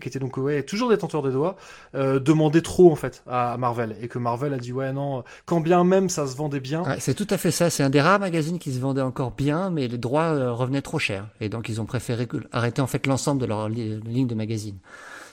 [0.00, 1.56] qui était donc ouais toujours détenteur des doigts
[1.94, 5.60] euh, demandait trop en fait à Marvel et que Marvel a dit ouais non quand
[5.60, 8.00] bien même ça se vendait bien ouais, c'est tout à fait ça c'est un des
[8.00, 11.48] rares magazines qui se vendait encore bien mais les droits euh, revenaient trop cher et
[11.48, 14.78] donc ils ont préféré arrêter en fait l'ensemble de leur li ligne de magazines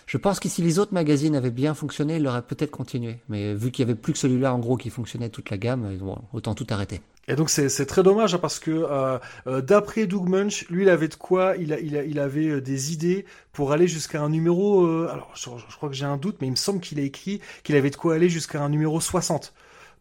[0.10, 3.20] je pense que si les autres magazines avaient bien fonctionné, ils auraient peut-être continué.
[3.30, 5.96] Mais vu qu'il y avait plus que celui-là, en gros, qui fonctionnait toute la gamme,
[6.00, 7.02] bon, autant tout arrêter.
[7.30, 11.07] Et donc c'est très dommage parce que euh, euh, d'après Doug Munch, lui il avait
[11.07, 13.23] de quoi, il, avait des idées
[13.53, 14.84] pour aller jusqu'à un numéro.
[14.84, 17.39] Euh, alors je, crois que j'ai un doute, mais il me semble qu'il a écrit
[17.64, 19.53] qu'il avait de quoi aller jusqu'à un numéro 60.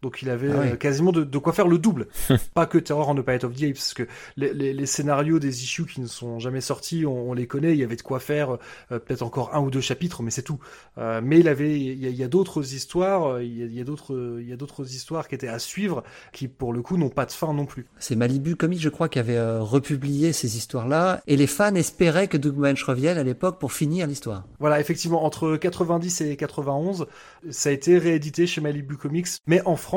[0.02, 0.78] Donc il avait ah oui.
[0.78, 2.06] quasiment de, de, quoi faire le double.
[2.54, 4.04] pas que Terror en the Planet of the Apes, parce que
[4.36, 7.72] les, les, les, scénarios des issues qui ne sont jamais sortis, on, on les connaît,
[7.72, 8.58] il y avait de quoi faire
[8.92, 10.60] euh, peut-être encore un ou deux chapitres, mais c'est tout.
[10.98, 14.48] Euh, mais il avait, il y a, a d'autres histoires, il y a, d'autres, il
[14.48, 17.32] y a d'autres histoires qui étaient à suivre, qui pour le coup n'ont pas de
[17.32, 17.86] fin non plus.
[17.98, 22.28] C'est Malibu Comics, je crois, qui avait euh, republié ces histoires-là, et les fans espéraient
[22.28, 24.44] que Doug Manch revienne à l'époque pour finir l'histoire.
[24.60, 27.06] Voilà, effectivement, entre 90 et 91,
[27.50, 29.87] ça a été réédité chez Malibu Comics, mais en France,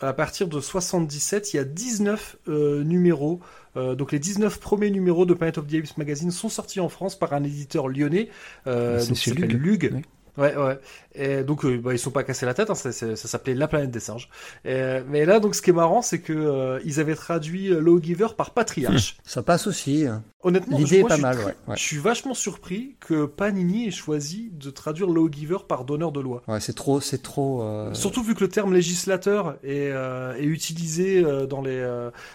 [0.00, 3.40] à partir de 77, il y a 19 euh, numéros.
[3.76, 6.88] Euh, donc les 19 premiers numéros de Planet of the Apes Magazine sont sortis en
[6.88, 8.28] France par un éditeur lyonnais.
[8.66, 9.52] Euh, C'est chez Lug.
[9.52, 9.90] Lug.
[9.94, 10.02] Oui.
[10.40, 10.78] Ouais, ouais.
[11.14, 12.70] Et donc, euh, bah, ils sont pas cassés la tête.
[12.70, 14.28] Hein, ça, ça s'appelait La planète des singes.
[14.64, 18.28] Et, mais là, donc, ce qui est marrant, c'est que euh, ils avaient traduit Lawgiver
[18.36, 19.18] par patriarche.
[19.24, 20.06] Ça passe aussi.
[20.06, 20.22] Hein.
[20.42, 21.36] Honnêtement, l'idée est pas je mal.
[21.36, 21.76] Très, ouais, ouais.
[21.76, 26.42] Je suis vachement surpris que Panini ait choisi de traduire Lawgiver par donneur de loi.
[26.48, 27.62] Ouais, c'est trop, c'est trop.
[27.62, 27.92] Euh...
[27.92, 31.86] Surtout vu que le terme législateur est, euh, est utilisé dans les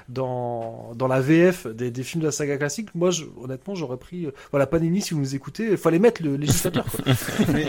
[0.09, 2.93] dans dans la VF des, des, films de la saga classique.
[2.93, 6.35] Moi, je, honnêtement, j'aurais pris voilà Panini si vous nous écoutez, il fallait mettre le
[6.35, 6.85] législateur.
[6.85, 7.13] Quoi.
[7.53, 7.65] mais...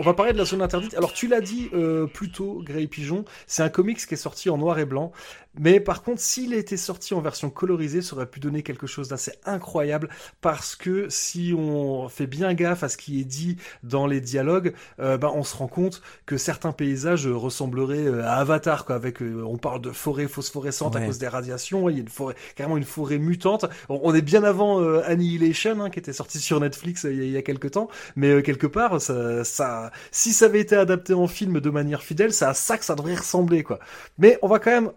[0.00, 0.94] On va parler de la zone interdite.
[0.94, 4.50] Alors tu l'as dit euh, plus tôt, Grey Pigeon, c'est un comics qui est sorti
[4.50, 5.12] en noir et blanc.
[5.58, 9.08] Mais par contre, s'il était sorti en version colorisée, ça aurait pu donner quelque chose
[9.08, 10.08] d'assez incroyable
[10.40, 14.74] parce que si on fait bien gaffe à ce qui est dit dans les dialogues,
[15.00, 19.42] euh, ben, on se rend compte que certains paysages ressembleraient à Avatar, quoi, avec, euh,
[19.46, 21.02] on parle de forêt phosphorescente ouais.
[21.02, 23.66] à cause des radiations, il y a une forêt, carrément une forêt mutante.
[23.88, 27.20] On, on est bien avant euh, Annihilation, hein, qui était sorti sur Netflix il y
[27.20, 30.76] a, il y a quelques temps, mais quelque part, ça, ça, si ça avait été
[30.76, 33.78] adapté en film de manière fidèle, c'est à ça que ça devrait ressembler, quoi.
[34.18, 34.90] Mais on va quand même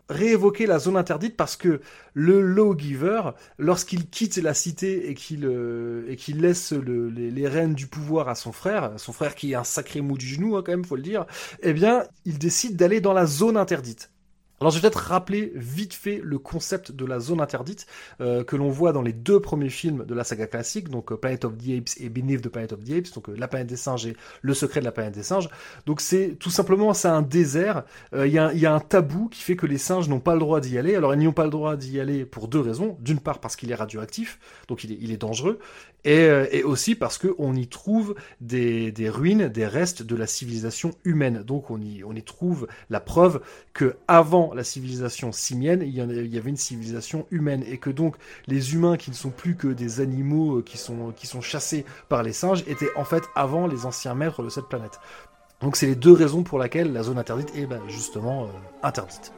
[0.66, 1.82] la zone interdite parce que
[2.14, 3.22] le lawgiver,
[3.58, 8.36] lorsqu'il quitte la cité et qu'il euh, laisse le, les, les, rênes du pouvoir à
[8.36, 10.96] son frère, son frère qui est un sacré mou du genou hein, quand même, faut
[10.96, 11.26] le dire,
[11.62, 14.10] eh bien, il décide d'aller dans la zone interdite.
[14.60, 17.86] Alors je vais peut-être rappeler vite fait le concept de la zone interdite
[18.22, 21.16] euh, que l'on voit dans les deux premiers films de la saga classique, donc euh,
[21.16, 23.68] Planet of the Apes et Beneath the Planet of the Apes, donc euh, La planète
[23.68, 25.48] des singes et Le secret de la planète des singes.
[25.86, 27.84] Donc c'est tout simplement c'est un désert,
[28.16, 30.40] il y, a, y, a, un tabou qui fait que les singes n'ont pas le
[30.40, 30.96] droit d'y aller.
[30.96, 32.98] Alors ils n'y ont pas le droit d'y aller pour deux raisons.
[33.00, 35.60] D'une part parce qu'il est radioactif, donc il est, il est dangereux,
[36.04, 41.44] et, et aussi parce qu'on y trouve des, ruines, des restes de la civilisation humaine.
[41.44, 43.42] Donc on y, on y trouve la preuve
[43.74, 48.16] que avant la civilisation simienne, il y, avait une civilisation humaine et que donc
[48.48, 51.86] les humains qui ne sont plus que des animaux euh, qui sont, qui sont chassés
[52.10, 55.00] par les singes étaient en fait avant les anciens maîtres de cette planète.
[55.62, 58.48] Donc c'est les deux raisons pour lesquelles la zone interdite est ben, justement euh,
[58.84, 59.34] interdite.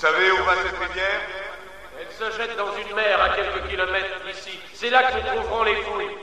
[0.00, 1.20] Savez où va cette rivière
[2.00, 4.58] Elle se jette dans une mer à quelques kilomètres d'ici.
[4.72, 6.16] C'est là que nous trouverons les fouilles.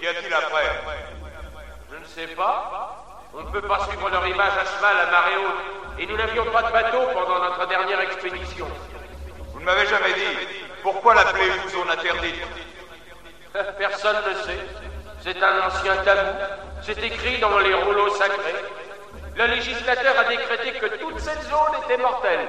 [0.00, 0.80] Qu'y a-t-il après
[1.92, 3.28] Je ne sais pas.
[3.34, 6.00] On ne peut pas suivre leur image à cheval à marée haute.
[6.00, 8.66] Et nous n'avions pas de bateau pendant notre dernière expédition.
[9.52, 10.38] Vous ne m'avez jamais dit.
[10.82, 12.42] Pourquoi l'appelez-vous zone interdite
[13.76, 14.60] Personne ne sait.
[15.20, 16.38] C'est un ancien tabou.
[16.80, 18.64] C'est écrit dans les rouleaux sacrés.
[19.36, 22.48] Le législateur a décrété que toute cette zone était mortelle.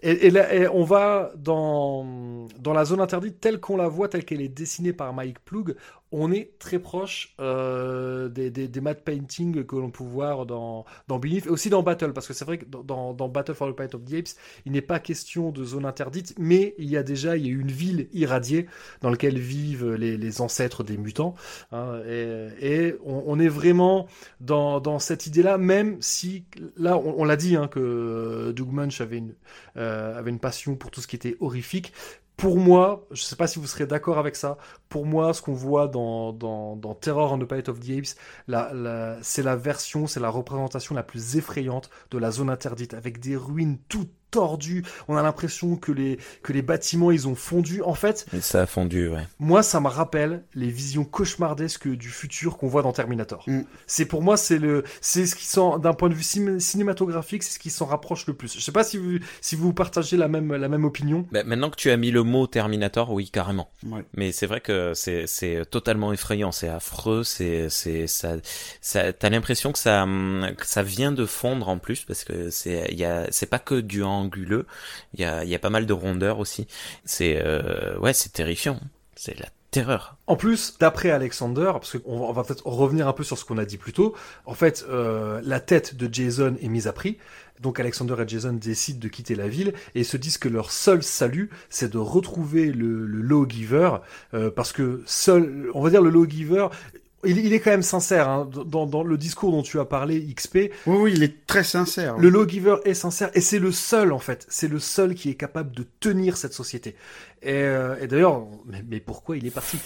[0.00, 4.40] Et, et, on va dans, dans la zone interdite telle qu'on la voit, telle qu'elle
[4.40, 5.74] est dessinée par Mike Ploug,
[6.10, 10.84] on est très proche euh, des, des, des matte painting que l'on peut voir dans,
[11.06, 13.68] dans Belief et aussi dans Battle, parce que c'est vrai que dans, dans, Battle for
[13.68, 14.30] the Planet of the Apes,
[14.64, 17.52] il n'est pas question de zone interdite, mais il y a déjà il y a
[17.52, 18.66] une ville irradiée
[19.02, 21.34] dans laquelle vivent les, les ancêtres des mutants,
[21.72, 24.06] hein, et, on, est vraiment
[24.40, 26.44] dans, dans cette idée-là, même si
[26.76, 29.34] là on, l'a dit hein, que Doug Munch avait une,
[29.76, 31.92] euh, avait une passion pour tout ce qui était horrifique
[32.38, 34.58] pour moi, je ne sais pas si vous serez d'accord avec ça,
[34.88, 38.16] pour moi, ce qu'on voit dans, dans, dans, Terror on the Planet of the Apes,
[38.46, 43.18] la, c'est la version, c'est la représentation la plus effrayante de la zone interdite, avec
[43.18, 44.84] des ruines toutes tordu.
[45.08, 47.82] On a l'impression que les que les bâtiments ils ont fondu.
[47.82, 49.26] En fait, Et ça a fondu, ouais.
[49.38, 53.44] Moi, ça me rappelle les visions cauchemardesques du futur qu'on voit dans Terminator.
[53.46, 53.60] Mm.
[53.86, 56.22] C'est pour moi c'est le c'est ce qui sent d'un point de vue
[56.58, 58.54] cinématographique, c'est ce qui s'en rapproche le plus.
[58.54, 61.26] Je sais pas si vous si vous partagez la même la même opinion.
[61.32, 63.70] Bah, maintenant que tu as mis le mot Terminator, oui, carrément.
[63.86, 64.04] Ouais.
[64.14, 68.36] Mais c'est vrai que c'est c'est totalement effrayant, c'est affreux, c'est c'est ça
[68.80, 70.06] ça t'as l'impression que ça
[70.56, 73.58] que ça vient de fondre en plus parce que c'est il y a c'est pas
[73.58, 74.66] que du anguleux.
[75.14, 76.66] Il y a, y a pas mal de rondeurs aussi.
[77.04, 78.80] C'est euh, ouais, c'est terrifiant.
[79.14, 80.16] C'est la terreur.
[80.26, 83.64] En plus, d'après Alexander, parce qu'on va peut-être revenir un peu sur ce qu'on a
[83.64, 84.14] dit plus tôt,
[84.46, 87.18] en fait, euh, la tête de Jason est mise à prix.
[87.60, 91.02] Donc Alexander et Jason décident de quitter la ville et se disent que leur seul
[91.02, 93.90] salut, c'est de retrouver le, le lawgiver,
[94.32, 96.68] euh, parce que seul, on va dire le lawgiver,
[97.24, 100.20] il, il, est quand même sincère hein, dans, dans, le discours dont tu as parlé,
[100.34, 100.56] XP.
[100.56, 102.16] Oui, oui, il est très sincère.
[102.18, 105.34] Le lawgiver est sincère et c'est le seul en fait, c'est le seul qui est
[105.34, 106.94] capable de tenir cette société.
[107.42, 109.78] Et, euh, et d'ailleurs, mais, mais, pourquoi il est parti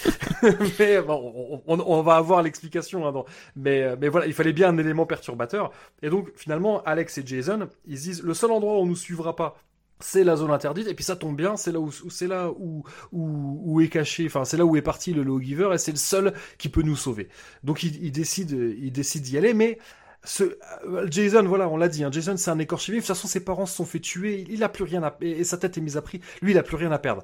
[0.78, 3.06] Mais bon, on, on, va avoir l'explication.
[3.06, 3.24] Hein,
[3.56, 5.70] mais, mais voilà, il fallait bien un élément perturbateur.
[6.02, 9.36] Et donc finalement, Alex et Jason, ils disent le seul endroit où on nous suivra
[9.36, 9.58] pas,
[10.04, 12.84] c'est la zone interdite et puis ça tombe bien c'est là où, c'est là où,
[13.12, 16.34] où, est caché enfin c'est là où est parti le lawgiver et c'est le seul
[16.58, 17.28] qui peut nous sauver.
[17.64, 19.78] Donc il, il décide il décide d'y aller mais
[20.40, 23.02] euh, Jason voilà on l'a dit hein, Jason c'est un écorché vif.
[23.02, 24.44] De toute façon ses parents se sont fait tuer.
[24.48, 26.20] Il a plus rien à et sa tête est mise à prix.
[26.40, 27.22] Lui il a plus rien à perdre.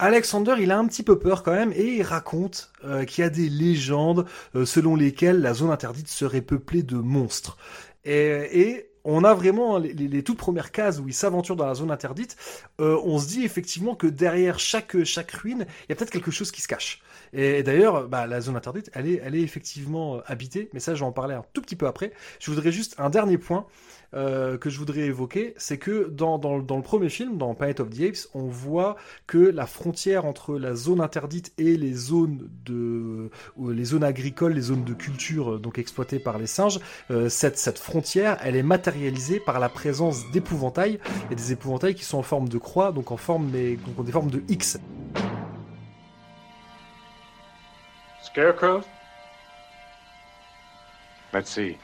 [0.00, 3.26] Alexander, il a un petit peu peur quand même et il raconte euh, qu'il y
[3.26, 7.56] a des légendes euh, selon lesquelles la zone interdite serait peuplée de monstres.
[8.04, 11.90] Et, et on a vraiment les, toutes premières cases où il s'aventure dans la zone
[11.90, 12.36] interdite.
[12.80, 14.92] Euh, on se dit effectivement que derrière chaque
[15.32, 17.02] ruine, il y a peut-être quelque chose qui se cache.
[17.32, 20.70] Et, d'ailleurs, bah, la zone interdite, elle est elle est effectivement habitée.
[20.72, 22.12] Mais ça, j'en parlais un tout petit peu après.
[22.38, 23.66] Je voudrais juste un dernier point.
[24.14, 27.90] Euh, que je voudrais évoquer, c'est que dans, dans, le premier film, dans Planet of
[27.90, 33.30] the Apes, on voit que la frontière entre la zone interdite et les zones de
[33.68, 36.80] les zones agricoles, les zones de culture donc exploitées par les singes,
[37.10, 40.98] euh, cette, cette frontière, elle est matérialisée par la présence d'épouvantails
[41.30, 44.12] et des épouvantails qui sont en forme de croix, donc en forme mais donc des
[44.12, 44.78] formes de X.
[48.22, 48.80] Scarecrow?
[51.34, 51.76] Let's see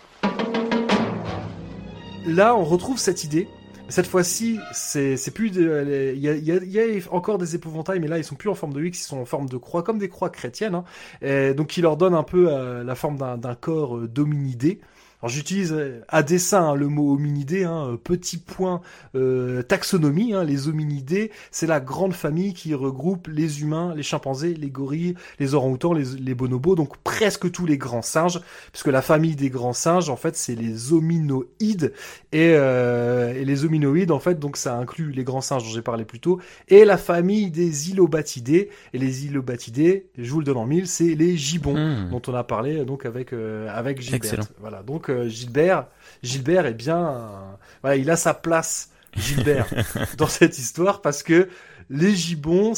[2.26, 3.48] là, on retrouve cette idée.
[3.88, 8.16] Cette fois-ci, c'est plus il y a, y, y a, encore des épouvantails, mais là
[8.16, 10.08] ils sont plus en forme de X, ils sont en forme de croix, comme des
[10.08, 10.74] croix chrétiennes.
[10.74, 10.84] Hein.
[11.20, 14.80] Et donc, qui leur donne un peu euh, la forme d'un corps euh, dominidé.
[15.24, 18.82] Alors j'utilise euh, à dessein hein, le mot hominidé, hein, euh, petit point
[19.14, 20.34] euh, taxonomie.
[20.34, 25.14] Hein, les hominidés, c'est la grande famille qui regroupe les humains, les chimpanzés, les gorilles,
[25.40, 28.38] les orang-outans, les, les bonobos, donc presque tous les grands singes,
[28.70, 31.94] puisque la famille des grands singes, en fait, c'est les hominoïdes.
[32.32, 35.80] Et, euh, et les hominoïdes, en fait, donc ça inclut les grands singes dont j'ai
[35.80, 36.38] parlé plus tôt,
[36.68, 38.68] et la famille des ilobatidés.
[38.92, 42.10] Et les ilobatidés, je vous le donne en mille, c'est les gibbons, Hmm.
[42.10, 44.16] dont on a parlé donc avec euh, avec Gilbert.
[44.16, 44.44] Excellent.
[44.60, 45.86] Voilà, donc Gilbert,
[46.22, 49.66] Gilbert est bien, voilà, il a sa place, Gilbert,
[50.18, 51.48] dans cette histoire parce que
[51.90, 52.72] les gibbons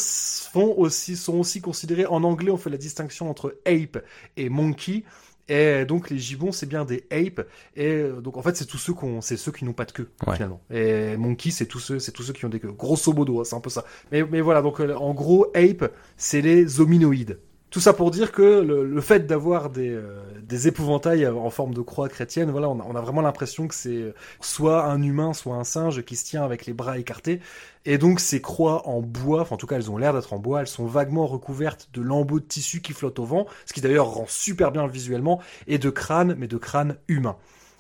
[0.77, 4.03] aussi, sont aussi considérés, en anglais on fait la distinction entre ape
[4.37, 5.05] et monkey,
[5.49, 7.47] et donc les gibbons c'est bien des apes,
[7.77, 10.11] et donc en fait c'est tous ceux qu'on, c'est ceux qui n'ont pas de queue
[10.27, 10.35] Ouais.
[10.35, 10.61] finalement.
[10.71, 12.73] Et monkey c'est tous ceux, c'est tous ceux qui ont des queues.
[12.73, 13.85] Grosso modo, hein, c'est un peu ça.
[14.11, 17.39] Mais, mais voilà, donc euh, en gros ape c'est les hominoïdes.
[17.77, 21.83] Tout ça pour dire que le, fait d'avoir des, euh, des épouvantails en forme de
[21.83, 25.57] croix chrétienne, voilà, on a, on a vraiment l'impression que c'est soit un humain, soit
[25.57, 27.39] un singe qui se tient avec les bras écartés.
[27.85, 30.39] Et donc ces croix en bois, enfin en tout cas elles ont l'air d'être en
[30.39, 33.83] bois, elles sont vaguement recouvertes de lambeaux de tissu qui flottent au vent, ce qui
[33.83, 37.37] d'ailleurs rend super bien visuellement, et de crânes, mais de crânes humains.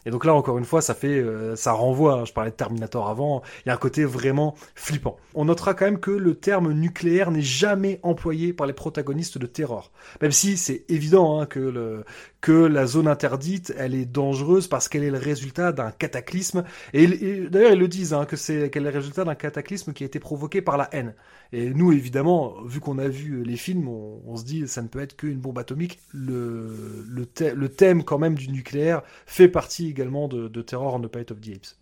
[0.06, 2.14] Et donc là, encore une fois, ça fait, euh, ça renvoie.
[2.20, 3.42] hein, je parlais de Terminator avant.
[3.64, 5.18] Il y a un côté vraiment flippant.
[5.34, 9.46] On notera quand même que le terme nucléaire n'est jamais employé par les protagonistes de
[9.46, 9.92] Terror.
[10.22, 12.04] Même si c'est évident hein, que le
[12.40, 16.64] que la zone interdite, elle est dangereuse parce qu'elle est le résultat d'un cataclysme.
[16.94, 19.92] Et, et d'ailleurs, ils le disent hein, que c'est qu'elle est le résultat d'un cataclysme
[19.92, 21.14] qui a été provoqué par la haine.
[21.52, 25.01] Et nous, évidemment, vu qu'on a vu les films, on, se dit ça ne peut
[25.01, 26.01] être qu'une bombe atomique.
[26.12, 30.94] Le, le, thè- le thème quand même du nucléaire fait partie également de, de Terror
[30.94, 31.77] on the Planet of the Apes.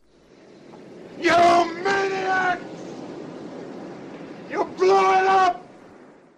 [1.22, 1.30] You
[1.82, 2.60] maniacs!
[4.50, 5.60] You blew it up!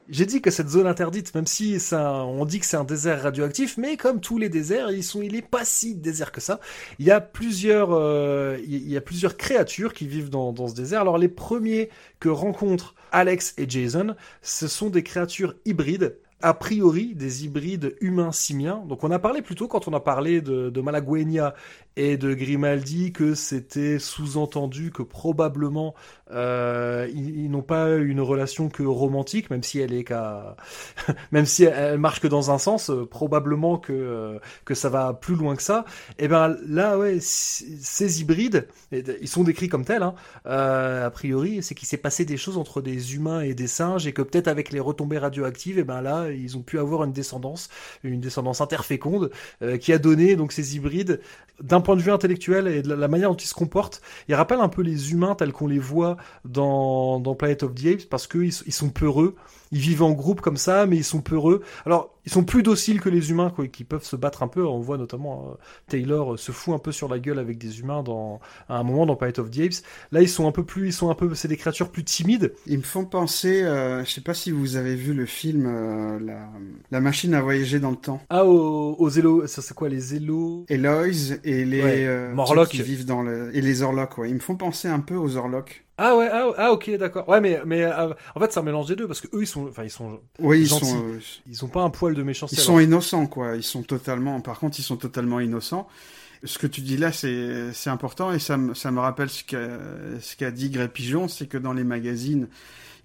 [0.08, 3.76] J'ai dit que cette zone interdite, même si on dit que c'est un désert radioactif,
[3.76, 6.60] mais comme tous les déserts, ils sont, il est pas si désert que ça.
[6.98, 10.74] Il y a plusieurs, euh, il y a plusieurs créatures qui vivent dans, dans ce
[10.74, 11.00] désert.
[11.00, 16.16] Alors les premiers que rencontrent Alex et Jason, ce sont des créatures hybrides.
[16.42, 18.84] A priori, des hybrides humains-simiens.
[18.86, 21.54] Donc, on a parlé plutôt quand on a parlé de, de Malagueña
[21.96, 25.94] et de Grimaldi que c'était sous-entendu que probablement
[26.32, 30.06] euh, ils, n'ont pas une relation que romantique, même si elle est
[31.32, 35.14] même si elle marche que dans un sens, euh, probablement que euh, que ça va
[35.14, 35.84] plus loin que ça.
[36.18, 40.02] Et ben là, ouais, ces hybrides, ils sont décrits comme tels.
[40.02, 40.14] Hein,
[40.44, 44.12] a priori, c'est qu'il s'est passé des choses entre des humains et des singes, et
[44.12, 47.68] que peut-être avec les retombées radioactives, et ben là, ils ont pu avoir une descendance,
[48.02, 49.30] une descendance interféconde,
[49.80, 51.20] qui a donné donc ces hybrides
[51.60, 54.02] d'un point de vue intellectuel et de la, manière dont ils se comportent.
[54.26, 57.86] Ils rappellent un peu les humains tels qu'on les voit dans, dans Planet of the
[57.86, 59.36] Apes parce qu'ils ils sont peureux.
[59.72, 61.62] Ils vivent en groupe comme ça, mais ils sont peureux.
[61.84, 64.64] Alors, ils sont plus dociles que les humains, quoi, qui peuvent se battre un peu.
[64.66, 65.54] On voit notamment euh,
[65.88, 68.82] Taylor euh, se fout un peu sur la gueule avec des humains dans, à un
[68.82, 69.84] moment dans Planet of the Apes.
[70.12, 72.52] Là, ils sont un peu plus, ils sont un peu, c'est des créatures plus timides.
[72.66, 76.18] Ils me font penser, euh, je sais pas si vous avez vu le film euh,
[76.20, 76.48] la,
[76.90, 78.20] la machine à voyager dans le temps.
[78.30, 80.64] Ah, aux, aux élos, ça c'est quoi, les élos?
[80.68, 82.68] Eloise et les Ouais, euh, Morlocks.
[82.70, 84.28] qui vivent dans le et les Orlocks, ouais.
[84.30, 85.85] Ils me font penser un peu aux Orlocks.
[85.98, 87.26] Ah ouais, ah, ah, ok, d'accord.
[87.28, 89.46] Ouais, mais, mais euh, en fait, c'est un mélange des deux parce que eux, ils
[89.46, 90.84] sont, enfin, ils sont, Oui, ils Gentils.
[90.90, 92.56] sont euh, ils ont pas un poil de méchanceté.
[92.56, 93.56] ils sont innocents quoi.
[93.56, 95.88] Ils sont totalement par contre, ils sont totalement innocents.
[96.44, 99.42] Ce que tu dis là, c'est c'est important et ça me ça me rappelle ce
[99.42, 99.78] qu'a
[100.20, 102.48] ce qu'a dit Grey Pigeon, c'est que dans les magazines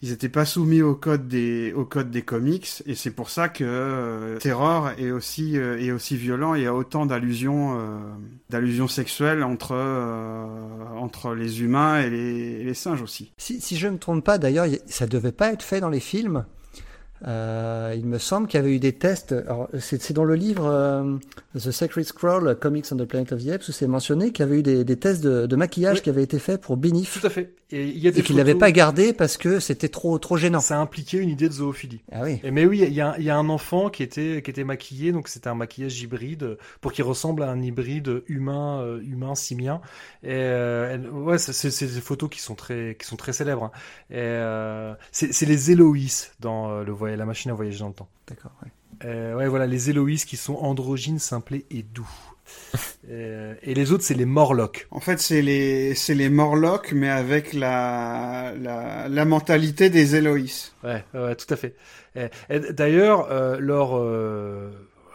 [0.02, 3.50] ils n'étaient pas soumis au code des au code des comics et c'est pour ça
[3.50, 8.00] que euh, Terror est aussi euh, est aussi violent et a autant d'allusions euh,
[8.50, 10.46] d'allusions sexuelles entre euh,
[10.98, 13.34] entre les humains et les, singes aussi.
[13.38, 16.00] Si, si je ne me trompe pas, d'ailleurs, ça devait pas être fait dans les
[16.00, 16.46] films.
[17.28, 19.36] Euh, il me semble qu'il y avait eu des tests.
[19.80, 21.18] C'est, dans le livre euh,
[21.56, 24.48] The Sacred Scroll, Comics on the Planet of the Apes, où c'est mentionné qu'il y
[24.50, 26.02] avait eu des, des tests de, de maquillage Oui.
[26.04, 27.54] qui avaient été faits pour Benif Tout à fait.
[27.74, 30.18] Et il y a des et qu'ils n'avaient photos- pas gardé parce que c'était trop
[30.20, 30.60] trop gênant.
[30.60, 32.02] Ça impliquait une idée de zoophilie.
[32.12, 32.40] Ah oui.
[32.44, 34.64] Et mais oui, il y a, il y a un enfant qui était, qui était
[34.66, 39.36] maquillé, donc c'était un maquillage hybride pour qu'il ressemble à un hybride humain, euh, humain
[39.36, 39.80] simien.
[40.24, 43.66] Et euh, ouais, c'est des photos qui sont très, qui sont très célèbres.
[43.66, 43.72] hein.
[44.10, 48.10] Et c'est les Héloïs dans le voyage, la machine à voyager dans le temps.
[48.28, 48.52] D'accord.
[48.64, 48.70] ouais.
[49.06, 52.10] Euh, ouais, voilà, les Héloïs qui sont androgynes, simplés et doux.
[53.10, 54.88] Euh, et les autres, c'est les Morlocks.
[54.92, 60.74] En fait, c'est les c'est les Morlocks mais avec la la, la mentalité des Eloïs.
[60.84, 61.76] Ouais, ouais, tout à fait.
[62.16, 64.70] Et, et D'ailleurs, euh, leur, euh,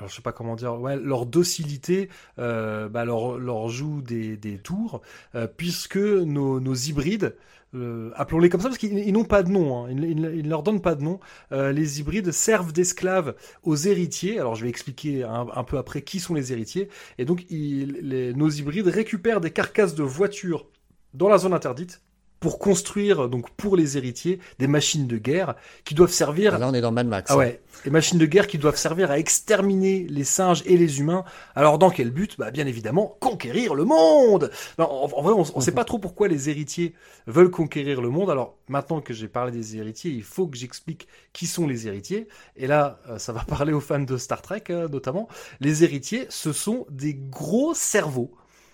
[0.04, 2.08] je sais pas comment dire, ouais, leur docilité
[2.38, 5.00] euh, bah, leur, leur joue des, des tours,
[5.34, 7.36] euh, puisque nos, nos hybrides,
[7.76, 10.80] euh, appelons-les comme ça parce qu'ils n'ont pas de nom, hein, ils, ne leur donnent
[10.80, 11.20] pas de nom.
[11.52, 14.38] Euh, les hybrides servent d'esclaves aux héritiers.
[14.38, 16.88] Alors je vais expliquer un, peu après qui sont les héritiers.
[17.18, 20.66] Et donc nos hybrides récupèrent des carcasses de voitures
[21.14, 22.00] dans la zone interdite
[22.40, 25.54] pour construire donc pour les héritiers des machines de guerre
[25.84, 26.58] qui doivent servir.
[26.58, 27.30] Là, on est dans Mad Max.
[27.30, 27.38] Ah hein.
[27.38, 31.24] ouais, les machines de guerre qui doivent servir à exterminer les singes et les humains.
[31.54, 32.36] Alors dans quel but?
[32.38, 34.50] Bah bien évidemment conquérir le monde.
[34.78, 36.94] Non, en, en vrai, on, on sait pas trop pourquoi les héritiers
[37.26, 38.30] veulent conquérir le monde.
[38.30, 42.28] Alors maintenant que j'ai parlé des héritiers, il faut que j'explique qui sont les héritiers.
[42.56, 45.28] Et là, euh, ça va parler aux fans de Star Trek euh, notamment.
[45.60, 48.32] Les héritiers, ce sont des gros cerveaux,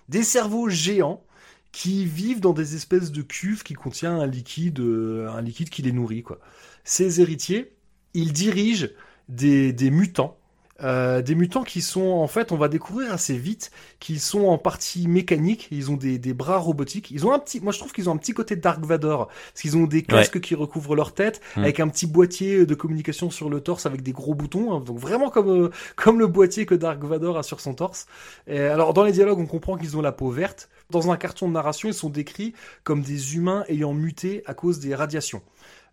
[0.08, 1.22] des cerveaux géants
[1.72, 5.82] qui vivent dans des espèces de cuves qui contient un liquide, euh, un liquide qui
[5.82, 6.22] les nourrit.
[6.22, 6.38] Quoi.
[6.84, 7.74] Ces héritiers,
[8.14, 8.88] ils dirigent
[9.28, 10.38] des, des mutants,
[10.82, 14.58] euh, des mutants qui sont en fait, on va découvrir assez vite, qu'ils sont en
[14.58, 17.92] partie mécaniques, ils ont des, des, bras robotiques, ils ont un petit, moi je trouve
[17.92, 20.40] qu'ils ont un petit côté Dark Vador, parce qu'ils ont des casques ouais.
[20.40, 21.60] qui recouvrent leur tête, mmh.
[21.60, 24.98] avec un petit boîtier de communication sur le torse avec des gros boutons, hein, donc
[24.98, 28.06] vraiment comme euh, comme le boîtier que Dark Vador a sur son torse.
[28.46, 30.68] Et alors dans les dialogues, on comprend qu'ils ont la peau verte.
[30.90, 32.52] Dans un carton de narration, ils sont décrits
[32.84, 35.42] comme des humains ayant muté à cause des radiations.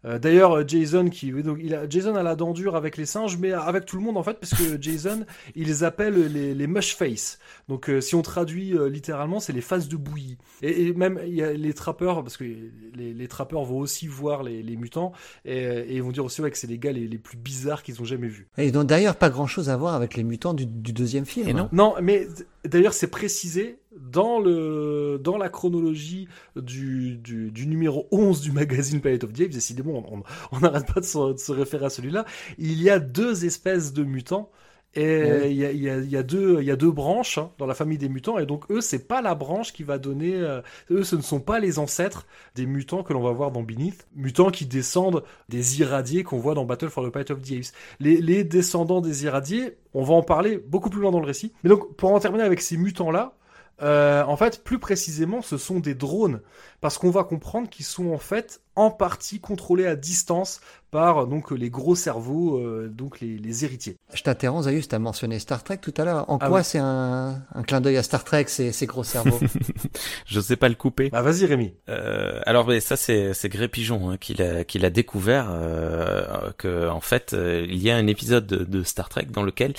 [0.06, 3.38] Euh, D'ailleurs, Jason, qui, donc, il a, Jason a la dent dure avec les singes,
[3.38, 6.68] mais avec tout le monde en fait, parce que Jason, il les appelle les, les
[6.68, 7.40] mush face.
[7.68, 10.38] Donc, euh, si on traduit euh, littéralement, c'est les faces de bouillie.
[10.62, 14.08] Et, et, même il y a les trappeurs, parce que les, les trappeurs vont aussi
[14.08, 15.12] voir les, les mutants
[15.46, 17.84] et, et, ils vont dire aussi ouais, que c'est les gars les, les plus bizarres
[17.84, 18.48] qu'ils ont jamais vus.
[18.58, 21.26] Et ils n'ont d'ailleurs pas grand chose à voir avec les mutants du, du deuxième
[21.26, 21.48] film.
[21.48, 22.28] Et non, non, mais
[22.66, 29.02] d'ailleurs c'est précisé dans, le, dans la chronologie du, du, du, numéro 11 du magazine
[29.02, 30.04] Planet of the Apes, décidément,
[30.52, 32.26] on n'arrête pas de se, de se, référer à celui-là,
[32.58, 34.50] il y a deux espèces de mutants.
[34.96, 37.68] Et il y, a, y, a, y, a deux, y a deux branches hein, dans
[37.68, 40.34] la famille des mutants, et donc eux, c'est pas la branche qui va donner.
[40.34, 43.62] Euh, eux, ce ne sont pas les ancêtres des mutants que l'on va voir dans
[43.62, 47.52] Beneath, mutants qui descendent des irradiés qu'on voit dans Battle for the Planet of the
[47.52, 47.72] Apes.
[48.00, 51.54] Les, les descendants des irradiés, on va en parler beaucoup plus loin dans le récit.
[51.64, 53.36] Mais donc, pour en terminer avec ces mutants-là,
[53.82, 56.42] euh, en fait, plus précisément, ce sont des drones,
[56.82, 61.52] parce qu'on va comprendre qu'ils sont en fait en partie contrôlés à distance par donc
[61.52, 63.98] les gros cerveaux, euh, donc les, les, héritiers.
[64.14, 66.30] Je t'interromps, Zayus, tu as mentionné Star Trek tout à l'heure.
[66.30, 66.64] En ah quoi oui.
[66.64, 69.40] c'est un, un, clin d'œil à Star Trek, ces, ces gros cerveaux?
[70.26, 71.10] Je sais pas le couper.
[71.10, 71.74] Bah vas-y Rémi.
[71.90, 76.52] Euh, alors mais ça c'est c'est Gré Pigeon hein, qui l'a qui l'a découvert euh,
[76.58, 79.74] que en fait euh, il y a un épisode de, de Star Trek dans lequel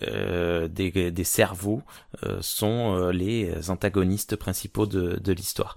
[0.00, 1.82] euh, des, des cerveaux
[2.24, 5.74] euh, sont euh, les antagonistes principaux de, de l'histoire.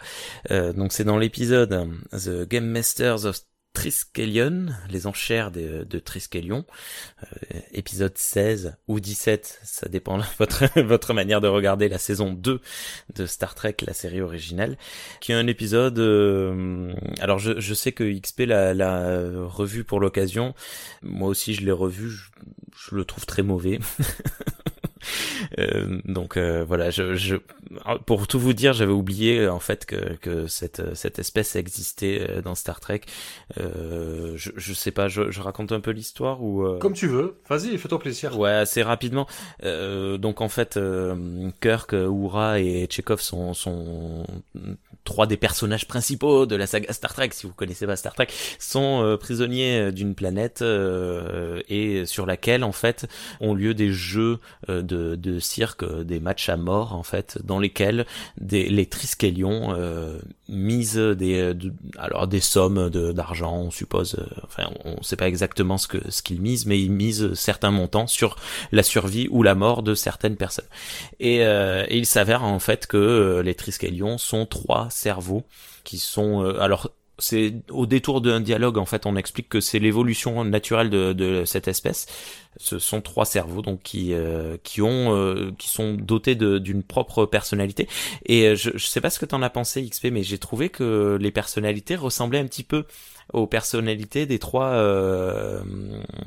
[0.74, 3.40] Donc c'est dans l'épisode The Game Masters of
[3.76, 6.66] Triskelion, les enchères de, de Triskelion,
[7.24, 12.32] euh, épisode 16 ou 17, ça dépend de votre, votre manière de regarder la saison
[12.32, 12.62] 2
[13.16, 14.78] de Star Trek, la série originale,
[15.20, 16.00] qui est un épisode...
[16.00, 20.56] Euh, alors je, sais que XP l'a revu pour l'occasion,
[21.04, 23.80] moi aussi je l'ai revu, je le trouve très mauvais.
[25.60, 27.36] Euh, donc euh, voilà, je, je,
[28.06, 32.41] pour tout vous dire, j'avais oublié en fait que, que cette, cette espèce existait euh,
[32.41, 33.02] dans Star Trek.
[33.60, 37.38] Euh, je, je sais pas, je, je raconte un peu l'histoire ou comme tu veux.
[37.48, 38.38] Vas-y, fais-toi plaisir.
[38.38, 39.27] Ouais, assez rapidement.
[39.64, 40.80] donc en fait,
[41.61, 44.26] Kirk, Uhura et Chekhov sont, sont
[45.06, 48.27] trois des personnages principaux de la saga Star Trek, si vous connaissez pas Star Trek,
[48.60, 53.07] sont euh, prisonniers d'une planète euh, et sur laquelle en fait
[53.40, 57.59] ont lieu des jeux euh, de, de cirque, des matchs à mort en fait, dans
[57.59, 58.05] lesquels
[58.39, 59.76] les Triskelions
[60.47, 65.88] misent des de, alors des sommes d'argent, on suppose, enfin on, sait pas exactement ce
[65.88, 68.38] que ce qu'ils misent, mais ils misent certains montants sur
[68.72, 70.65] la survie ou la mort de certaines personnes.
[71.19, 75.43] Et, et il s'avère en fait que les Triskelions sont trois cerveaux
[75.85, 79.80] qui sont euh, alors c'est au détour d'un dialogue en fait on explique que c'est
[79.80, 82.08] l'évolution naturelle de, de, cette espèce.
[82.58, 87.26] Ce sont trois cerveaux donc qui euh, qui ont euh, qui sont dotés d'une propre
[87.26, 87.88] personnalité.
[88.26, 91.18] Et je, je sais pas ce que t'en as pensé XP mais j'ai trouvé que
[91.20, 92.86] les personnalités ressemblaient un petit peu
[93.34, 95.62] aux personnalités des trois euh,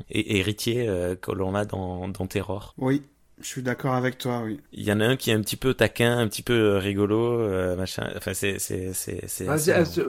[0.09, 0.85] héritiers
[1.21, 2.73] que l'on a dans, dans Terror.
[2.77, 3.03] Oui
[3.41, 4.59] je suis d'accord avec toi, oui.
[4.73, 7.39] Il y en a un qui est un petit peu taquin, un petit peu rigolo,
[7.41, 8.09] euh, machin.
[8.17, 9.45] Enfin, c'est, c'est, c'est, c'est.
[9.45, 10.01] Est-ce,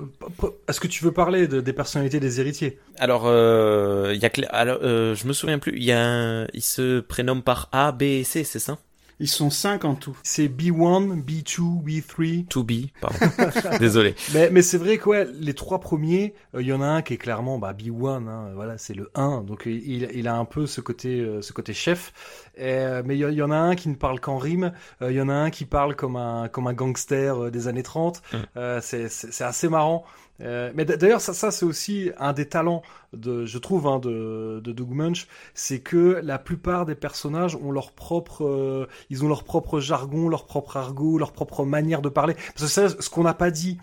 [0.68, 2.78] est-ce que tu veux parler de, des personnalités des héritiers?
[2.98, 5.76] Alors, euh, il y a, alors, euh, je me souviens plus.
[5.76, 8.78] Il y a, un, il se prénomme par A, B et C, c'est ça?
[9.20, 10.16] Ils sont cinq en tout.
[10.22, 12.46] C'est B1, B2, B3.
[12.48, 13.18] 2B, pardon.
[13.78, 14.14] Désolé.
[14.34, 17.02] Mais, mais c'est vrai que ouais, les trois premiers, euh, il y en a un
[17.02, 20.44] qui est clairement bah, B1, hein, voilà, c'est le 1, donc il, il a un
[20.46, 22.12] peu ce côté, euh, ce côté chef.
[22.56, 24.72] Et, euh, mais il y, y en a un qui ne parle qu'en rime,
[25.02, 27.68] euh, il y en a un qui parle comme un, comme un gangster euh, des
[27.68, 28.22] années 30.
[28.32, 28.36] Mm.
[28.56, 30.04] Euh, c'est c'est- c'est assez marrant.
[30.42, 34.60] Euh, mais d'ailleurs, ça, ça c'est aussi un des talents de, je trouve, hein, de,
[34.62, 39.28] de Doug Munch, c'est que la plupart des personnages ont leur propre, euh, ils ont
[39.28, 42.34] leur propre jargon, leur propre argot, leur propre manière de parler.
[42.54, 43.78] Parce que ça, ce qu'on n'a pas dit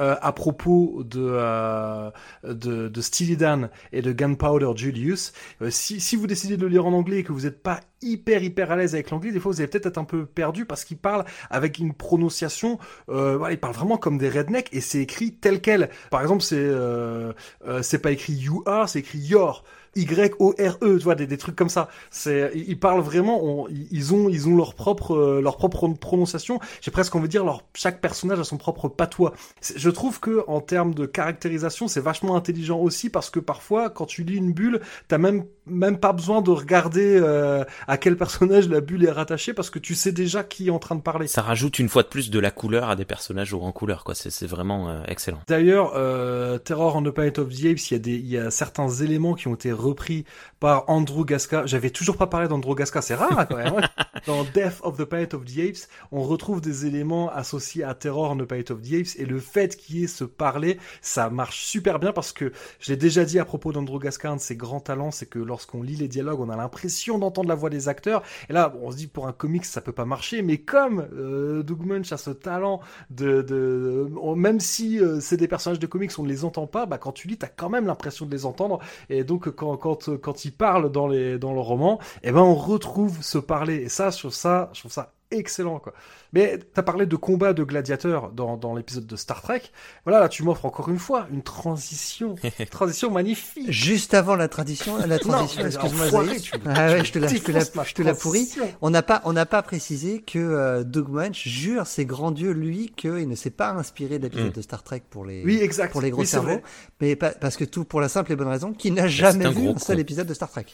[0.00, 2.10] euh, à propos de, euh,
[2.44, 6.68] de, de Steely Dan et de Gunpowder Julius, euh, si, si vous décidez de le
[6.68, 9.40] lire en anglais et que vous n'êtes pas hyper hyper à l'aise avec l'anglais, des
[9.40, 13.36] fois vous allez peut-être être un peu perdu parce qu'il parle avec une prononciation, euh,
[13.36, 15.90] voilà, il parle vraiment comme des rednecks et c'est écrit tel quel.
[16.10, 17.32] Par exemple, c'est euh,
[17.66, 19.64] euh, c'est pas écrit you are, c'est écrit your.
[19.98, 21.88] Y-O-R-E, tu vois, des, trucs comme ça.
[22.26, 26.60] Ils parlent vraiment, ils ont, leur propre, euh, prononciation.
[26.80, 27.44] J'ai presque envie de dire,
[27.74, 29.32] chaque personnage a son propre patois.
[29.76, 34.06] Je trouve que, en termes de caractérisation, c'est vachement intelligent aussi parce que parfois, quand
[34.06, 38.68] tu lis une bulle, t'as même, même pas besoin de regarder euh, à quel personnage
[38.68, 41.26] la bulle est rattachée parce que tu sais déjà qui est en train de parler.
[41.26, 44.04] Ça rajoute une fois de plus de la couleur à des personnages haut en couleur,
[44.04, 44.14] quoi.
[44.14, 45.40] C'est vraiment euh, excellent.
[45.48, 48.38] D'ailleurs, euh, Terror on the Planet of the Apes, il y a des, il y
[48.38, 50.24] a certains éléments qui ont été repris
[50.60, 51.66] par Andrew Gasca.
[51.66, 53.74] J'avais toujours pas parlé d'Andrew Gasca, c'est rare hein, quand même.
[54.26, 58.30] Dans Death of the Planet of the Apes, on retrouve des éléments associés à Terror
[58.30, 61.30] on the Planet of the Apes et le fait qu'il y ait ce parler, ça
[61.30, 64.40] marche super bien parce que je l'ai déjà dit à propos d'Andrew Gasca, un de
[64.40, 67.70] ses grands talents, c'est que lorsqu'on lit les dialogues, on a l'impression d'entendre la voix
[67.70, 68.22] des acteurs.
[68.48, 71.62] Et là, on se dit pour un comics, ça peut pas marcher, mais comme euh,
[71.62, 72.80] Doug Munch a ce talent
[73.10, 76.86] de, de même si euh, c'est des personnages de comics, on ne les entend pas,
[76.86, 78.80] bah quand tu lis, t'as quand même l'impression de les entendre.
[79.08, 82.54] Et donc quand quand quand ils parlent dans les dans le roman, eh ben on
[82.54, 83.76] retrouve ce parler.
[83.76, 85.92] Et ça, je trouve ça, je trouve ça excellent quoi.
[86.32, 89.60] Mais t'as parlé de combat de gladiateurs dans, dans l'épisode de Star Trek.
[90.04, 93.70] Voilà, là tu m'offres encore une fois une transition, une transition magnifique.
[93.70, 97.52] Juste avant la tradition, la transition, excuse-moi, Ah ouais, tu je te la, je te
[97.52, 98.46] la, défonces ma je te la pourris.
[98.46, 98.74] transition.
[98.80, 102.52] On n'a pas, on n'a pas précisé que euh, Doug Munch jure, c'est grand Dieu,
[102.52, 104.52] lui, qu'il ne s'est pas inspiré d'épisodes Mm.
[104.52, 105.92] de Star Trek pour les, Oui, exact.
[105.92, 106.62] pour les gros Oui, cerveaux, vrai.
[107.02, 109.50] mais pas, parce que tout pour la simple et bonne raison qu'il n'a jamais un
[109.50, 110.64] vu un seul épisode de Star Trek.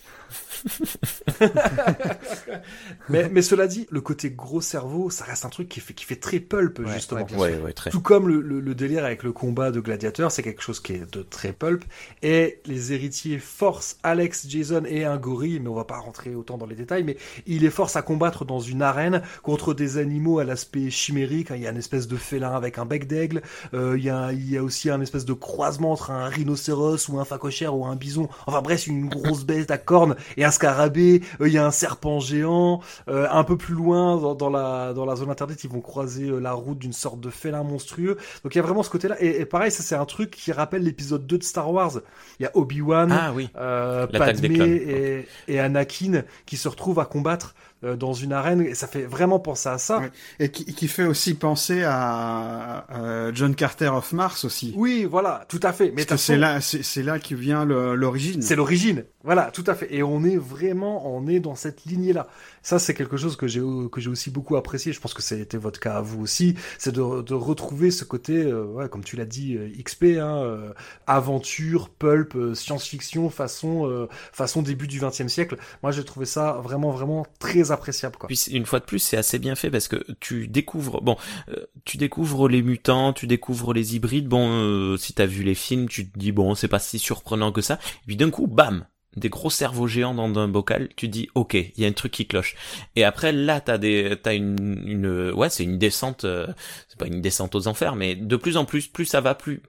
[3.08, 6.04] Mais, mais cela dit, le côté gros cerveau, ça reste un truc qui fait, qui
[6.04, 7.20] fait très pulp, Ouais, justement.
[7.20, 7.90] ouais, bien Ouais, ouais, très.
[7.90, 10.94] Tout comme le, le, le délire avec le combat de gladiateurs, c'est quelque chose qui
[10.94, 11.84] est de très pulp.
[12.22, 16.58] Et les héritiers forcent Alex, Jason et un gorille, mais on va pas rentrer autant
[16.58, 17.16] dans les détails, mais
[17.46, 21.48] il les force à combattre dans une arène contre des animaux à l'aspect chimérique.
[21.54, 23.42] Il y a une espèce de félin avec un bec d'aigle.
[23.74, 27.08] Euh, il, y a, il y a aussi un espèce de croisement entre un rhinocéros
[27.08, 28.28] ou un phacochère ou un bison.
[28.46, 31.22] Enfin bref, une grosse bête à cornes et un scarabée.
[31.40, 32.80] Euh, il y a un serpent géant.
[33.08, 36.28] Euh, un peu plus loin, dans, dans la, dans la zone interdite, ils vont croiser
[36.28, 38.16] euh, la route d'une sorte de félin monstrueux.
[38.42, 39.16] Donc il y a vraiment ce côté-là.
[39.20, 41.92] Et, et pareil, ça c'est un truc qui rappelle l'épisode 2 de Star Wars.
[42.40, 43.48] Il y a Obi-Wan, Ah oui.
[44.40, 47.54] des et, et Anakin qui se retrouvent à combattre
[47.98, 48.60] dans une arène.
[48.62, 50.02] Et ça fait vraiment penser à ça.
[50.38, 54.72] Et qui, qui fait aussi penser à, à John Carter of Mars aussi.
[54.76, 55.92] Oui, voilà, tout à fait.
[55.94, 58.42] Mais Parce que c'est là, c'est là qui vient l'origine.
[58.42, 59.04] C'est l'origine.
[59.22, 59.94] Voilà, tout à fait.
[59.94, 62.26] Et on est vraiment, on est dans cette lignée-là.
[62.62, 64.92] Ça, c'est quelque chose que j'ai que j'ai aussi beaucoup apprécié.
[64.92, 66.54] Je pense que c'était votre cas à vous aussi.
[66.78, 70.42] C'est de, de retrouver ce côté, euh, ouais, comme tu l'as dit, euh, XP, hein,
[70.42, 70.72] euh,
[71.06, 75.56] aventure, pulp, euh, science-fiction, façon euh, façon début du XXe siècle.
[75.82, 78.16] Moi, j'ai trouvé ça vraiment, vraiment très appréciable.
[78.16, 78.28] Quoi.
[78.50, 81.16] Une fois de plus, c'est assez bien fait parce que tu découvres, bon,
[81.50, 84.26] euh, tu découvres les mutants, tu découvres les hybrides.
[84.28, 87.52] Bon, euh, si t'as vu les films, tu te dis bon, c'est pas si surprenant
[87.52, 87.74] que ça.
[87.74, 88.86] Et puis d'un coup, bam,
[89.16, 90.88] des gros cerveaux géants dans un bocal.
[90.96, 92.56] Tu dis ok, il y a un truc qui cloche.
[92.96, 96.24] Et après là, t'as des, t'as une, une, ouais, c'est une descente.
[96.24, 96.46] euh,
[96.88, 99.62] c'est pas une descente aux enfers, mais de plus en plus, plus ça va, plus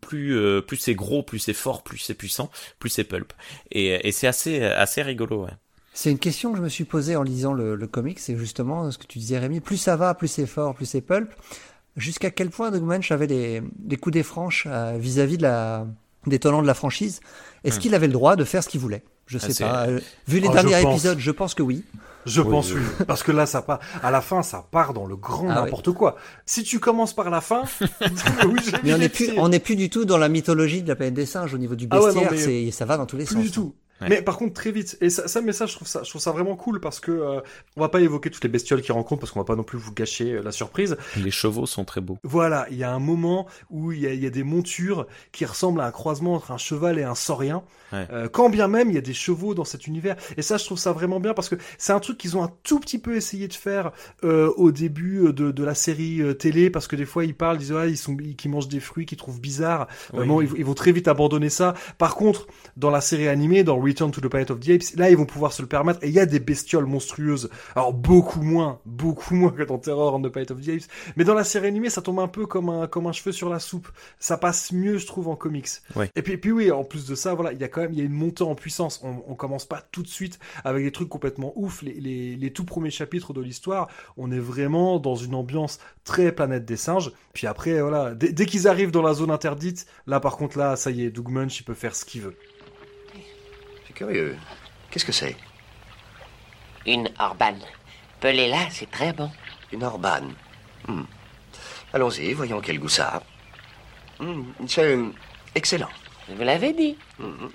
[0.00, 3.32] plus euh, plus c'est gros, plus c'est fort, plus c'est puissant, plus c'est pulp.
[3.72, 5.44] Et, et c'est assez assez rigolo.
[5.44, 5.52] Ouais.
[5.98, 8.90] C'est une question que je me suis posée en lisant le, le comic, c'est justement
[8.90, 11.30] ce que tu disais Rémi, plus ça va, plus c'est fort, plus c'est pulp.
[11.96, 15.86] Jusqu'à quel point Doug Munch avait des, des coups des franches euh, vis-à-vis de la,
[16.26, 17.20] des tenants de la franchise?
[17.64, 17.80] Est-ce Hmm.
[17.80, 19.04] qu'il avait le droit de faire ce qu'il voulait?
[19.26, 19.86] Je Ah, sais pas.
[19.86, 21.82] Euh, Vu les Oh, derniers je épisodes, je pense que oui.
[22.26, 22.80] Je Oui, pense oui.
[23.00, 23.04] oui.
[23.06, 25.92] Parce que là, ça part, à la fin, ça part dans le grand Ah n'importe
[25.92, 26.16] quoi.
[26.44, 27.62] Si tu commences par la fin,
[28.46, 29.38] oui, Mais on n'est plus, pieds.
[29.38, 31.74] on n'est plus du tout dans la mythologie de la planète des singes au niveau
[31.74, 32.32] du Ah ouais, non, bestiaire.
[32.32, 33.42] mais c'est, ça va dans tous les Plus sens.
[33.44, 33.74] du tout.
[34.00, 34.08] Ouais.
[34.10, 34.98] Mais par contre très vite.
[35.00, 37.10] Et ça, ça, mais ça, je trouve ça, je trouve ça vraiment cool parce que
[37.10, 37.40] euh,
[37.76, 39.78] on va pas évoquer toutes les bestioles qu'il rencontre parce qu'on va pas non plus
[39.78, 40.96] vous gâcher euh, la surprise.
[41.16, 42.18] Les chevaux sont très beaux.
[42.22, 45.06] Voilà, il y a un moment où il y a, il y a des montures
[45.32, 47.62] qui ressemblent à un croisement entre un cheval et un saurien.
[47.92, 48.06] Ouais.
[48.12, 50.16] Euh, quand bien même il y a des chevaux dans cet univers.
[50.36, 52.52] Et ça, je trouve ça vraiment bien parce que c'est un truc qu'ils ont un
[52.64, 53.92] tout petit peu essayé de faire
[54.24, 57.60] euh, au début de, de la série télé parce que des fois ils parlent, ils
[57.60, 59.86] disent ah, ils sont, ils, qu'ils mangent des fruits qu'ils trouvent bizarres.
[60.12, 60.18] Oui.
[60.18, 61.72] Vraiment, ils, ils vont très vite abandonner ça.
[61.96, 62.46] Par contre,
[62.76, 65.26] dans la série animée, dans Return to the Planet of the Apes, là ils vont
[65.26, 66.02] pouvoir se le permettre.
[66.02, 67.48] Et il y a des bestioles monstrueuses.
[67.74, 70.88] Alors beaucoup moins, beaucoup moins que dans Terror on the Planet of the Apes.
[71.16, 73.48] Mais dans la série animée, ça tombe un peu comme un, comme un cheveu sur
[73.48, 73.88] la soupe.
[74.18, 75.68] Ça passe mieux, je trouve, en comics.
[75.94, 76.10] Ouais.
[76.16, 77.98] Et puis, puis oui, en plus de ça, voilà, il y a quand même, il
[77.98, 79.00] y a une montée en puissance.
[79.02, 81.82] On, on commence pas tout de suite avec des trucs complètement ouf.
[81.82, 86.32] Les, les, les tout premiers chapitres de l'histoire, on est vraiment dans une ambiance très
[86.32, 87.12] planète des singes.
[87.32, 90.76] Puis après, voilà, dès, dès qu'ils arrivent dans la zone interdite, là, par contre, là,
[90.76, 92.34] ça y est, Doug Munch, il peut faire ce qu'il veut.
[93.96, 94.36] Curieux.
[94.90, 95.34] Qu'est-ce que c'est?
[96.86, 97.60] Une orbane.
[98.20, 99.30] Pelez-la, c'est très bon.
[99.72, 100.34] Une orbane.
[100.86, 101.02] Hmm.
[101.94, 103.22] Allons-y, voyons quel goût ça
[104.20, 104.22] a.
[104.22, 104.98] Hmm, C'est
[105.54, 105.88] excellent.
[106.28, 106.96] Vous l'avez dit.
[107.18, 107.50] Mhm.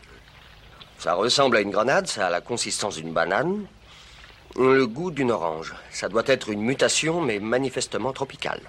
[0.98, 3.66] Ça ressemble à une grenade, ça a la consistance d'une banane.
[4.58, 5.74] Le goût d'une orange.
[5.92, 8.62] Ça doit être une mutation, mais manifestement tropicale.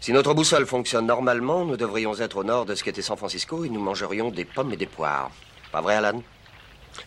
[0.00, 3.64] Si notre boussole fonctionne normalement, nous devrions être au nord de ce qu'était San Francisco
[3.64, 5.30] et nous mangerions des pommes et des poires.
[5.72, 6.22] Pas vrai, Alan?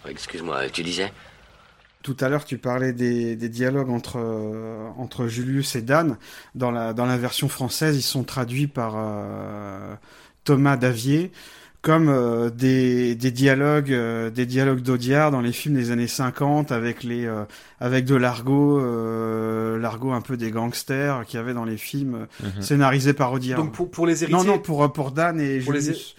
[0.07, 1.11] Excuse-moi, tu disais
[2.01, 6.17] Tout à l'heure, tu parlais des, des dialogues entre, euh, entre Julius et Dan.
[6.55, 9.95] Dans la, dans la version française, ils sont traduits par euh,
[10.43, 11.31] Thomas Davier
[11.81, 16.71] comme euh, des, des dialogues euh, des dialogues d'Audiard dans les films des années 50
[16.71, 17.43] avec les euh,
[17.81, 22.27] avec de l'argot euh, l'argot un peu des gangsters qu'il y avait dans les films
[22.41, 22.61] Mhm.
[22.61, 23.59] scénarisés par Audiard.
[23.61, 24.37] Donc, pour, pour les héritiers.
[24.45, 26.15] non non pour pour Dan et Pour les Julius.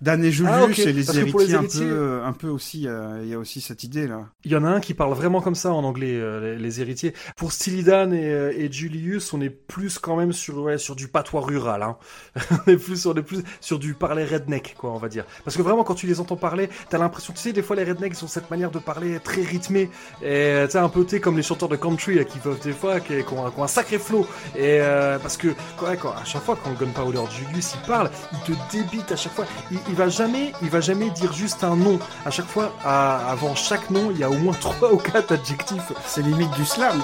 [0.00, 3.28] Dan et Julius Ah, et les Parce héritiers un peu un peu aussi euh, il
[3.28, 4.26] y a aussi cette idée là.
[4.44, 6.80] Il y en a un qui parle vraiment comme ça en anglais, euh, les, les
[6.80, 7.14] héritiers.
[7.36, 11.08] Pour Stylidan et, euh, et Julius, on est plus quand même sur ouais, sur du
[11.08, 11.82] patois rural.
[11.82, 11.96] Hein.
[12.66, 15.24] on est plus on est plus sur du parler redneck, quoi, on va dire.
[15.44, 17.84] Parce que vraiment, quand tu les entends parler, t'as l'impression, tu sais, des fois les
[17.84, 19.90] rednecks ils ont cette manière de parler très rythmée
[20.22, 22.60] et tu sais un peu tu sais, comme les chanteurs de country là, qui peuvent
[22.62, 24.26] des fois qui, qui ont, un, qui ont un sacré flow.
[24.54, 28.54] Et euh, parce que quoi, quand, à chaque fois quand Gunpowder Julius il parle, il
[28.54, 29.46] te débite à chaque fois.
[29.70, 31.98] Il, il va jamais il va jamais dire juste un nom.
[32.24, 35.92] À chaque fois, avant chaque nom, il y a au moins trois ou quatre adjectifs.
[36.06, 37.02] C'est limite du slam.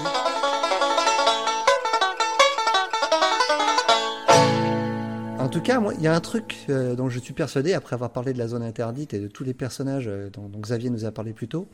[5.39, 8.11] En tout cas, il y a un truc euh, dont je suis persuadé, après avoir
[8.11, 11.11] parlé de la zone interdite et de tous les personnages euh, dont, Xavier nous a
[11.11, 11.69] parlé plus tôt.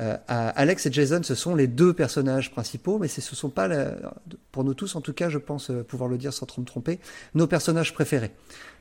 [0.00, 3.68] euh, Alex et Jason, ce sont les deux personnages principaux, mais ce ne sont pas,
[4.50, 6.98] pour nous tous en tout cas, je pense pouvoir le dire sans trop me tromper,
[7.34, 8.32] nos personnages préférés.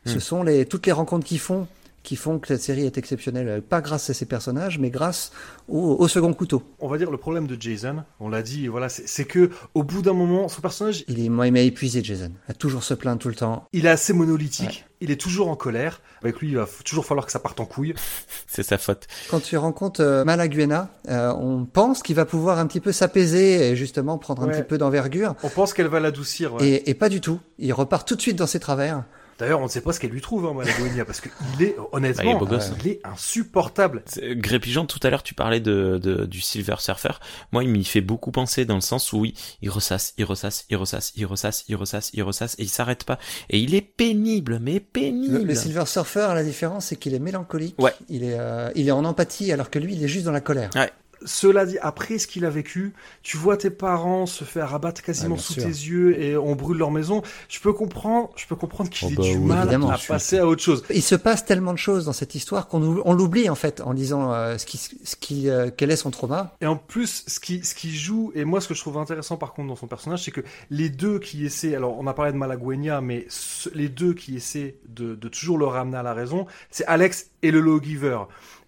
[0.06, 0.20] Ce Hmm.
[0.20, 1.68] sont les, toutes les rencontres qu'ils font
[2.02, 5.32] qui font que cette série est exceptionnelle, pas grâce à ces personnages, mais grâce
[5.68, 6.64] au, au second couteau.
[6.80, 10.02] On va dire le problème de Jason, on l'a dit, voilà, c'est que au bout
[10.02, 12.32] d'un moment, son personnage, Il est, moi, il m'a épuisé, Jason.
[12.48, 13.66] À toujours se plaindre tout le temps.
[13.74, 14.86] il est assez monolithique.
[15.02, 16.02] Il est toujours en colère.
[16.24, 17.94] Avec lui, il va toujours falloir que ça parte en couille.
[18.48, 19.06] C'est sa faute.
[19.30, 23.70] Quand tu rencontres euh, Malaguena, euh, on pense qu'il va pouvoir un petit peu s'apaiser
[23.72, 25.36] et justement prendre un petit peu d'envergure.
[25.44, 26.54] On pense qu'elle va l'adoucir.
[26.56, 26.66] ouais.
[26.68, 27.40] Et, et pas du tout.
[27.60, 29.04] Il repart tout de suite dans ses travers.
[29.40, 31.84] D'ailleurs, on ne sait pas ce qu'elle lui trouve, hein, Malagonia, parce qu'il est, Bah,
[31.92, 32.72] il honnêtement, est beau gosse.
[32.84, 34.04] il est insupportable.
[34.06, 37.14] C'est- Gré Pigeon, tout à l'heure, tu parlais de, de- du Silver Surfer.
[37.52, 40.66] Moi, il m'y fait beaucoup penser dans le sens où oui, il ressasse, il ressasse,
[40.70, 43.18] il ressasse, il ressasse, il ressasse, il ressasse, et il s'arrête pas.
[43.50, 45.38] Et il est pénible, mais pénible.
[45.40, 47.76] Le, le Silver Surfer, la différence, c'est qu'il est mélancolique.
[47.82, 47.94] Ouais.
[48.10, 50.42] Il est, euh, il est en empathie, alors que lui, il est juste dans la
[50.42, 50.70] colère.
[50.76, 50.92] Ouais.
[51.26, 52.94] Cela dit, après ce qu'il a vécu,
[53.24, 55.64] tu vois tes parents se faire abattre quasiment Ah, sous sûr.
[55.64, 57.22] tes yeux et on brûle leur maison.
[57.50, 59.90] Je peux comprendre, je peux comprendre qu'il Oh ait bah du oui, mal évidemment.
[59.90, 60.84] à passer à autre chose.
[60.90, 63.82] Il se passe tellement de choses dans cette histoire qu'on ou- on l'oublie en fait
[63.82, 66.56] en disant euh, ce qui, ce qui, euh, quel est son trauma.
[66.62, 69.36] Et en plus, ce qui, ce qui joue, et moi ce que je trouve intéressant
[69.38, 72.32] par contre dans son personnage, c'est que les deux qui essaient, alors on a parlé
[72.32, 76.14] de Malagueña, mais ce- les deux qui essaient de, de toujours le ramener à la
[76.14, 78.20] raison, c'est Alex et le Lawgiver.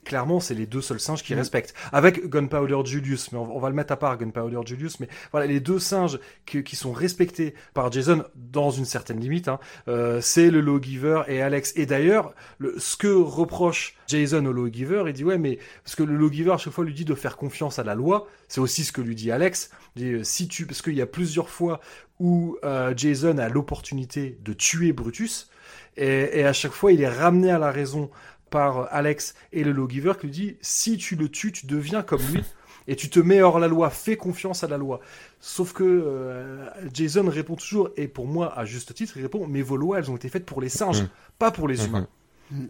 [0.03, 1.75] Clairement, c'est les deux seuls singes qui respectent.
[1.91, 5.45] Avec Gunpowder Julius, mais on, on va le mettre à part, Gunpowder Julius, mais voilà,
[5.45, 10.19] les deux singes qui, qui sont respectés par Jason dans une certaine limite, hein, euh,
[10.19, 11.73] c'est le Lawgiver et Alex.
[11.75, 16.03] Et d'ailleurs, le- ce que reproche Jason au Lawgiver, il dit ouais, mais parce que
[16.03, 18.83] le Lawgiver à chaque fois lui dit de faire confiance à la loi, c'est aussi
[18.83, 19.69] ce que lui dit Alex.
[19.95, 21.79] Il dit, euh, si tu, parce qu'il y a plusieurs fois
[22.19, 25.49] où euh, Jason a l'opportunité de tuer Brutus,
[25.97, 28.09] et, et à chaque fois il est ramené à la raison
[28.51, 32.21] par Alex et le Lawgiver qui lui dit si tu le tues, tu deviens comme
[32.31, 32.43] lui.
[32.87, 34.99] Et tu te mets hors la loi, fais confiance à la loi.
[35.39, 39.61] Sauf que euh, Jason répond toujours, et pour moi, à juste titre, il répond Mais
[39.61, 41.09] vos lois, elles ont été faites pour les singes, Mhm.
[41.37, 41.85] pas pour les Mhm.
[41.87, 42.07] humains.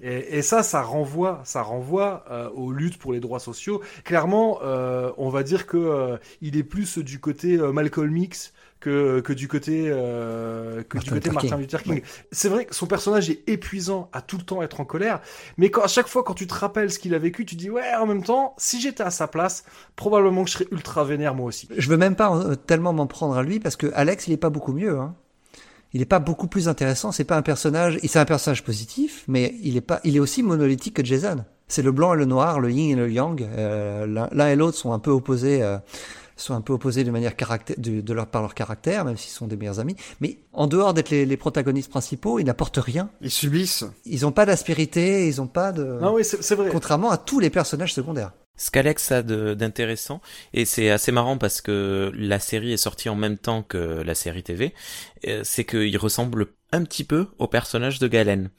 [0.03, 3.81] Et, et ça, ça renvoie, ça renvoie euh, aux luttes pour les droits sociaux.
[4.03, 9.31] Clairement, euh, on va dire que il est plus du côté Malcolm X que, que
[9.31, 11.57] du côté euh, que du Martin côté Luther Martin.
[11.57, 11.93] Luther King.
[11.93, 12.03] Ouais.
[12.33, 15.21] C'est vrai que son personnage est épuisant à tout le temps être en colère,
[15.57, 17.69] mais quand, à chaque fois quand tu te rappelles ce qu'il a vécu, tu dis
[17.69, 19.63] ouais en même temps, si j'étais à sa place,
[19.95, 21.69] probablement que je serais ultra vénère moi aussi.
[21.77, 24.37] Je veux même pas euh, tellement m'en prendre à lui parce que Alex, il est
[24.37, 24.99] pas beaucoup mieux.
[24.99, 25.15] Hein.
[25.93, 27.11] Il est pas beaucoup plus intéressant.
[27.11, 27.99] C'est pas un personnage.
[28.03, 29.99] C'est un personnage positif, mais il est pas.
[30.05, 31.43] Il est aussi monolithique que Jason.
[31.67, 33.41] C'est le blanc et le noir, le yin et le yang.
[33.41, 35.61] Euh, L'un l'un et l'autre sont un peu opposés.
[35.61, 35.77] euh,
[36.41, 39.31] sont un peu opposés de manière caractère, de, de leur, par leur caractère, même s'ils
[39.31, 39.95] sont des meilleurs amis.
[40.19, 43.09] Mais en dehors d'être les, les protagonistes principaux, ils n'apportent rien.
[43.21, 43.85] Ils subissent.
[44.05, 45.83] Ils ont pas d'aspérité, ils ont pas de.
[46.01, 46.69] Non oui, c'est vrai.
[46.71, 48.31] Contrairement à tous les personnages secondaires.
[48.57, 50.21] Ce qu'Alex a d'intéressant,
[50.53, 54.13] et c'est assez marrant parce que la série est sortie en même temps que la
[54.13, 54.75] série TV,
[55.43, 58.49] c'est qu'il ressemble un petit peu au personnage de Galen.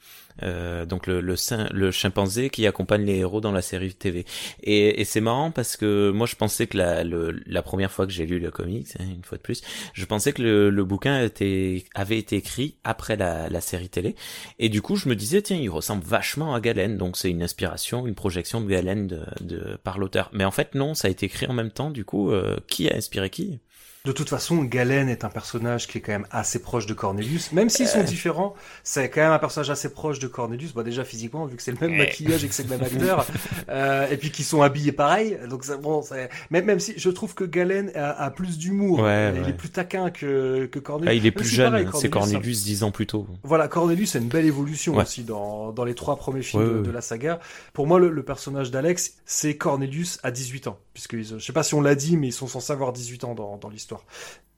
[0.41, 1.35] Euh, donc le, le,
[1.71, 4.25] le chimpanzé qui accompagne les héros dans la série TV.
[4.63, 8.07] Et, et c'est marrant parce que moi je pensais que la, le- la première fois
[8.07, 9.61] que j'ai lu le comics, hein, une fois de plus,
[9.93, 14.15] je pensais que le, le bouquin était, avait été écrit après la, la série télé.
[14.59, 17.43] Et du coup je me disais tiens il ressemble vachement à Galen, donc c'est une
[17.43, 20.29] inspiration, une projection de Galen de, de, par l'auteur.
[20.33, 21.91] Mais en fait non, ça a été écrit en même temps.
[21.91, 23.59] Du coup euh, qui a inspiré qui?
[24.05, 27.53] De toute façon, Galen est un personnage qui est quand même assez proche de Cornelius.
[27.53, 28.53] Même s'ils sont différents,
[28.83, 30.73] c'est quand même un personnage assez proche de Cornelius.
[30.73, 33.25] Bah déjà physiquement, vu que c'est le même maquillage et que c'est le même acteur,
[33.69, 35.37] euh, et puis qu'ils sont habillés pareil.
[35.49, 36.03] Donc bon,
[36.49, 39.49] même même si je trouve que Galen a, a plus d'humour, Ouais, il ouais.
[39.51, 41.09] est plus taquin que que Cornelius.
[41.09, 42.09] ah, Il est plus jeune, pareil, c'est.
[42.09, 43.25] Cornelius dix ans plus tôt.
[43.43, 45.03] Voilà, Cornelius a une belle évolution Ouais.
[45.03, 47.39] aussi dans, dans les trois premiers films de, la saga.
[47.71, 50.77] Pour moi, le, le personnage d'Alex, c'est Cornelius à 18 ans.
[50.93, 53.33] Puisque je sais pas si on l'a dit, mais ils sont censés avoir 18 ans
[53.33, 53.92] dans, dans l'histoire.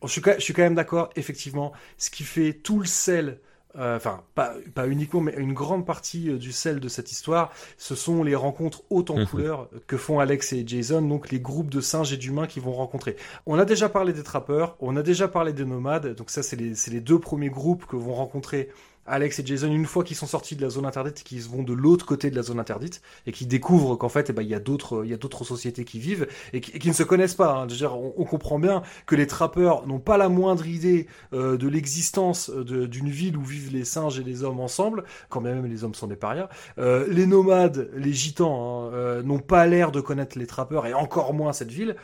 [0.03, 3.39] Je suis, quand- je suis quand même d'accord, effectivement, ce qui fait tout le sel,
[3.77, 7.51] euh, enfin, pas, pas uniquement, mais une grande partie euh, du sel de cette histoire,
[7.77, 9.25] ce sont les rencontres hautes en Mhm.
[9.27, 12.73] couleur que font Alex et Jason, donc les groupes de singes et d'humains qui vont
[12.73, 13.15] rencontrer.
[13.47, 16.55] On a déjà parlé des trappeurs, on a déjà parlé des nomades, donc ça, c'est
[16.55, 18.69] les, c'est les deux premiers groupes que vont rencontrer
[19.05, 21.73] Alex et Jason une fois qu'ils sont sortis de la zone interdite qu'ils vont de
[21.73, 24.55] l'autre côté de la zone interdite et qu'ils découvrent qu'en fait eh ben, il y
[24.55, 27.53] a d'autres il y a d'autres sociétés qui vivent et qui, ne se connaissent pas
[27.55, 27.65] hein.
[27.67, 32.49] Dire, on, comprend bien que les trappeurs n'ont pas la moindre idée euh, de l'existence
[32.49, 35.83] de- d'une ville où vivent les singes et les hommes ensemble quand bien même les
[35.83, 40.01] hommes sont des parias Euh, les nomades les gitans hein, euh, n'ont pas l'air de
[40.01, 41.95] connaître les trappeurs et encore moins cette ville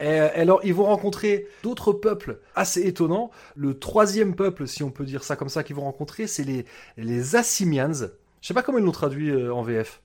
[0.00, 3.30] et alors, ils vont rencontrer d'autres peuples assez étonnants.
[3.56, 6.66] Le troisième peuple, si on peut dire ça comme ça, qu'ils vont rencontrer, c'est les,
[6.96, 7.92] les Assimians.
[8.40, 10.02] Je sais pas comment ils l'ont traduit euh, en VF.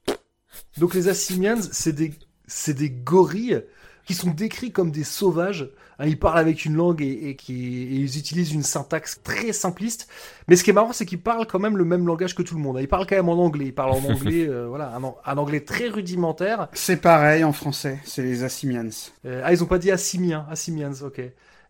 [0.78, 2.12] Donc, les Assimians, c'est des,
[2.48, 3.64] c'est des gorilles
[4.06, 5.70] qui sont décrits comme des sauvages.
[6.00, 9.54] Hein, ils parlent avec une langue et, et qui, et ils utilisent une syntaxe très
[9.54, 10.08] simpliste.
[10.48, 12.56] Mais ce qui est marrant, c'est qu'ils parlent quand même le même langage que tout
[12.56, 12.78] le monde.
[12.82, 13.66] Ils parlent quand même en anglais.
[13.66, 16.68] Ils parlent en anglais, euh, voilà, un, un anglais très rudimentaire.
[16.74, 18.90] C'est pareil en français, c'est les Assimians.
[19.26, 21.22] Euh, ah, ils ont pas dit Assimiens, Assimians, ok.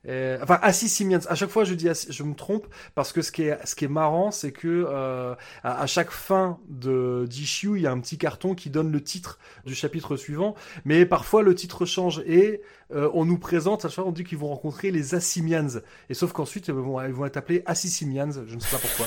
[0.08, 1.20] Euh, enfin, Assimians.
[1.30, 3.74] À chaque fois, je dis, Assi- je me trompe parce que ce qui est, ce
[3.76, 7.92] qui est marrant, c'est que euh, à, à chaque fin de d'issue, il y a
[7.92, 10.56] un petit carton qui donne le titre du chapitre suivant.
[10.84, 12.62] Mais parfois, le titre change et
[12.94, 15.80] euh, on nous présente, à chaque fois, on dit qu'ils vont rencontrer les Assimians.
[16.10, 18.32] Et sauf qu'ensuite, ils vont, ils vont être appelés Assimians.
[18.46, 19.06] Je ne sais pas pourquoi.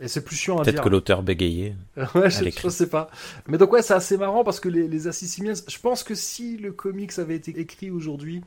[0.00, 0.72] Et c'est plus chiant à dire.
[0.72, 1.76] Peut-être que l'auteur bégayait.
[2.14, 3.10] Ouais, je, je sais pas.
[3.46, 6.56] Mais donc ouais, c'est assez marrant parce que les, les Assassin's, je pense que si
[6.56, 8.42] le comics avait été écrit aujourd'hui,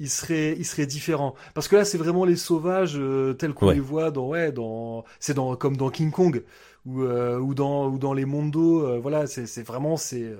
[0.00, 1.34] il serait, il serait différent.
[1.54, 3.74] Parce que là, c'est vraiment les sauvages euh, tels qu'on Ouais.
[3.74, 6.42] les voit dans, ouais, dans, c'est dans, comme dans King Kong
[6.86, 8.86] ou, euh, ou dans, ou dans les Mondo.
[8.86, 10.36] euh, voilà, c'est, c'est vraiment, c'est, euh,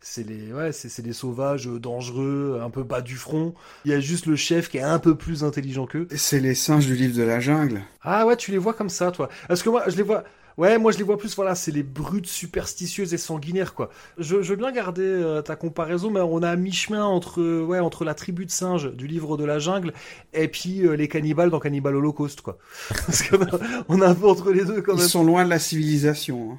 [0.00, 3.54] c'est les, ouais, c'est, c'est des sauvages dangereux, un peu bas du front.
[3.84, 6.08] Il y a juste le chef qui est un peu plus intelligent qu'eux.
[6.16, 7.82] C'est les singes du livre de la jungle.
[8.02, 9.28] Ah ouais, tu les vois comme ça, toi.
[9.48, 10.24] Parce que moi, je les vois.
[10.56, 13.90] Ouais, moi je les vois plus, voilà, c'est les brutes superstitieuses et sanguinaires, quoi.
[14.16, 17.62] Je, je veux bien garder euh, ta comparaison, mais on a à mi-chemin entre, euh,
[17.62, 19.92] ouais, entre la tribu de singes du livre de la jungle
[20.32, 22.56] et puis euh, les cannibales dans Cannibal Holocaust, quoi.
[22.88, 23.58] Parce qu'on a,
[23.88, 25.08] on a un peu entre les deux, quand Ils même.
[25.08, 26.52] sont loin de la civilisation.
[26.54, 26.58] hein.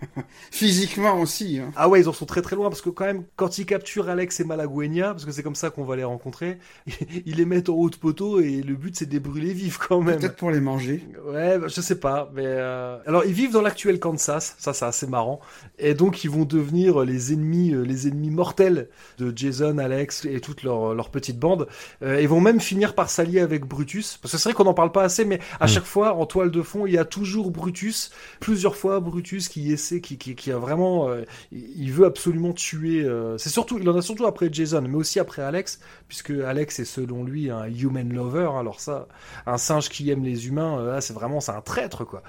[0.50, 1.58] Physiquement aussi.
[1.58, 1.72] hein.
[1.76, 4.08] Ah ouais, ils en sont très très loin parce que quand même, quand ils capturent
[4.08, 6.58] Alex et Malagueña, parce que c'est comme ça qu'on va les rencontrer,
[7.26, 9.78] ils les mettent en haut de poteau et le but c'est de les brûler vifs
[9.78, 10.18] quand même.
[10.18, 11.04] Peut-être pour les manger.
[11.26, 14.84] Ouais, bah, je sais pas, mais euh, alors ils vivent dans l'actuel Kansas, ça c'est
[14.84, 15.40] assez marrant,
[15.78, 20.40] et donc ils vont devenir les ennemis, euh, les ennemis mortels de Jason, Alex et
[20.40, 21.68] toute leur leur petite bande.
[22.02, 24.74] Euh, ils vont même finir par s'allier avec Brutus, parce que c'est vrai qu'on n'en
[24.74, 25.68] parle pas assez, mais à Mm.
[25.68, 28.10] chaque fois en toile de fond il y a toujours Brutus,
[28.40, 33.02] plusieurs fois Brutus qui essaie qui, a vraiment, euh, il veut absolument tuer.
[33.02, 36.78] euh, c'est surtout, il en a surtout après Jason, mais aussi après Alex, puisque Alex
[36.78, 38.50] est selon lui un human lover.
[38.58, 39.08] Alors ça,
[39.46, 42.22] un singe qui aime les humains, euh, là, c'est vraiment, c'est un traître quoi.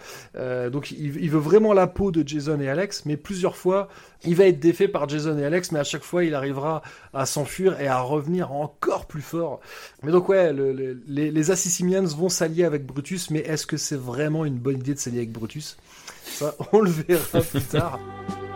[0.71, 3.87] Donc il, veut vraiment la peau de Jason et Alex, mais plusieurs fois,
[4.23, 6.81] il va être défait par Jason et Alex, mais à chaque fois, il arrivera
[7.13, 9.59] à s'enfuir et à revenir encore plus fort.
[10.03, 13.77] Mais donc ouais, le- le- les, les Assassinmians vont s'allier avec Brutus, mais est-ce que
[13.77, 15.77] c'est vraiment une bonne idée de s'allier avec Brutus?
[16.71, 17.99] On le verra plus tard.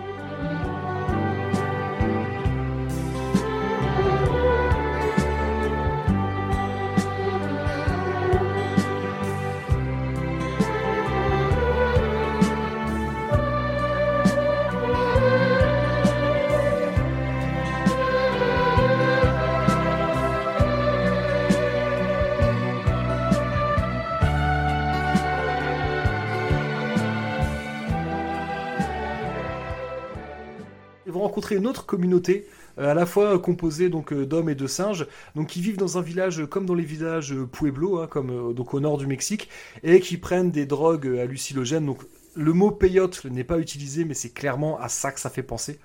[31.45, 32.47] rencontrer une autre communauté,
[32.79, 35.05] euh, à la fois composée donc euh, d'hommes et de singes,
[35.35, 38.73] donc qui vivent dans un village euh, comme dans les villages Pueblo, hein, comme donc
[38.73, 39.49] au nord du Mexique,
[39.83, 41.85] et qui prennent des drogues hallucinogènes.
[41.85, 41.99] Donc
[42.35, 45.79] le mot peyote n'est pas utilisé, mais c'est clairement à ça que ça fait penser.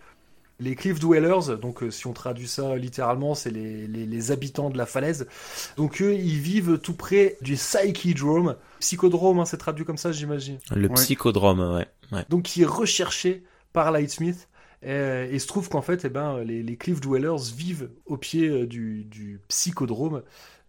[0.62, 4.68] Les Cliff Dwellers, donc euh, si on traduit ça littéralement, c'est les, les- les habitants
[4.68, 5.26] de la falaise.
[5.78, 8.56] Donc eux, ils vivent tout près du Psychedrome.
[8.78, 10.58] Psychodrome, hein, c'est traduit comme ça, j'imagine.
[10.74, 11.86] Le psychodrome, ouais.
[12.12, 12.24] ouais.
[12.28, 13.42] Donc qui est recherché
[13.72, 14.48] par Lightsmith.
[14.82, 18.16] Et, et il se trouve qu'en fait, eh ben, les, les Cliff Dwellers vivent au
[18.16, 20.22] pied euh, du, du psychodrome.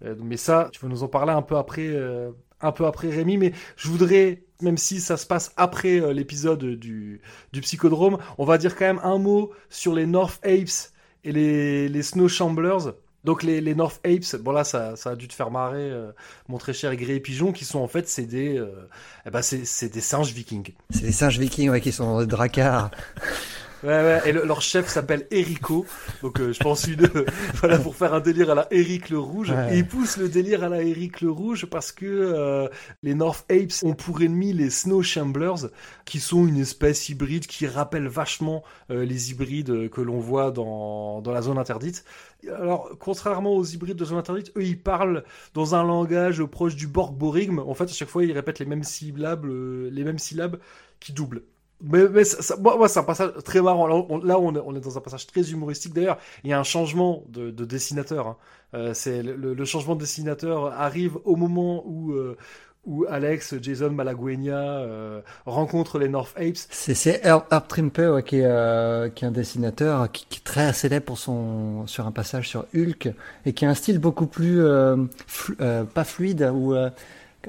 [0.04, 2.32] Euh, mais ça, tu vas nous en parler un peu après, euh,
[2.62, 3.38] un peu après Rémi.
[3.38, 7.22] Mais je voudrais, même si ça se passe après euh, l'épisode du,
[7.54, 10.92] du psychodrome, on va dire quand même un mot sur les North Apes
[11.24, 12.94] et les, les Snow Shamblers.
[13.24, 16.12] Donc les, les North Apes, bon là ça, ça a dû te faire marrer, euh,
[16.48, 18.88] mon très cher Gré et Pigeon, qui sont en fait c'est des, euh,
[19.28, 20.74] eh ben, c'est, des singes vikings.
[20.90, 22.90] C'est des singes vikings ouais, qui sont dans des dracars.
[23.84, 25.86] Ouais, ouais, et le- leur chef s'appelle Erico,
[26.22, 27.08] donc euh, je pense une,
[27.56, 29.50] voilà, pour faire un délire à la Eric le Rouge.
[29.50, 29.74] Ouais.
[29.76, 32.68] Et ils poussent le délire à la Eric le Rouge parce que euh,
[33.02, 35.70] les North Apes ont pour ennemis les Snow Shamblers,
[36.06, 40.52] qui sont une espèce hybride qui rappelle vachement euh, les hybrides euh, que l'on voit
[40.52, 42.04] dans, dans la zone interdite.
[42.48, 46.88] Alors, contrairement aux hybrides de zone interdite, eux, ils parlent dans un langage proche du
[46.88, 47.60] Borg-Borigme.
[47.60, 50.58] En fait, à chaque fois, ils répètent les mêmes syllabes, euh, les mêmes syllabes
[51.00, 51.42] qui doublent.
[51.84, 53.88] Mais, mais ça, ça- moi, moi, c'est un passage très marrant.
[53.88, 55.94] Là, on, là, on est, on est dans un passage très humoristique.
[55.94, 58.28] D'ailleurs, il y a un changement de, de dessinateur.
[58.28, 58.38] hein.
[58.74, 62.38] Euh, c'est le, le changement de dessinateur arrive au moment où euh,
[62.84, 66.58] où Alex, Jason Malagueña euh, rencontrent les North Apes.
[66.72, 70.40] C'est c'est Herb, Herb Trimpe ouais, qui, est, euh, qui est un dessinateur qui, qui
[70.40, 73.10] est très célèbre pour son sur un passage sur Hulk
[73.46, 74.96] et qui a un style beaucoup plus euh,
[75.28, 76.90] flu- euh, pas fluide ou euh,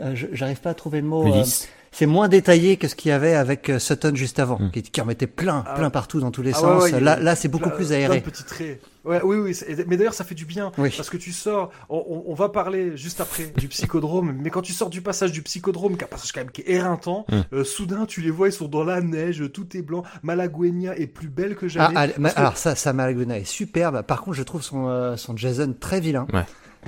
[0.00, 1.22] euh, j'arrive pas à trouver le mot.
[1.22, 1.68] euh, Lisse.
[1.92, 5.00] C'est moins détaillé que ce qu'il y avait avec euh, Sutton juste avant, qui, qui
[5.00, 5.74] en mettait plein, Ah.
[5.74, 6.82] plein partout dans tous les Ah sens.
[6.84, 8.20] ouais, ouais, là, là, c'est beaucoup plein- plus plein aéré.
[8.20, 8.80] de petits traits.
[9.04, 9.56] Ouais, oui, oui.
[9.88, 10.92] Mais d'ailleurs, ça fait du bien Oui.
[10.96, 11.70] parce que tu sors.
[11.88, 15.32] On, on- on va parler juste après du psychodrome, mais quand tu sors du passage
[15.32, 17.40] du psychodrome, qui est un passage quand même qui est éreintant, Mm.
[17.52, 20.04] euh, soudain tu les vois, ils sont dans la neige, tout est blanc.
[20.22, 22.12] Malagueña est plus belle que Ah, jamais.
[22.12, 24.02] que- alors ça, ça Malaguna est superbe.
[24.02, 26.26] Par contre, je trouve son, euh, son Jason très vilain.
[26.32, 26.44] Ouais.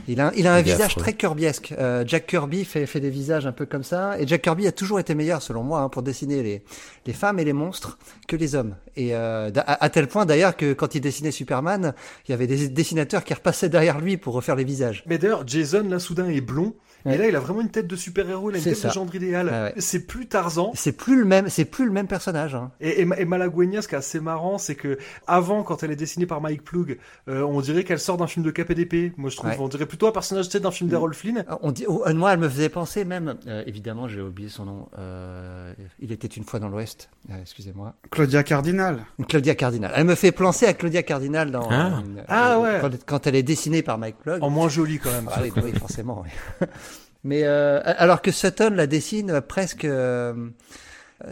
[0.09, 1.01] Il a, il a un Il visage affreux.
[1.03, 1.73] très Kirbyesque.
[1.79, 4.19] Euh, Jack Kirby fait, fait des visages un peu comme ça.
[4.19, 6.63] Et Jack Kirby a toujours été meilleur, selon moi, hein, pour dessiner les,
[7.07, 8.75] les femmes et les monstres que les hommes.
[8.97, 11.95] Et euh, à, à tel point d'ailleurs que quand il dessinait Superman,
[12.27, 15.05] il y avait des dessinateurs qui repassaient derrière lui pour refaire les visages.
[15.07, 16.75] Mais d'ailleurs, Jason là soudain est blond.
[17.07, 17.19] Et Ouais.
[17.19, 18.89] là, il a vraiment une tête de super-héros, il a une tête ça.
[18.89, 19.47] de gendre idéal.
[19.47, 19.75] Ouais, ouais.
[19.79, 20.73] C'est plus Tarzan.
[20.75, 22.55] C'est plus le même, c'est plus le même personnage.
[22.55, 22.71] Hein.
[22.81, 25.91] Et, et, Ma- et Malagueña, ce qui est assez marrant, c'est que avant, quand elle
[25.91, 26.99] est dessinée par Mike Plug,
[27.29, 29.13] euh, on dirait qu'elle sort d'un film de KPDP.
[29.19, 29.57] Moi, je trouve, Ouais.
[29.61, 31.45] on dirait plutôt un personnage tu sais, d'un film d'Errol Flynn.
[31.63, 34.89] On dit, oh, moi, elle me faisait penser même, euh, évidemment, j'ai oublié son nom.
[34.99, 37.11] Euh, il était une fois dans l'Ouest.
[37.31, 37.95] Euh, Excusez-moi.
[38.11, 39.05] Claudia Cardinal.
[39.29, 39.93] Claudia Cardinal.
[39.95, 41.99] Elle me fait penser à Claudia Cardinal dans Ah.
[42.17, 42.79] euh, Ah euh, ouais.
[42.81, 44.43] quand, quand elle est dessinée par Mike Plug.
[44.43, 45.29] En moins joli quand même.
[45.33, 46.25] Ah oui, bah oui, forcément.
[46.25, 46.67] oui.
[47.25, 50.35] Mais euh, alors que Sutton la dessine presque, euh,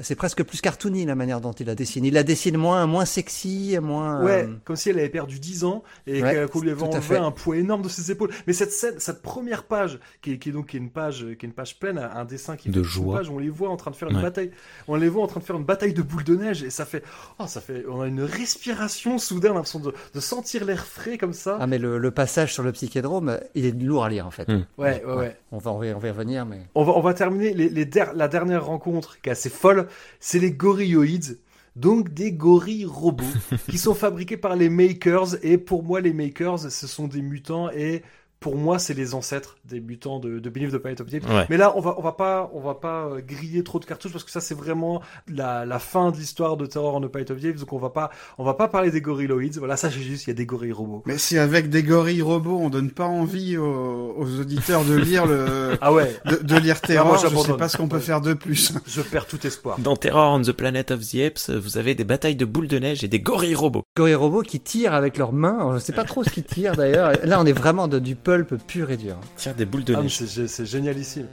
[0.01, 2.05] c'est presque plus cartoony la manière dont il la dessine.
[2.05, 4.23] Il la dessine moins, moins sexy, moins.
[4.23, 6.83] Ouais, euh, comme si elle avait perdu 10 ans et Ouais, qu'elle- qu'on lui avait
[6.83, 7.17] enlevé fait.
[7.19, 8.31] un poids énorme de ses épaules.
[8.47, 11.21] Mais cette scène, cette première page, qui est, qui est donc qui est une page,
[11.39, 13.17] qui est une page pleine, un dessin qui De fait une joie.
[13.19, 14.23] page, on les voit en train de faire une Ouais.
[14.23, 14.51] bataille,
[14.89, 16.85] on les voit en train de faire une bataille de boules de neige et ça
[16.85, 17.03] fait,
[17.39, 20.87] oh, ça fait, on a une respiration soudain, on a l'impression de, de sentir l'air
[20.87, 21.57] frais comme ça.
[21.61, 24.49] Ah mais le, le passage sur le psychédrome, il est lourd à lire en fait.
[24.49, 24.67] Mm.
[24.79, 25.37] Ouais, ouais, ouais.
[25.51, 26.61] On va, on va on va y revenir, mais.
[26.75, 29.82] On va, on va terminer les, les der- la dernière rencontre qui est assez folle,
[30.21, 31.39] c'est les gorilloïdes.
[31.75, 33.25] Donc des gorilles robots
[33.69, 37.71] qui sont fabriqués par les makers et pour moi les makers ce sont des mutants
[37.71, 38.03] et
[38.43, 41.29] pour moi, c'est les ancêtres des mutants de, de Beneath the Planet of the Apes.
[41.31, 41.47] Ouais.
[41.49, 44.13] Mais là, on va, on va pas, on va pas euh, griller trop de cartouches
[44.13, 45.01] parce que ça, c'est vraiment
[45.35, 47.57] la, la fin de l'histoire de Terror on the Planet of the Apes.
[47.61, 49.57] Donc on va pas, on va pas parler des gorilloïdes.
[49.57, 51.03] Voilà, ça, c'est juste, il y a des gorilles robots.
[51.07, 55.25] Mais si avec des gorilles robots, on donne pas envie aux, aux auditeurs de lire
[55.27, 56.15] le, Ah ouais.
[56.27, 58.03] de, de lire Terror, Ah, moi, je sais pas ce qu'on peut Ouais.
[58.03, 58.73] faire de plus.
[58.87, 59.79] Je perds tout espoir.
[59.79, 62.79] Dans Terror on the Planet of the Apes, vous avez des batailles de boules de
[62.79, 63.83] neige et des gorilles robots.
[63.97, 65.71] Gorilles robots qui tirent avec leurs mains.
[65.75, 67.13] Je sais pas trop ce qu'ils tirent d'ailleurs.
[67.25, 69.19] Là, on est vraiment de, du pulp pur et dur.
[69.37, 70.17] Tire des boules de Ah, neige.
[70.19, 71.27] c'est, c'est- c'est génialissime.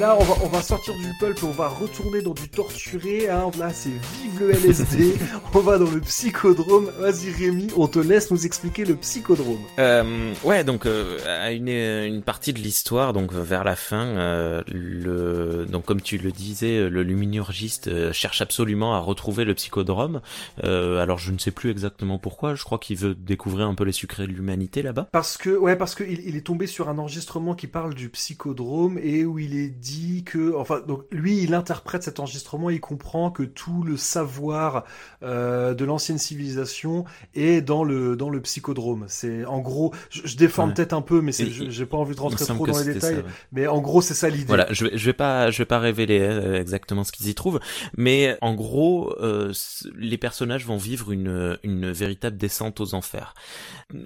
[0.00, 3.28] là, on va, on va sortir du pulp on va retourner dans du torturé.
[3.28, 3.50] Hein.
[3.58, 5.14] Là, c'est vive le LSD.
[5.54, 6.90] on va dans le psychodrome.
[6.98, 9.60] Vas-y, Rémi, on te laisse nous expliquer le psychodrome.
[9.78, 14.62] Euh, ouais, donc euh, à une, une partie de l'histoire, donc vers la fin, euh,
[14.68, 20.22] le donc comme tu le disais, le luminurgiste euh, cherche absolument à retrouver le psychodrome.
[20.64, 22.54] Euh, alors je ne sais plus exactement pourquoi.
[22.54, 25.08] Je crois qu'il veut découvrir un peu les secrets de l'humanité là-bas.
[25.12, 28.08] Parce que, ouais, parce que il, il est tombé sur un enregistrement qui parle du
[28.08, 29.89] psychodrome et où il est dit
[30.24, 34.84] que, enfin, donc lui, il interprète cet enregistrement, il comprend que tout le savoir
[35.22, 37.04] euh, de l'ancienne civilisation
[37.34, 39.04] est dans le dans le psychodrome.
[39.08, 40.74] C'est en gros, je, je déforme Ouais.
[40.74, 43.14] peut-être un peu, mais j'ai pas envie de rentrer trop dans les détails.
[43.16, 43.28] ça, ouais.
[43.52, 44.44] Mais en gros, c'est ça l'idée.
[44.46, 47.34] Voilà, je vais, je vais pas, je vais pas révéler euh, exactement ce qu'ils y
[47.34, 47.60] trouvent,
[47.96, 49.52] mais en gros, euh,
[49.96, 53.34] les personnages vont vivre une, une véritable descente aux enfers.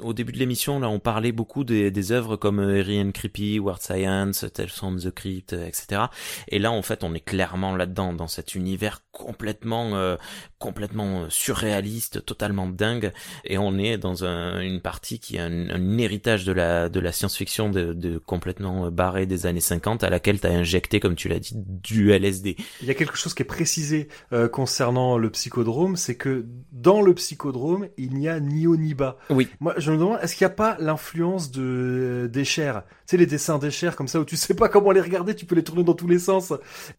[0.00, 3.58] Au début de l'émission, là, on parlait beaucoup des, des œuvres comme Eerie and Creepy,
[3.58, 6.02] Weird Science, Tales from the Crypt, etc.
[6.48, 10.16] Et là, en fait, on est clairement là-dedans, dans cet univers complètement, euh,
[10.58, 13.12] complètement euh, surréaliste, totalement dingue,
[13.44, 17.00] et on est dans un- une partie qui est un, un héritage de la, de
[17.00, 21.14] la science-fiction de, de complètement euh, barré des années 50 à laquelle t'as injecté, comme
[21.14, 22.56] tu l'as dit, du LSD.
[22.82, 27.02] Il y a quelque chose qui est précisé euh, concernant le psychodrome, c'est que dans
[27.02, 29.18] le psychodrome, il n'y a ni haut ni bas.
[29.30, 29.48] Oui.
[29.60, 32.72] Moi, je me demande, est-ce qu'il n'y a pas l'influence de d'Escher
[33.06, 35.46] Tu sais, les dessins d'Escher, comme ça, où tu sais pas comment les regarder, tu
[35.46, 36.52] peux les tourner dans tous les sens.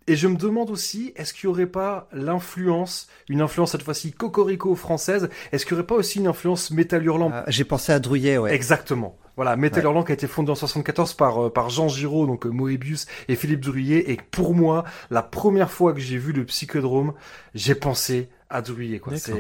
[0.08, 4.12] Et je me demande aussi, est-ce qu'il y aurait pas l'influence, une influence cette fois-ci
[4.12, 7.32] cocorico française, est-ce qu'il y aurait pas aussi une influence Metal Hurlant?
[7.34, 8.54] Ah, J'ai pensé à Drouillet, ouais.
[8.54, 9.18] Exactement.
[9.36, 9.90] Voilà, Metal Ouais.
[9.90, 13.06] Hurlant qui a été fondé en 74 par euh, par Jean Giraud, donc euh, Moebius
[13.28, 14.12] et Philippe Drouillet.
[14.12, 17.14] Et pour moi, la première fois que j'ai vu le Psychodrome,
[17.54, 19.00] j'ai pensé à Drouillet.
[19.00, 19.18] Quoi.
[19.18, 19.32] C'est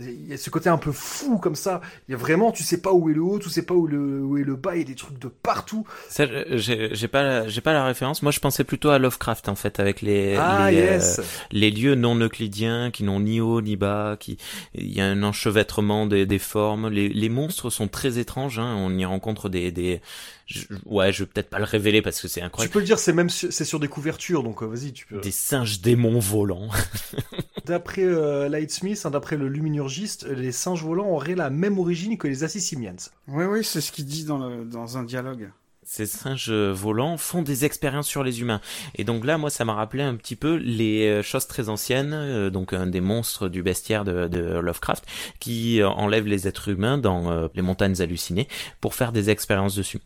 [0.00, 1.80] il y a ce côté un peu fou comme ça.
[2.08, 3.86] Il y a vraiment, tu sais pas où est le haut, tu sais pas où
[3.86, 4.74] le où est le bas.
[4.74, 5.86] Il y a des trucs de partout.
[6.08, 6.24] Ça,
[6.56, 8.22] j'ai j'ai pas, la- j'ai pas la référence.
[8.22, 11.18] Moi, je pensais plutôt à Lovecraft en fait, avec les Ah les, yes.
[11.18, 11.22] euh,
[11.52, 14.38] les lieux non euclidiens qui n'ont ni haut ni bas, qui
[14.74, 16.88] il y a un enchevêtrement des, des formes.
[16.88, 18.58] Les, les monstres sont très étranges.
[18.58, 18.74] Hein.
[18.78, 20.00] On y rencontre des des
[20.46, 22.72] je- ouais, je vais peut-être pas le révéler parce que c'est Tu incroyable.
[22.72, 25.20] peux le dire, c'est même c'est sur des couvertures, donc euh, vas-y, tu peux.
[25.20, 26.68] Des singes démons volants.
[27.66, 32.28] D'après euh, Lightsmith, hein, d'après le luminurgiste, les singes volants auraient la même origine que
[32.28, 32.94] les Assasimians.
[33.26, 35.50] Oui, oui, c'est ce qu'il dit dans, le, dans un dialogue.
[35.82, 38.60] ces singes volants font des expériences sur les humains.
[38.96, 42.12] Et donc là, moi, ça m'a rappelé un petit peu les euh, choses très anciennes,
[42.12, 45.04] euh, donc un des monstres du bestiaire de, de Lovecraft,
[45.38, 48.48] qui euh, enlèvent les êtres humains dans euh, les montagnes hallucinées
[48.80, 50.00] pour faire des expériences dessus.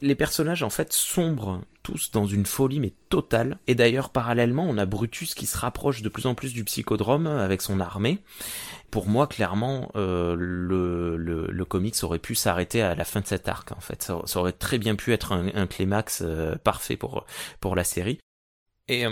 [0.00, 3.58] Les personnages, en fait, sombrent tous dans une folie, mais totale.
[3.66, 7.26] Et d'ailleurs, parallèlement, on a Brutus qui se rapproche de plus en plus du psychodrome
[7.26, 8.20] avec son armée.
[8.90, 13.48] Pour moi, clairement, euh, le, le, comics aurait pu s'arrêter à la fin de cet
[13.48, 13.72] arc.
[13.72, 17.26] En fait, ça, aurait très bien pu être un, un climax euh, parfait pour
[17.60, 18.18] pour la série.
[18.90, 19.10] Et, euh,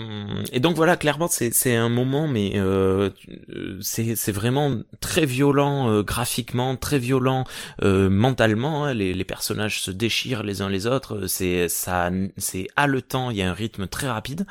[0.53, 3.11] et donc voilà, clairement, c'est un moment, mais euh,
[3.51, 7.45] euh, c'est c'est vraiment très violent euh, graphiquement, très violent
[7.83, 8.87] euh, mentalement.
[8.87, 8.95] hein.
[8.95, 11.27] Les, les personnages se déchirent les uns les autres.
[11.27, 13.31] C'est ça, c'est haletant.
[13.31, 14.47] Il y a un rythme très rapide.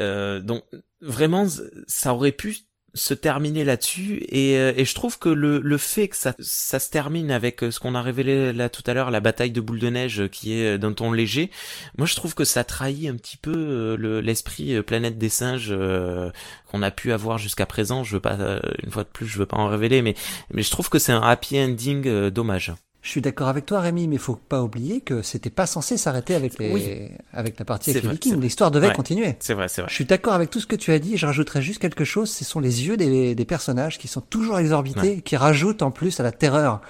[0.00, 0.64] Euh, donc
[1.02, 1.46] vraiment,
[1.86, 2.56] ça aurait pu
[2.96, 6.78] se terminer là-dessus et, euh, et je trouve que le, le fait que ça, ça
[6.80, 9.60] se termine avec euh, ce qu'on a révélé là tout à l'heure, la bataille de
[9.60, 11.50] boule de neige euh, qui est d'un ton léger,
[11.98, 16.30] moi je trouve que ça trahit un petit peu le- l'esprit planète des singes euh,
[16.66, 18.02] qu'on a pu avoir jusqu'à présent.
[18.02, 20.14] Je veux pas, une fois de plus, je veux pas en révéler, mais,
[20.50, 22.72] mais je trouve que c'est un happy ending dommage.
[23.06, 25.96] Je suis d'accord avec toi, Rémi, mais il faut pas oublier que c'était pas censé
[25.96, 27.08] s'arrêter avec les, Oui.
[27.32, 28.40] avec la partie avec les Vikings.
[28.40, 28.94] L'histoire devait Ouais.
[28.94, 29.36] continuer.
[29.38, 29.88] C'est vrai, c'est vrai.
[29.88, 31.16] Je suis d'accord avec tout ce que tu as dit.
[31.16, 32.28] Je rajouterais juste quelque chose.
[32.28, 35.20] Ce sont les yeux des, des personnages qui sont toujours exorbités, Ouais.
[35.20, 36.80] qui rajoutent en plus à la terreur.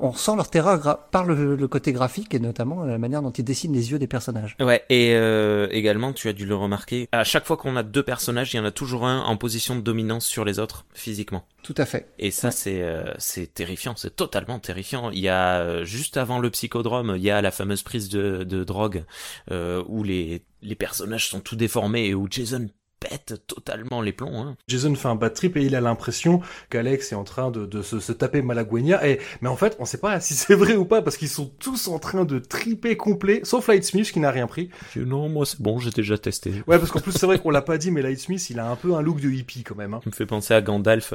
[0.00, 3.44] On ressent leur terreur par le, le, côté graphique et notamment la manière dont ils
[3.44, 4.56] dessinent les yeux des personnages.
[4.60, 8.02] Ouais, et euh, également, tu as dû le remarquer, à chaque fois qu'on a deux
[8.02, 11.44] personnages, il y en a toujours un en position de dominance sur les autres, physiquement.
[11.62, 12.08] Tout à fait.
[12.18, 15.10] Et ça, c'est euh, c'est terrifiant, c'est totalement terrifiant.
[15.10, 18.44] Il y a, euh, juste avant le psychodrome, il y a la fameuse prise de,
[18.44, 19.04] de drogue,
[19.50, 22.68] euh, où les, les personnages sont tout déformés et où Jason
[23.00, 24.42] pète totalement les plombs.
[24.42, 24.56] Hein.
[24.68, 27.82] Jason fait un bad trip et il a l'impression qu'Alex est en train de, de
[27.82, 29.06] se, se, taper Malagueña.
[29.08, 31.50] Et mais en fait, on sait pas si c'est vrai ou pas parce qu'ils sont
[31.58, 34.70] tous en train de triper complet, sauf Lightsmith qui n'a rien pris.
[34.96, 36.62] Non, moi c'est bon, j'ai déjà testé.
[36.66, 38.76] Ouais, parce qu'en plus c'est vrai qu'on l'a pas dit, mais Lightsmith, il a un
[38.76, 39.94] peu un look de hippie quand même.
[39.94, 40.00] Hein.
[40.04, 41.14] Il me fait penser à Gandalf.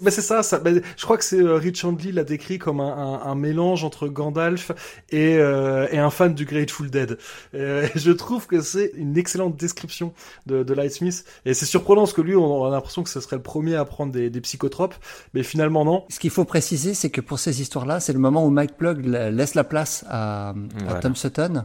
[0.00, 0.60] mais c'est ça, ça.
[0.64, 4.08] je crois que c'est euh, Rich Handley l'a décrit comme un, un, un, mélange entre
[4.08, 4.72] Gandalf
[5.10, 7.18] et, euh, et un fan du Grateful Dead.
[7.54, 10.12] Euh, je trouve que c'est une excellente description
[10.46, 11.03] de, de Lightsmith
[11.44, 13.84] et c'est surprenant parce que lui, on a l'impression que ce serait le premier à
[13.84, 14.94] prendre des, des psychotropes,
[15.32, 16.04] mais finalement non.
[16.08, 19.04] Ce qu'il faut préciser, c'est que pour ces histoires-là, c'est le moment où Mike Plug
[19.04, 20.54] laisse la place à,
[20.88, 21.64] à Tom Sutton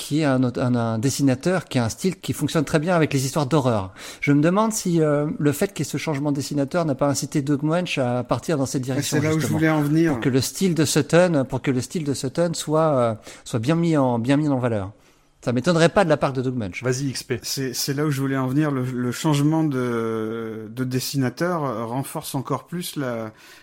[0.00, 3.12] qui est un, un, un, dessinateur qui a un style qui fonctionne très bien avec
[3.12, 3.92] les histoires d'horreur.
[4.20, 6.94] Je me demande si euh, le fait qu'il y ait ce changement de dessinateur n'a
[6.94, 9.18] pas incité Doug Munch à partir dans cette direction.
[9.20, 10.12] C'est là où je voulais en venir.
[10.12, 13.58] Pour que le style de Sutton, pour que le style de Sutton soit euh, soit
[13.58, 14.92] bien mis en bien mis en valeur.
[15.42, 16.82] Ça m'étonnerait pas de la part de Doug Munch.
[16.82, 17.34] Vas-y, XP.
[17.42, 18.70] C'est là où je voulais en venir.
[18.70, 22.98] Le, le changement de, de, dessinateur renforce encore plus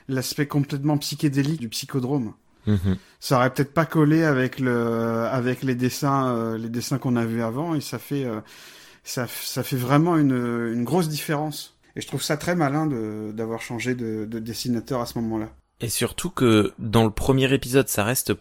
[0.08, 2.34] l'aspect complètement psychédélique du psychodrome.
[2.68, 2.98] Mm-hmm.
[3.20, 7.26] Ça aurait peut-être pas collé avec le avec les dessins euh, les dessins qu'on a
[7.26, 8.42] vus avant et ça fait euh,
[9.06, 11.78] ça, ça fait vraiment une, une grosse différence.
[11.96, 12.88] Et je trouve ça très malin
[13.34, 15.50] d'avoir changé de, de dessinateur à ce moment-là.
[15.80, 18.34] Et surtout que dans le premier épisode, ça reste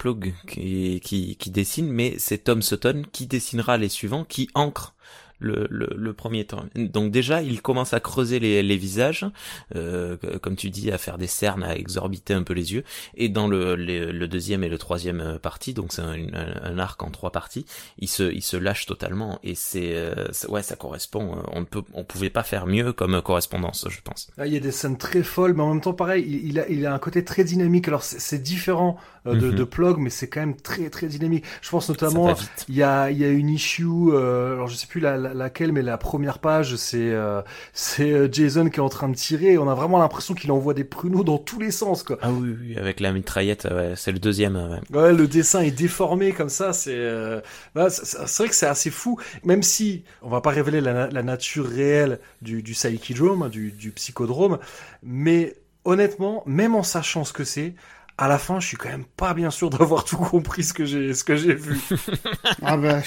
[0.48, 4.95] qui, qui, qui dessine, mais c'est Tom Sutton qui dessinera les suivants, qui ancre
[5.38, 6.64] le, le, le, premier temps.
[6.74, 9.26] Donc déjà, il commence à creuser les, les visages,
[9.74, 12.84] euh, comme tu dis, à faire des cernes, à exorbiter un peu les yeux.
[13.16, 16.16] Et dans le, le, deuxième et le troisième euh, partie, donc c'est un,
[16.62, 17.66] un, arc en trois parties,
[17.98, 19.38] il se, il se lâche totalement.
[19.42, 21.36] Et c'est, euh, ouais, ça correspond.
[21.36, 24.28] Euh, on ne peut, on pouvait pas faire mieux comme correspondance, je pense.
[24.38, 26.60] Ah, il y a des scènes très folles, mais en même temps, pareil, il, il
[26.60, 27.88] a, il a un côté très dynamique.
[27.88, 29.54] Alors c'est différent de, mm -hmm.
[29.54, 31.44] de Plug, mais c'est quand même très très dynamique.
[31.62, 32.34] Je pense notamment,
[32.68, 35.72] il y a, il y a une issue, euh, alors je sais plus la laquelle,
[35.72, 37.42] mais la première page, c'est euh,
[37.72, 39.58] c'est Jason qui est en train de tirer.
[39.58, 42.18] On a vraiment l'impression qu'il envoie des pruneaux dans tous les sens, quoi.
[42.22, 44.56] Ah oui, oui avec la mitraillette, ouais, c'est le deuxième.
[44.90, 44.98] Ouais.
[44.98, 45.12] ouais.
[45.12, 46.72] le dessin est déformé comme ça.
[46.72, 47.40] C'est euh,
[47.74, 51.22] bah, c'est vrai que c'est assez fou, même si on va pas révéler la, la
[51.22, 54.58] nature réelle du, du psychodrome, du, du psychodrome,
[55.02, 55.54] mais
[55.84, 57.74] honnêtement, même en sachant ce que c'est,
[58.18, 60.84] à la fin, je suis quand même pas bien sûr d'avoir tout compris ce que
[60.84, 61.78] j'ai ce que j'ai vu.
[62.62, 63.00] ah bah,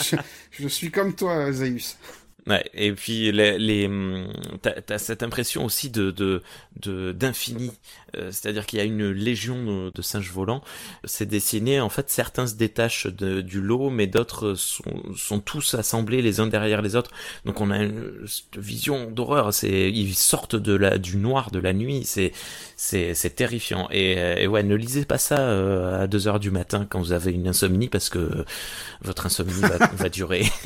[0.52, 1.98] je, suis comme toi, Zaius.
[2.48, 3.90] Ouais, et puis les, les
[4.62, 6.42] t'as, as cette impression aussi de de
[7.12, 7.72] d'infini,
[8.16, 10.64] euh, c'est-à-dire qu'il y a une légion de, singes volants.
[11.04, 15.76] C'est dessiné en fait, certains se détachent de, du lot, mais d'autres sont sont tous
[15.76, 17.12] assemblés les uns derrière les autres.
[17.46, 18.26] Donc on a une,
[18.58, 19.54] vision d'horreur.
[19.54, 22.04] C'est ils sortent de la du noir de la nuit.
[22.06, 22.32] C'est
[22.78, 23.88] c'est c'est terrifiant.
[23.92, 24.14] Et,
[24.44, 27.32] et, ouais, ne lisez pas ça euh, à 2 heures du matin quand vous avez
[27.32, 28.46] une insomnie parce que
[29.02, 30.46] votre insomnie va, va durer.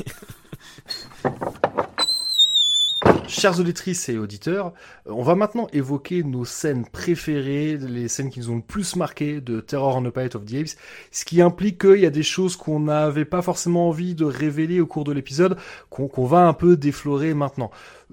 [3.36, 4.72] Chers auditrices et auditeurs,
[5.06, 9.40] on va maintenant évoquer nos scènes préférées, les scènes qui nous ont le plus marqué
[9.40, 10.76] de Terror on the Planet of the Apes,
[11.10, 14.80] ce qui implique qu'il y a des choses qu'on n'avait pas forcément envie de révéler
[14.80, 15.56] au cours de l'épisode,
[15.90, 17.72] qu'on qu va un peu déflorer maintenant.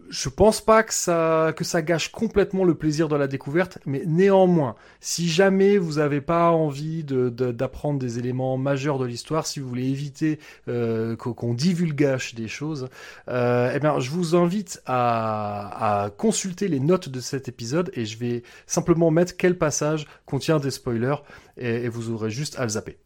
[0.10, 4.04] Je pense pas que ça, que ça gâche complètement le plaisir de la découverte, mais
[4.06, 9.60] néanmoins, si jamais vous n'avez pas envie d'apprendre de, des éléments majeurs de l'histoire, si
[9.60, 12.90] vous voulez éviter euh, qu'on divulgage des choses,
[13.30, 18.06] euh, eh bien, je vous invite à, à consulter les notes de cet épisode et
[18.06, 21.24] je vais simplement mettre quel passage contient des spoilers
[21.58, 22.98] et, et vous aurez juste à le zapper.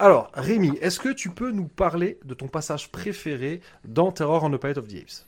[0.00, 4.50] Alors, Rémi, est-ce que tu peux nous parler de ton passage préféré dans Terror on
[4.50, 5.26] the Planet of the Apes?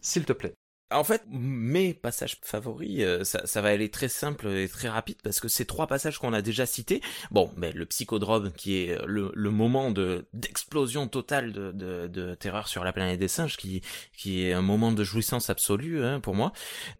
[0.00, 0.54] S'il te plaît.
[0.92, 5.16] En fait, mes passages favoris, euh, ça, ça, va aller très simple et très rapide
[5.22, 7.00] parce que ces trois passages qu'on a déjà cités,
[7.30, 12.34] bon, mais le psychodrome qui est le, le moment de d'explosion totale de, de, de,
[12.34, 13.82] terreur sur la planète des singes, qui
[14.16, 16.52] qui est un moment de jouissance absolue hein, pour moi,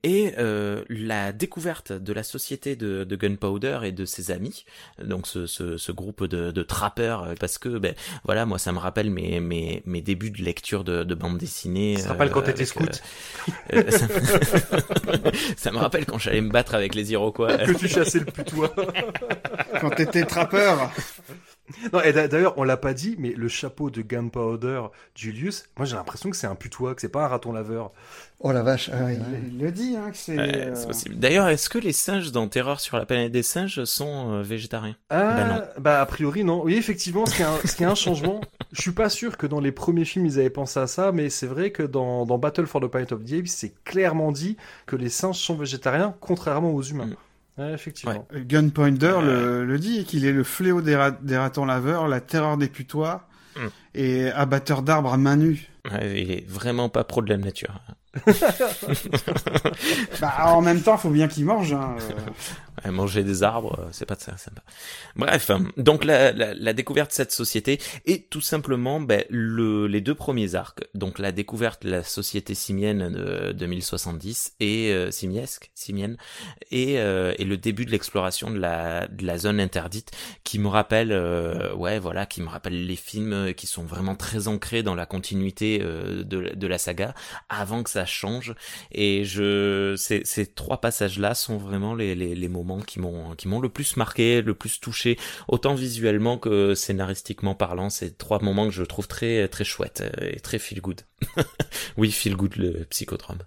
[0.02, 4.64] et euh, la découverte de la société de, de Gunpowder et de ses amis,
[5.02, 7.94] donc ce, ce, ce groupe de, de trappeurs, parce que ben
[8.24, 11.96] voilà, moi ça me rappelle mes mes, mes débuts de lecture de, de bande dessinée.
[11.98, 13.02] Ça rappelle euh, quand t'étais scout.
[13.72, 15.32] Euh, ça, me...
[15.56, 17.56] ça me rappelle quand j'allais me battre avec les Iroquois.
[17.58, 18.72] Que tu chassais le putois.
[19.80, 20.90] quand t'étais trappeur.
[21.92, 24.82] Non, et d'a- d'ailleurs, on l'a pas dit, mais le chapeau de Gunpowder
[25.14, 27.92] Julius, moi j'ai l'impression que c'est un putois, que c'est pas un raton laveur.
[28.40, 28.90] Oh la vache.
[28.92, 30.38] ah Il, le dit, hein, que c'est.
[30.38, 31.14] Euh, c'est possible.
[31.18, 34.96] D'ailleurs, est-ce que les singes dans Terreur sur la planète des singes sont euh, végétariens?
[35.08, 35.62] Ah, Bah non.
[35.78, 36.62] bah a priori non.
[36.64, 38.40] Oui, effectivement, ce qui est un, ce qui est un changement.
[38.72, 41.30] Je suis pas sûr que dans les premiers films ils avaient pensé à ça, mais
[41.30, 44.56] c'est vrai que dans, dans Battle for the Planet of the Apes, c'est clairement dit
[44.86, 47.08] que les singes sont végétariens, contrairement aux humains.
[47.58, 48.26] Ouais, effectivement.
[48.34, 52.56] Gunpointer le, le dit, qu'il est le fléau des, ra- des ratons laveurs, la terreur
[52.56, 53.66] des putois Mm.
[53.94, 55.68] et abatteur d'arbres à main nue.
[55.90, 57.80] Ouais, il est vraiment pas pro de la nature.
[60.20, 61.72] Bah, en même temps, faut bien qu'il mange.
[61.72, 61.96] Hein.
[62.00, 62.84] euh.
[62.84, 64.62] Ouais, manger des arbres, euh, c'est pas ça sympa.
[65.16, 69.86] Bref, euh, donc la, la, la découverte de cette société est tout simplement ben, le,
[69.86, 70.80] les deux premiers arcs.
[70.94, 76.16] Donc la découverte de la société simienne de 2070 et euh, simiesque, simienne,
[76.70, 80.10] et, euh, et le début de l'exploration de la, de la zone interdite,
[80.44, 84.48] qui me rappelle, euh, ouais, voilà, qui me rappelle les films qui sont vraiment très
[84.48, 87.14] ancrés dans la continuité euh, de, de la saga,
[87.48, 88.54] avant que ça change.
[88.92, 93.48] Et je, ces, ces trois passages-là sont vraiment les, les, les moments qui m'ont qui
[93.48, 95.18] m'ont le plus marqué, le plus touché,
[95.48, 97.90] autant visuellement que scénaristiquement parlant.
[97.90, 101.02] C'est trois moments que je trouve très très chouettes euh, et très feel good.
[101.96, 103.38] oui, feel good le psychodrame.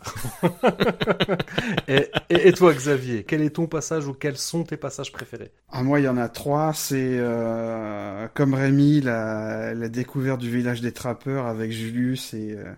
[1.88, 5.52] et, et, et toi, Xavier, quel est ton passage ou quels sont tes passages préférés?
[5.70, 6.72] Ah, moi, il y en a trois.
[6.72, 12.72] C'est euh, comme Rémi, la, la découverte du village des trappeurs avec Julius et, euh,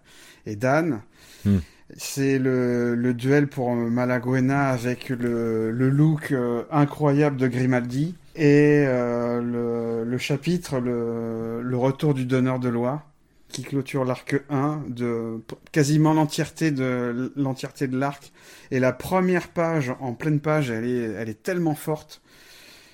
[0.47, 1.03] et Dan.
[1.45, 1.59] Hmm.
[1.97, 8.15] C'est le, duel pour Malaguena avec le, look euh, incroyable de Grimaldi.
[8.35, 13.03] Et euh, le, chapitre, le, retour du donneur de loi,
[13.49, 18.33] qui clôture l'arc 1 de quasiment l'entièreté de l'entièreté de l'arc.
[18.71, 22.23] Et la première page, en pleine page, elle est, elle est tellement forte.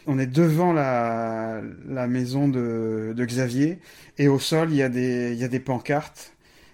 [0.09, 3.79] On est devant la, la maison de, de Xavier
[4.16, 6.33] et au sol il y a des, il y a des pancartes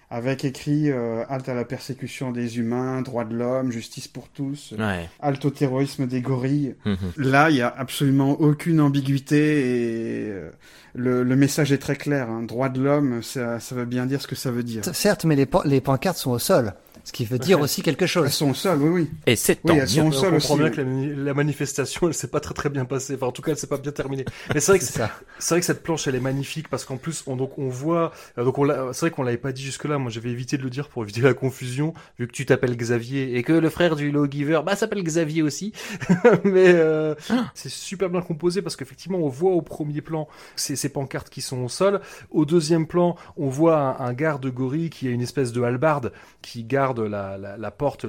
[0.09, 4.73] avec écrit euh, halte à la persécution des humains, droits de l'homme, justice pour tous,
[4.77, 5.09] Ouais.
[5.19, 6.75] halte au terrorisme des gorilles.
[6.85, 6.95] Mhm.
[7.17, 10.49] Là, il y a absolument aucune ambiguïté et euh,
[10.93, 12.29] le, le message est très clair.
[12.29, 12.43] Hein.
[12.43, 14.83] Droit de l'homme, ça, ça veut bien dire ce que ça veut dire.
[14.93, 16.73] Certes, mais les, pan- les pancartes sont au sol,
[17.05, 18.29] ce qui veut dire aussi quelque Elles chose.
[18.33, 19.09] sont au sol, oui, oui.
[19.27, 20.09] Et c'est Oui, tant elles sont mieux.
[20.09, 20.71] au sol on comprend bien oui.
[20.71, 23.15] que la, mani- la manifestation, elle s'est pas très très bien passée.
[23.15, 24.25] Enfin, en tout cas, elle s'est pas bien terminée.
[24.53, 25.11] Mais c'est vrai que C'est ça.
[25.39, 28.11] c'est vrai que cette planche, elle est magnifique parce qu'en plus, on donc on voit,
[28.37, 29.97] euh, donc on c'est vrai qu'on l'avait pas dit jusque là.
[29.99, 33.37] Moi, j'avais évité de le dire pour éviter la confusion, vu que tu t'appelles Xavier
[33.37, 35.73] et que le frère du Lawgiver, bah, s'appelle Xavier aussi.
[36.43, 37.15] Mais euh,
[37.53, 41.41] c'est super bien composé parce qu'effectivement, on voit au premier plan ces, ces pancartes qui
[41.41, 42.01] sont au sol.
[42.31, 46.11] Au deuxième plan, on voit un, un garde gorille qui a une espèce de hallebarde
[46.41, 48.07] qui garde la, la, la porte.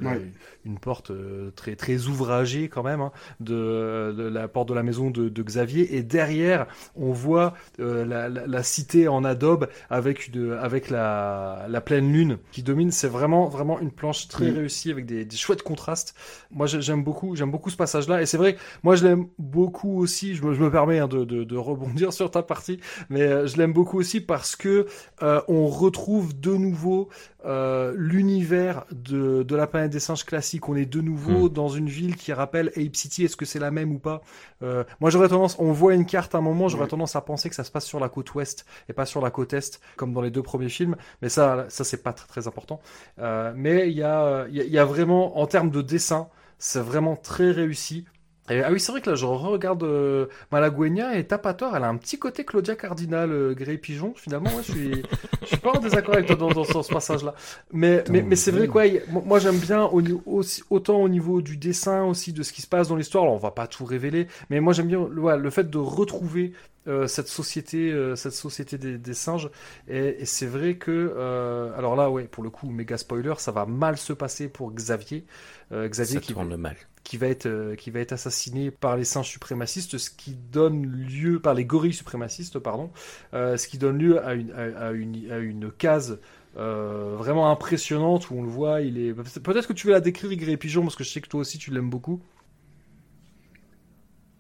[0.67, 4.83] Une porte euh, très très ouvragée quand même, hein, de, de la porte de la
[4.83, 5.97] maison de, de Xavier.
[5.97, 6.67] Et derrière,
[6.97, 12.13] on voit euh, la, la, la cité en adobe avec une, avec la, la pleine
[12.13, 12.91] lune qui domine.
[12.91, 16.15] C'est vraiment vraiment une planche très réussie avec des, des chouettes contrastes.
[16.51, 18.23] Moi, j'ai- j'aime beaucoup, j'aime beaucoup ce passage-là.
[18.23, 20.35] Et c'est vrai, moi, je l'aime beaucoup aussi.
[20.35, 22.81] Je me, je me permets hein, de, de, de rebondir sur ta partie,
[23.11, 24.87] mais euh, je l'aime beaucoup aussi parce que
[25.23, 27.09] euh, on retrouve de nouveau
[27.45, 30.56] euh, l'univers de, de la planète des singes classique.
[30.69, 33.25] On est de nouveau dans une ville qui rappelle Ape City.
[33.25, 34.21] Est-ce que c'est la même ou pas?
[34.63, 36.89] Euh, Moi, j'aurais tendance, on voit une carte à un moment, j'aurais Ouais.
[36.89, 39.31] tendance à penser que ça se passe sur la côte ouest et pas sur la
[39.31, 40.97] côte est, comme dans les deux premiers films.
[41.23, 42.81] Mais ça, ça c'est pas très, très important.
[43.19, 45.83] Euh, mais il y a, il y a- il y a vraiment, en termes de
[45.83, 46.29] dessin,
[46.59, 48.07] c'est vraiment très réussi.
[48.49, 51.89] Et, ah oui, c'est vrai que là, je regarde euh, Malagueña et tort, elle a
[51.89, 54.13] un petit côté Claudia Cardinal, euh, Grey Pigeon.
[54.17, 55.03] Finalement, ouais, je suis,
[55.43, 57.35] je suis pas en désaccord avec toi dans, dans, ce- ce passage-là.
[57.73, 58.85] Mais, mais, mais c'est vrai quoi.
[59.11, 62.53] Moi, moi, j'aime bien au, ni- aussi, autant au niveau du dessin aussi de ce
[62.53, 63.25] qui se passe dans l'histoire.
[63.25, 66.53] Alors, on va pas tout révéler, mais moi, j'aime bien ouais, le fait de retrouver
[66.89, 69.51] euh, cette société, euh, cette société des, des singes.
[69.89, 73.53] Et, et c'est vrai que, euh, alors là, ouais, pour le coup, méga spoiler, ça
[73.53, 75.25] va mal se passer pour Xavier.
[75.73, 76.77] Xavier Ça qui, tourne mal.
[77.03, 81.41] qui va être qui va être assassiné par les singes suprémacistes, ce qui donne lieu
[81.41, 82.93] par les gorilles suprémacistes, pardon,
[83.33, 86.21] ce qui donne lieu à une à, à une à une case
[86.55, 88.81] vraiment impressionnante où on le voit.
[88.81, 91.29] Il est peut-être que tu veux la décrire, Grey Pigeon, parce que je sais que
[91.29, 92.23] toi aussi tu l'aimes beaucoup.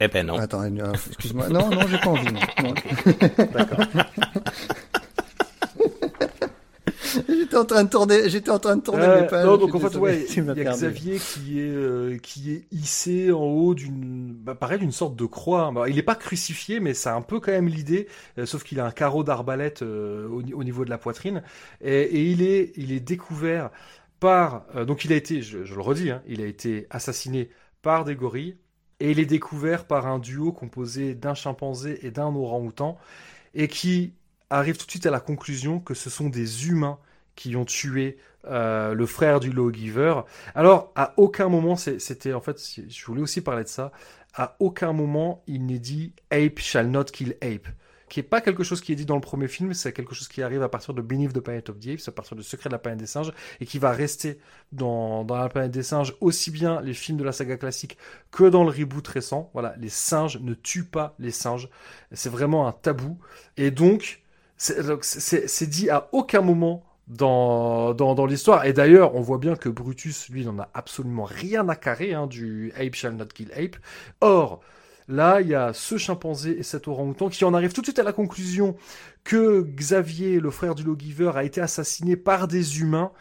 [0.01, 0.37] Eh ben non.
[0.39, 1.49] Attends, euh, excuse-moi.
[1.49, 2.29] Non, non, j'ai pas envie.
[2.33, 2.41] non.
[2.63, 2.75] Non.
[3.55, 3.79] D'accord.
[7.29, 9.47] j'étais en train de tourner, j'étais en train de tourner Euh, mes pages.
[9.47, 10.71] non, donc en fait, désolé, ouais, il y a perdu.
[10.79, 15.25] Xavier qui est euh, qui est hissé en haut d'une, bah, pareil, d'une sorte de
[15.25, 15.71] croix.
[15.75, 18.09] Bah, il est pas crucifié, mais c'est un peu quand même l'idée.
[18.39, 21.43] euh, sauf qu'il a un carreau d'arbalète euh, au, ni- au niveau de la poitrine,
[21.83, 23.71] et, et il est il est découvert
[24.21, 27.51] par, euh, donc il a été, je, je le redis, hein, il a été assassiné
[27.83, 28.57] par des gorilles.
[29.01, 32.97] Et il est découvert par un duo composé d'un chimpanzé et d'un orang-outan,
[33.55, 34.15] et qui
[34.51, 36.99] arrive tout de suite à la conclusion que ce sont des humains
[37.35, 38.17] qui ont tué
[38.47, 40.21] euh, le frère du lawgiver.
[40.55, 42.59] Alors, à aucun moment, c'était en fait,
[42.89, 43.93] je voulais aussi parler de ça,
[44.35, 47.69] à aucun moment il n'est dit Ape shall not kill Ape
[48.09, 50.29] qui est pas quelque chose qui est dit dans le premier film, c'est quelque chose
[50.29, 52.69] qui arrive à partir de Beneath the Planet of the Apes, à partir de Secret
[52.69, 54.39] de la planète des singes, et qui va rester
[54.73, 57.99] dans, dans la planète des singes, aussi bien les films de la saga classique
[58.31, 59.51] que dans le reboot récent.
[59.53, 61.69] Voilà, les singes ne tuent pas les singes.
[62.13, 63.19] C'est vraiment un tabou.
[63.57, 64.23] Et donc,
[64.57, 68.67] c'est dit à aucun moment dans, dans, dans l'histoire.
[68.67, 72.27] Et d'ailleurs, on voit bien que Brutus, lui, n'en a absolument rien à carrer hein,
[72.27, 73.77] du Ape shall not kill Ape.
[74.21, 74.61] Or,
[75.09, 77.99] Là, il y a ce chimpanzé et cet orang-outan qui en arrivent tout de suite
[77.99, 78.77] à la conclusion
[79.23, 83.13] que Xavier, le frère du lawgiver, a été assassiné par des humains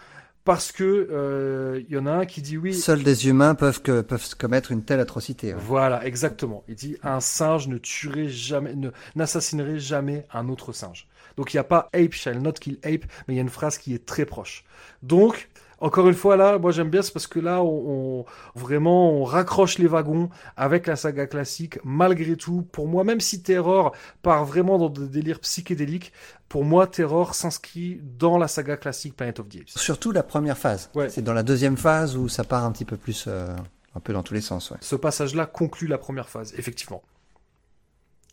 [0.45, 2.73] parce que euh, il y en a un qui dit oui.
[2.73, 5.53] Seuls des humains peuvent que peuvent commettre une telle atrocité.
[5.57, 6.63] Voilà, exactement.
[6.67, 11.07] Il dit un singe ne tuerait jamais, ne n'assassinerait jamais un autre singe.
[11.35, 13.49] Donc il n'y a pas ape shall not kill ape, mais il y a une
[13.49, 14.63] phrase qui est très proche.
[15.01, 15.49] Donc
[15.85, 18.25] encore une fois, là, moi j'aime bien, c'est parce que là, on,
[18.55, 22.63] vraiment, on raccroche les wagons avec la saga classique, malgré tout.
[22.71, 26.11] Pour moi, même si Terror part vraiment dans des délires psychédéliques,
[26.49, 29.69] pour moi, Terror s'inscrit dans la saga classique Planet of the Apes.
[29.77, 30.89] Surtout la première phase.
[31.09, 33.55] C'est dans la deuxième phase où ça part un petit peu plus, euh,
[33.93, 34.73] un peu dans tous les sens.
[34.81, 37.03] Ce passage-là conclut la première phase, effectivement.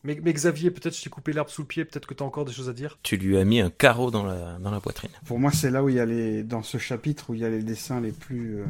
[0.04, 2.44] Mais, Xavier, peut-être je t'ai coupé l'herbe sous le pied, peut-être que tu as encore
[2.44, 2.98] des choses à dire.
[3.02, 5.10] Tu lui as mis un carreau dans la, dans la poitrine.
[5.26, 7.44] Pour moi, c'est là où il y a les, dans ce chapitre où il y
[7.44, 8.64] a les dessins les plus, euh,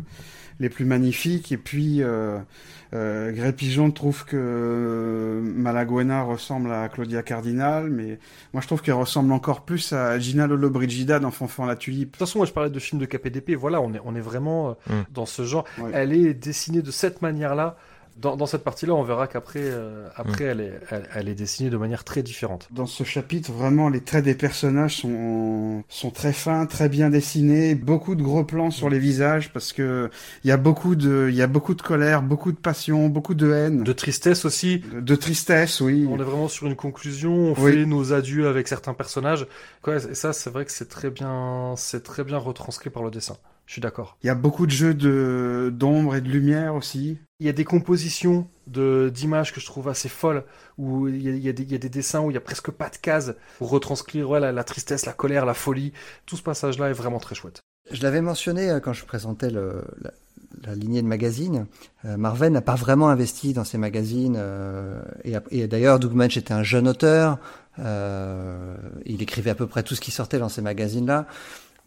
[0.61, 1.53] les plus magnifiques.
[1.53, 2.39] Et puis, euh,
[2.95, 8.19] euh, Grey Pigeon trouve que euh, Malaguena ressemble à Claudia Cardinal, mais
[8.53, 12.09] moi je trouve qu'elle ressemble encore plus à Gina Lollobrigida dans Fanfan la Tulipe.
[12.09, 14.21] De toute façon, moi je parlais de films de KPDP, voilà, on est, on est
[14.21, 14.93] vraiment mm.
[15.11, 15.65] dans ce genre.
[15.93, 17.77] Elle est dessinée de cette manière-là
[18.17, 20.49] dans, cette partie-là, on verra qu'après, euh, après, mm.
[20.49, 20.81] elle, est,
[21.15, 22.69] elle, est dessinée de manière très différente.
[22.71, 27.75] Dans ce chapitre, vraiment, les traits des personnages sont, sont très fins, très bien dessinés,
[27.75, 30.11] beaucoup de gros plans sur les visages parce que
[30.45, 33.35] il y a beaucoup de, il y a beaucoup de colère, beaucoup de passion, beaucoup
[33.35, 34.83] de haine, de tristesse aussi.
[34.93, 36.07] De, tristesse, oui.
[36.09, 37.33] On est vraiment sur une conclusion.
[37.33, 39.47] On fait nos adieux avec certains personnages.
[39.83, 43.11] Quoi, et ça, c'est vrai que c'est très bien, c'est très bien retranscrit par le
[43.11, 43.37] dessin.
[43.73, 44.19] Je suis d'accord.
[44.23, 47.17] Il y a beaucoup de jeux de d'ombre et de lumière aussi.
[47.41, 50.45] Il y a des compositions de d'images que je trouve assez folles
[50.77, 53.71] où il y, a, des, dessins où il y a presque pas de cases pour
[53.71, 55.95] retranscrire la, tristesse, la colère, la folie.
[56.27, 57.63] Tout ce passage-là est vraiment très chouette.
[57.91, 61.65] Je l'avais mentionné euh, quand je présentais la, lignée de magazines.
[62.05, 64.37] Euh, Marvel n'a pas vraiment investi dans ces magazines.
[64.37, 65.01] Euh,
[65.51, 67.39] et, d'ailleurs, Doug Munch était un jeune auteur.
[67.79, 71.27] il écrivait à peu près tout ce qui sortait dans ces magazines-là.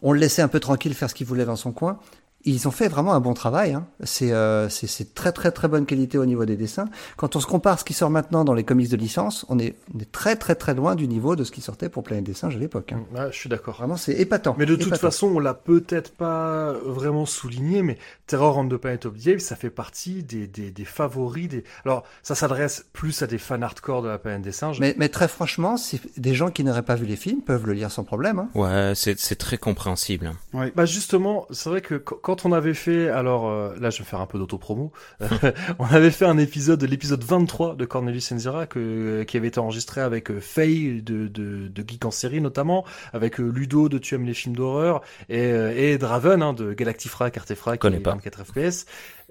[0.07, 1.97] On le laissait un peu tranquille faire ce qu'il voulait dans son coin
[2.45, 3.73] ils ont fait vraiment un bon travail.
[3.73, 3.87] Hein.
[4.21, 6.87] Euh, c'est très très très bonne qualité au niveau des dessins.
[7.17, 9.75] Quand on se compare ce qui sort maintenant dans les comics de licence, on est,
[9.93, 12.33] on est très très très loin du niveau de ce qui sortait pour Planète des
[12.33, 12.93] Singes à l'époque.
[12.93, 13.29] Hein.
[13.31, 13.75] je suis d'accord.
[13.75, 14.55] Vraiment, c'est épatant.
[14.57, 17.97] Mais de toute façon, on l'a peut-être pas vraiment souligné, mais
[18.27, 21.49] Terror on the Planet of the Apes, ça fait partie des, des, des favoris.
[21.49, 21.63] Des...
[21.83, 24.79] Alors, ça s'adresse plus à des fans hardcore de la Planète des Singes.
[24.79, 27.73] Mais, mais très franchement, si des gens qui n'auraient pas vu les films peuvent le
[27.73, 28.39] lire sans problème.
[28.39, 28.49] Hein.
[28.53, 30.33] Ouais, c'est très compréhensible.
[30.53, 30.71] Ouais.
[30.75, 34.03] Bah justement, c'est vrai que quand quand on avait fait, alors euh, là je vais
[34.03, 34.91] faire un peu d'autopromo,
[35.79, 40.01] on avait fait un épisode, l'épisode 23 de Cornelius Enzira que, qui avait été enregistré
[40.01, 42.83] avec euh, Faye de, de, de, Geek en série notamment,
[43.13, 47.31] avec euh, Ludo de Tu aimes les films d'horreur et, et Draven hein, de Galactifra,
[47.31, 48.85] Cartefra, qui est 24 FPS.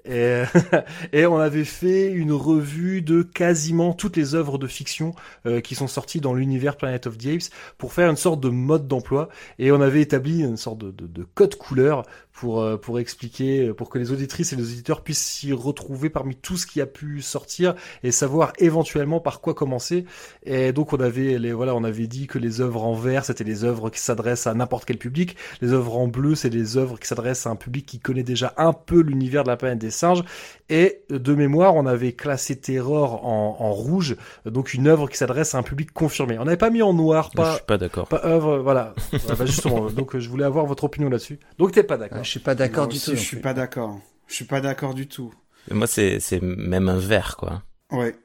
[0.05, 0.43] Et,
[1.13, 5.15] et, on avait fait une revue de quasiment toutes les œuvres de fiction
[5.45, 8.49] euh, qui sont sorties dans l'univers Planet of the Apes pour faire une sorte de
[8.49, 9.29] mode d'emploi.
[9.59, 12.03] Et on avait établi une sorte de, de, de code couleur
[12.35, 16.35] pour, euh, pour expliquer, pour que les auditrices et les auditeurs puissent s'y retrouver parmi
[16.35, 20.05] tout ce qui a pu sortir et savoir éventuellement par quoi commencer.
[20.43, 23.45] Et donc on avait, les, voilà, on avait dit que les œuvres en vert, c'était
[23.45, 25.37] les œuvres qui s'adressent à n'importe quel public.
[25.61, 28.53] Les œuvres en bleu, c'est les œuvres qui s'adressent à un public qui connaît déjà
[28.57, 30.23] un peu l'univers de la planète des singes.
[30.69, 35.55] Et de mémoire, on avait classé Terror en, en rouge, donc une œuvre qui s'adresse
[35.55, 36.37] à un public confirmé.
[36.39, 37.51] On n'avait pas mis en noir, pas.
[37.51, 38.07] Je suis pas d'accord.
[38.07, 38.93] Pas œuvre, voilà.
[39.11, 41.39] bah justement, donc je voulais avoir votre opinion là-dessus.
[41.59, 42.24] Donc t'es pas d'accord.
[42.25, 43.11] Je suis pas d'accord du tout.
[43.11, 43.99] Je suis pas d'accord.
[44.27, 45.33] Je suis pas d'accord du tout.
[45.71, 47.63] moi, c'est c'est même un vert, quoi.
[47.91, 48.15] Ouais.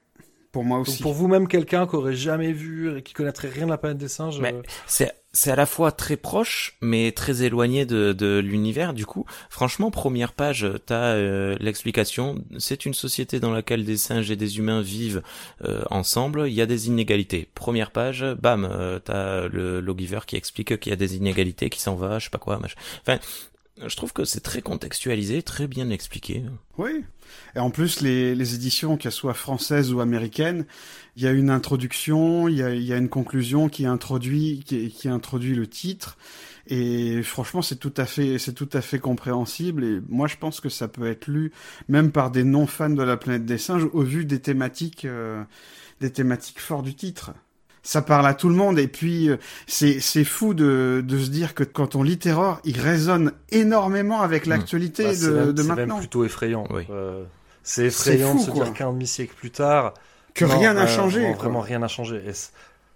[0.53, 1.01] Pour moi aussi.
[1.01, 4.09] pour vous-même, quelqu'un qui aurait jamais vu et qui connaîtrait rien de la planète des
[4.09, 4.41] singes.
[4.41, 8.93] Mais euh, c'est c'est à la fois très proche mais très éloigné de, de l'univers
[8.93, 14.29] du coup franchement première page t'as euh, l'explication c'est une société dans laquelle des singes
[14.33, 15.23] et des humains vivent
[15.65, 18.69] euh, ensemble il y a des inégalités première page bam
[19.05, 22.31] t'as le lawgiver qui explique qu'il y a des inégalités qui s'en va je sais
[22.31, 22.75] pas quoi machin.
[23.03, 23.21] enfin
[23.87, 26.43] Je trouve que c'est très contextualisé, très bien expliqué.
[26.77, 27.05] Oui.
[27.55, 30.67] Et en plus, les, les éditions, qu'elles soient françaises ou américaines,
[31.17, 34.91] il y a une introduction, il y a, y a une conclusion qui introduit, qui,
[34.91, 36.19] qui introduit le titre.
[36.67, 39.85] Et franchement, c'est tout à fait, c'est tout à fait compréhensible.
[39.85, 41.53] Et moi, je pense que ça peut être lu
[41.89, 45.43] même par des non fans de la planète des singes, au vu des thématiques, euh,
[46.01, 47.33] des thématiques fortes du titre
[47.83, 49.37] ça parle à tout le monde et puis euh,
[49.67, 54.21] c'est c'est fou de de se dire que quand on lit Terror, il résonne énormément
[54.23, 54.51] avec mmh.
[54.51, 55.77] l'actualité bah, de, même, de maintenant.
[55.77, 56.67] C'est même plutôt effrayant.
[56.71, 56.83] Oui.
[56.91, 57.25] Euh,
[57.63, 58.65] c'est effrayant fou, de se quoi.
[58.65, 59.95] dire qu'un demi-siècle plus tard
[60.35, 61.23] que non, rien n'a euh, changé.
[61.23, 62.23] Non, vraiment rien n'a changé.
[62.27, 62.33] Et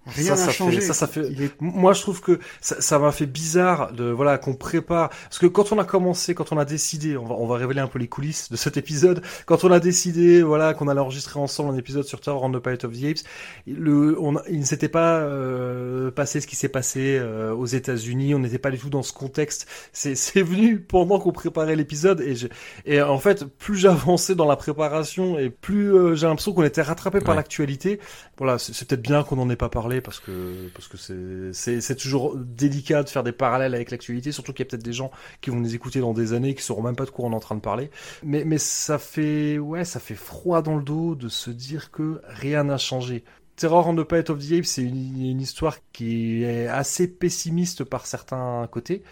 [0.07, 0.81] Rien n'a changé.
[0.81, 1.23] ça, ça fait.
[1.61, 5.73] Moi, je trouve que ça m'a fait bizarre de voilà qu'on prépare parce que quand
[5.73, 8.09] on a commencé, quand on a décidé, on va on va révéler un peu les
[8.09, 9.23] coulisses de cet épisode.
[9.47, 12.59] Quand on a décidé voilà qu'on allait enregistrer ensemble un épisode sur Terror on the
[12.59, 13.21] Planet of the Apes,
[13.67, 18.35] le on il ne s'était pas euh, passé ce qui s'est passé euh, aux États-Unis.
[18.35, 19.67] On n'était pas du tout dans ce contexte.
[19.93, 22.49] C'est venu pendant qu'on préparait l'épisode et je,
[22.85, 26.83] et en fait plus j'avançais dans la préparation et plus euh, j'ai l'impression qu'on était
[26.83, 28.01] rattrapé par l'actualité.
[28.37, 32.37] Voilà, c'est peut-être bien qu'on n'en ait pas parlé parce que parce que c'est toujours
[32.37, 35.11] délicat de faire des parallèles avec l'actualité, surtout qu'il y a peut-être des gens
[35.41, 37.37] qui vont nous écouter dans des années qui sauront même pas de quoi on est
[37.37, 37.91] en train de parler.
[38.23, 42.21] Mais mais ça fait ouais, ça fait froid dans le dos de se dire que
[42.27, 43.25] rien n'a changé.
[43.57, 48.07] Terror on the Planet of the Apes, c'est une, histoire qui est assez pessimiste par
[48.07, 49.03] certains côtés.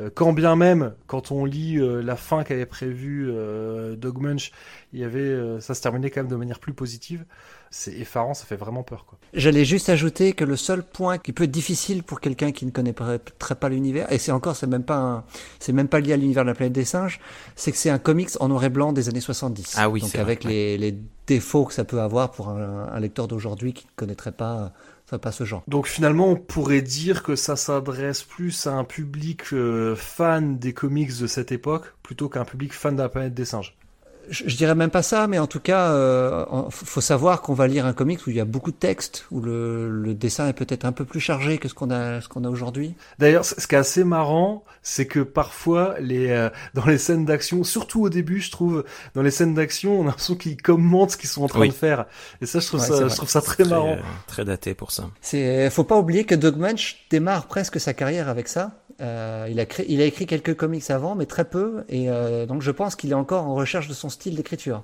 [0.00, 4.52] Euh, quand bien même, quand on lit euh, la fin qu'avait prévue euh, Dog Munch,
[4.92, 7.24] il y avait, euh, ça se terminait quand même de manière plus positive
[7.70, 9.06] c'est effarant, ça fait vraiment peur.
[9.06, 9.18] quoi.
[9.32, 12.72] J'allais juste ajouter que le seul point qui peut être difficile pour quelqu'un qui ne
[12.72, 13.20] connaîtrait
[13.60, 15.24] pas l'univers, et c'est encore, c'est même pas,
[15.60, 17.20] c'est même pas lié à l'univers de la planète des singes,
[17.54, 19.76] c'est que c'est un comics en noir et blanc des années 70.
[19.78, 22.98] Ah oui, Donc avec vrai, les, les, défauts que ça peut avoir pour un, un
[22.98, 24.72] lecteur d'aujourd'hui qui ne connaîtrait pas
[25.68, 30.72] Donc finalement, on pourrait dire que ça s'adresse plus à un public euh, fan des
[30.72, 33.76] comics de cette époque plutôt qu'à un public fan de la planète des singes
[34.28, 37.66] je, je, dirais même pas ça, mais en tout cas, euh, faut savoir qu'on va
[37.66, 40.52] lire un comics où il y a beaucoup de texte, où le, le dessin est
[40.52, 42.94] peut-être un peu plus chargé que ce qu'on a, ce qu'on a aujourd'hui.
[43.18, 47.64] D'ailleurs, ce qui est assez marrant, c'est que parfois, les, euh, dans les scènes d'action,
[47.64, 48.84] surtout au début, je trouve,
[49.14, 51.68] dans les scènes d'action, on a l'impression qu'ils commentent ce qu'ils sont en train oui.
[51.68, 52.06] de faire.
[52.40, 53.92] Et ça, je trouve Ouais, ça, c'est je trouve ça très, marrant.
[53.92, 55.08] euh, très daté pour ça.
[55.20, 58.72] C'est, faut pas oublier que Doug Munch démarre presque sa carrière avec ça.
[59.00, 62.46] Euh, il a créé, il a écrit quelques comics avant, mais très peu, et euh,
[62.46, 64.82] donc je pense qu'il est encore en recherche de son style d'écriture.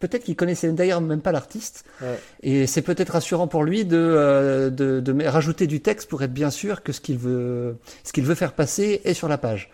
[0.00, 2.18] Peut-être qu'il connaissait d'ailleurs même pas l'artiste, Ouais.
[2.42, 6.50] et c'est peut-être rassurant pour lui de, euh, de, rajouter du texte pour être bien
[6.50, 9.70] sûr que ce qu'il veut, ce qu'il veut faire passer est sur la page.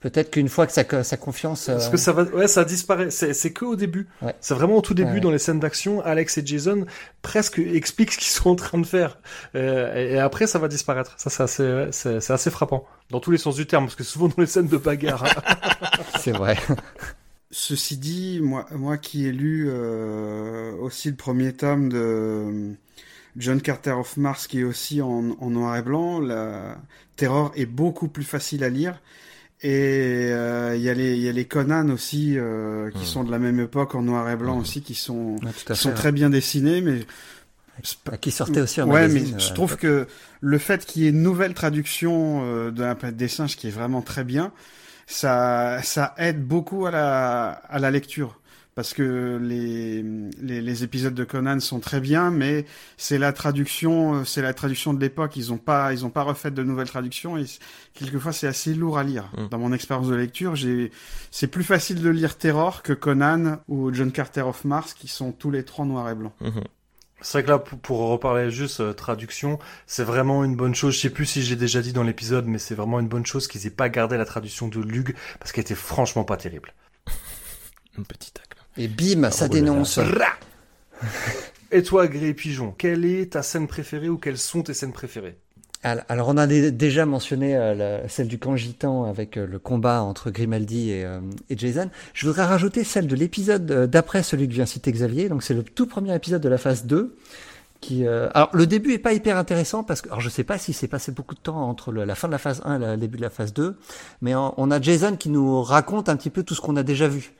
[0.00, 3.10] Peut-être qu'une fois que sa, sa confiance, Parce euh, que ça va, ouais, ça disparaît.
[3.10, 4.08] C'est, c'est que au début.
[4.22, 4.34] Ouais.
[4.40, 5.20] C'est vraiment au tout début Ouais.
[5.20, 6.00] dans les scènes d'action.
[6.02, 6.86] Alex et Jason
[7.20, 9.18] presque expliquent ce qu'ils sont en train de faire.
[9.54, 11.12] Euh, et, après, ça va disparaître.
[11.18, 11.88] Ça, c'est assez,
[12.20, 12.86] c'est assez frappant.
[13.10, 15.24] Dans tous les sens du terme, parce que souvent dans les scènes de bagarre.
[15.24, 15.70] hein.
[16.18, 16.56] c'est vrai.
[17.50, 22.72] Ceci dit, moi, moi qui ai lu euh, aussi le premier tome de euh,
[23.36, 26.78] John Carter of Mars, qui est aussi en, en noir et blanc, la
[27.16, 29.00] Terror est beaucoup plus facile à lire.
[29.62, 33.04] Et euh, il y, a les- y a les Conan aussi, euh, qui Mm.
[33.04, 34.60] sont de la même époque en noir et blanc Mhm.
[34.62, 37.00] aussi, qui sont, à qui sont très bien dessinés, mais
[38.10, 38.18] ouais.
[38.20, 39.34] Qui sortait aussi en ouais, magazine.
[39.34, 40.06] mais je trouve que
[40.40, 43.68] le fait qu'il y ait une nouvelle traduction euh, de la planète des singes qui
[43.68, 44.52] est vraiment très bien,
[45.06, 48.39] ça, ça aide beaucoup à la, à la lecture.
[48.74, 50.02] Parce que les,
[50.40, 52.64] les, les épisodes de Conan sont très bien, mais
[52.96, 55.36] c'est la traduction, euh, c'est la traduction de l'époque.
[55.36, 57.44] Ils ont pas, ils ont pas refait de nouvelles traductions et
[57.94, 59.30] quelquefois c'est assez lourd à lire.
[59.36, 59.48] Mm.
[59.48, 60.92] Dans mon expérience de lecture, j'ai,
[61.30, 65.32] c'est plus facile de lire Terror que Conan ou John Carter of Mars, qui sont
[65.32, 66.32] tous les trois noirs et blancs.
[66.40, 66.64] Mhm.
[67.22, 70.94] C'est vrai que là, pour, pour reparler juste euh, traduction, c'est vraiment une bonne chose.
[70.94, 73.46] Je sais plus si j'ai déjà dit dans l'épisode, mais c'est vraiment une bonne chose
[73.46, 76.72] qu'ils aient pas gardé la traduction de Lug parce qu'elle était franchement pas terrible.
[77.98, 78.59] Un petit tacle.
[78.76, 79.98] Et bim, ça Oh dénonce.
[81.72, 85.36] Et toi, Gré Pigeon, quelle est ta scène préférée ou quelles sont tes scènes préférées?
[85.82, 89.46] Al- Alors, on a dé- déjà mentionné euh, la- celle du camp gitan avec euh,
[89.46, 91.88] le combat entre Grimaldi et, euh, et Jason.
[92.12, 95.28] Je voudrais rajouter celle de l'épisode d'après celui que vient citer Xavier.
[95.28, 97.16] Donc, c'est le tout premier épisode de la phase 2.
[97.80, 100.58] Qui, euh, Alors, le début est pas hyper intéressant parce que, alors je sais pas
[100.58, 102.84] si c'est passé beaucoup de temps entre le- la fin de la phase 1 et
[102.84, 103.78] le début de la phase 2,
[104.20, 106.82] mais on, on a Jason qui nous raconte un petit peu tout ce qu'on a
[106.82, 107.32] déjà vu.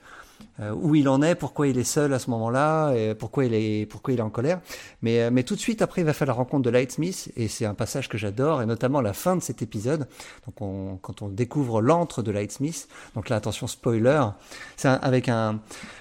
[0.61, 3.55] Euh, où il en est, pourquoi il est seul à ce moment-là, et pourquoi il
[3.55, 4.61] est, pourquoi il est en colère.
[5.01, 7.49] Mais, euh, mais tout de suite après, il va faire la rencontre de Lightsmith, et
[7.49, 10.07] c'est un passage que j'adore, et notamment la fin de cet épisode.
[10.47, 14.23] Donc, on, quand on découvre l'antre de Lightsmith, donc là, attention, spoiler,
[14.77, 15.61] c'est un- avec un,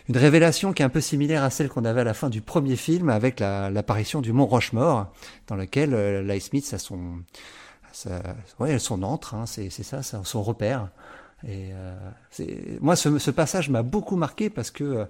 [0.09, 2.41] une révélation qui est un peu similaire à celle qu'on avait à la fin du
[2.41, 5.07] premier film, avec la- l'apparition du mont Rochemort,
[5.47, 6.99] dans lequel euh, Lightsmith a son,
[7.93, 8.21] sa-
[8.59, 10.89] ouais, son antre, hein, c'est c'est ça, ça, son repère.
[11.47, 11.95] Et euh,
[12.81, 15.05] moi, ce, ce passage m'a beaucoup marqué parce que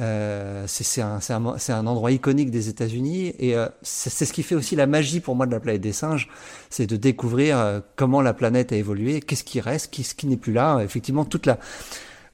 [0.00, 4.54] euh, c'est un, un, un endroit iconique des États-Unis et euh, c'est ce qui fait
[4.54, 6.28] aussi la magie pour moi de la planète des singes,
[6.70, 10.36] c'est de découvrir euh, comment la planète a évolué, qu'est-ce qui reste, qu'est-ce qui n'est
[10.36, 10.80] plus là.
[10.82, 11.58] Effectivement, toute la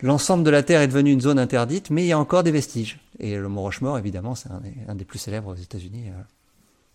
[0.02, 2.50] l'ensemble de la Terre est devenu une zone interdite, mais il y a encore des
[2.50, 2.98] vestiges.
[3.20, 6.08] Et le Mont Rushmore, évidemment, c'est un, des- plus célèbres aux États-Unis.
[6.08, 6.20] euh.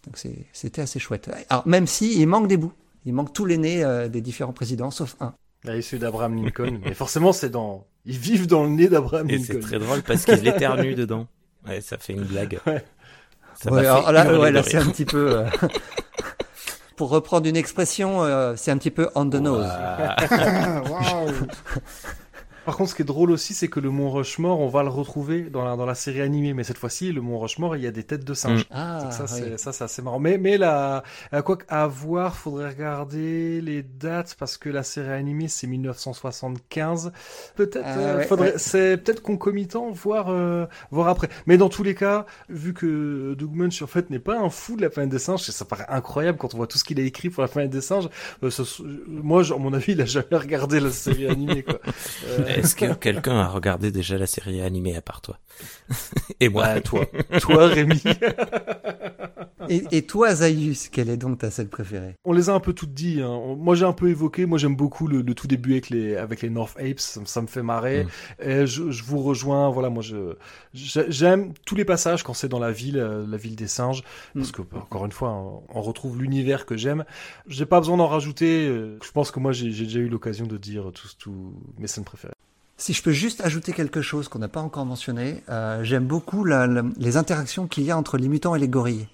[0.05, 0.21] Donc
[0.53, 1.29] c'était assez chouette.
[1.49, 2.73] Alors même si il manque des bouts,
[3.05, 5.33] il manque tous les nez euh, des différents présidents, sauf un.
[5.63, 6.79] Là, il est celui d'Abraham Lincoln.
[6.85, 7.85] mais forcément, c'est dans.
[8.05, 9.47] Ils vivent dans le nez d'Abraham Et Lincoln.
[9.53, 11.27] c'est très drôle parce qu'il éternue dedans.
[11.67, 12.59] Ouais, ça fait une blague.
[12.65, 12.83] Ouais.
[13.61, 15.39] Ça Ouais, alors là, ouais, là c'est un petit peu.
[15.39, 15.45] euh,
[16.95, 19.65] Pour reprendre une expression, euh, c'est un petit peu on the nose.
[20.89, 21.31] Waouh.
[22.67, 24.89] Par contre, ce qui est drôle aussi, c'est que le Mont Rushmore, on va le
[24.89, 26.53] retrouver dans la, dans la série animée.
[26.53, 28.65] Mais cette fois-ci, le Mont Rushmore, il y a des têtes de singes.
[28.71, 29.41] Ah, Donc ça, oui.
[29.41, 30.19] c'est, ça, c'est assez marrant.
[30.19, 35.13] Mais, mais la, à quoi à voir, faudrait regarder les dates parce que la série
[35.13, 37.13] animée, c'est 1975.
[37.55, 38.57] Peut-être, Ah, euh, ouais, faudrait, ouais.
[38.57, 41.29] c'est peut-être concomitant, voir, euh, voir après.
[41.45, 44.75] Mais dans tous les cas, vu que Doug Munch, en fait, n'est pas un fou
[44.75, 47.03] de la planète des singes, ça paraît incroyable quand on voit tout ce qu'il a
[47.03, 48.09] écrit pour la planète des singes.
[48.43, 51.79] Euh, ce- moi, à mon avis, il a jamais regardé la série animée, quoi.
[52.57, 55.39] Est-ce que quelqu'un a regardé déjà la série animée à part toi
[56.39, 56.65] Et moi.
[56.65, 57.05] Ouais, toi.
[57.39, 58.01] Toi, Rémi.
[59.69, 62.15] Et, et toi, Zaius, quelle est donc ta scène préférée?
[62.23, 63.21] On les a un peu toutes dit.
[63.21, 63.55] Hein.
[63.57, 64.45] Moi, j'ai un peu évoqué.
[64.45, 66.99] Moi, j'aime beaucoup le, le tout début avec les avec les North Apes.
[66.99, 68.05] Ça, me- ça me fait marrer.
[68.05, 68.07] Mm.
[68.49, 69.69] Et je, je vous rejoins.
[69.69, 70.35] Voilà, moi, je
[70.73, 74.03] j'aime tous les passages quand c'est dans la ville, euh, la ville des singes,
[74.35, 75.31] parce que encore une fois,
[75.67, 77.03] on retrouve l'univers que j'aime.
[77.47, 78.67] J'ai pas besoin d'en rajouter.
[78.69, 81.87] euh, Je pense que moi, j'ai j'ai déjà eu l'occasion de dire tous tous mes
[81.87, 82.35] scènes préférées.
[82.77, 86.43] Si je peux juste ajouter quelque chose qu'on n'a pas encore mentionné, euh, j'aime beaucoup
[86.43, 89.07] la- la- les interactions qu'il y a entre les mutants et les gorilles.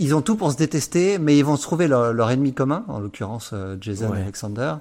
[0.00, 2.84] Ils ont tout pour se détester, mais ils vont se trouver leur, leur ennemi commun,
[2.88, 4.18] en l'occurrence euh, Jason Ouais.
[4.18, 4.74] et Alexander,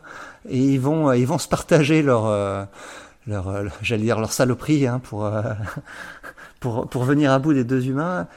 [0.49, 2.63] et ils vont, euh, ils vont se partager leur, euh,
[3.27, 5.41] leur, j'allais dire leur saloperie, hein, pour, euh,
[6.59, 8.27] pour, pour venir à bout des deux humains.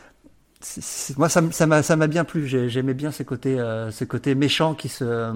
[1.17, 2.47] Moi, ça m'a, ça m'a bien plu.
[2.47, 5.33] J'ai- J'aimais bien ces côtés, euh, ces côtés méchants qui se, euh,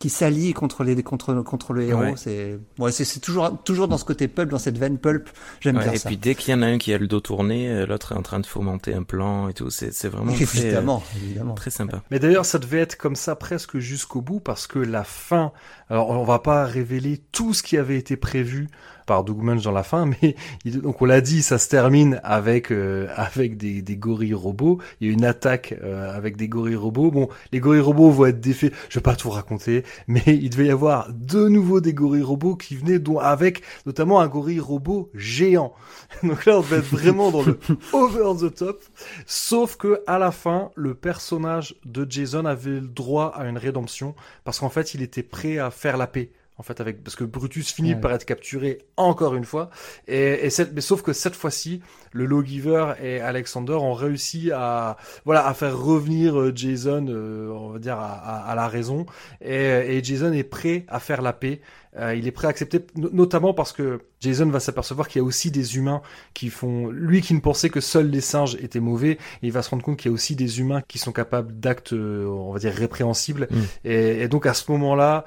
[0.00, 2.00] qui s'allient contre les, contre, contre le héros.
[2.00, 2.14] Ouais.
[2.16, 5.28] C'est, ouais, c'est, c'est toujours, toujours dans ce côté pulp, dans cette veine pulp.
[5.60, 6.08] J'aime Ouais, bien et ça.
[6.08, 8.16] puis dès qu'il y en a un qui a le dos tourné, euh, l'autre est
[8.16, 9.70] en train de fomenter un plan et tout.
[9.70, 11.54] C'est c'est vraiment très, euh, Évidemment, évidemment.
[11.54, 12.02] très sympa.
[12.10, 15.52] Mais d'ailleurs, ça devait être comme ça presque jusqu'au bout parce que la fin,
[15.90, 18.66] alors on va pas révéler tout ce qui avait été prévu
[19.06, 20.34] par Doug Munch dans la fin, mais
[20.64, 24.78] il- donc on l'a dit, ça se termine avec euh, avec des, des gorilles robots.
[25.00, 27.10] Il y a une attaque euh, avec des gorilles robots.
[27.10, 28.72] Bon, les gorilles robots vont être défaits.
[28.88, 32.56] Je vais pas tout raconter, mais il devait y avoir de nouveau des gorilles robots
[32.56, 35.72] qui venaient dont avec notamment un gorille robot géant.
[36.22, 37.58] Donc là, on devait être vraiment dans le
[37.92, 38.82] over the top.
[39.26, 44.14] Sauf que à la fin, le personnage de Jason avait le droit à une rédemption
[44.44, 46.30] parce qu'en fait, il était prêt à faire la paix.
[46.58, 48.00] En fait, avec parce que Brutus finit Ouais.
[48.00, 49.68] par être capturé encore une fois,
[50.08, 54.96] et, et cette- mais sauf que cette fois-ci, le Lawgiver et Alexander ont réussi à
[55.26, 59.04] voilà à faire revenir euh, Jason, euh, on va dire à, à- à la raison,
[59.42, 61.60] et, et Jason est prêt à faire la paix.
[61.98, 65.24] Euh, il est prêt à accepter, no- notamment parce que Jason va s'apercevoir qu'il y
[65.24, 66.00] a aussi des humains
[66.34, 69.70] qui font, lui qui ne pensait que seuls les singes étaient mauvais, il va se
[69.70, 72.58] rendre compte qu'il y a aussi des humains qui sont capables d'actes, euh, on va
[72.58, 73.56] dire répréhensibles, Mm.
[73.84, 75.24] et, et donc à ce moment-là,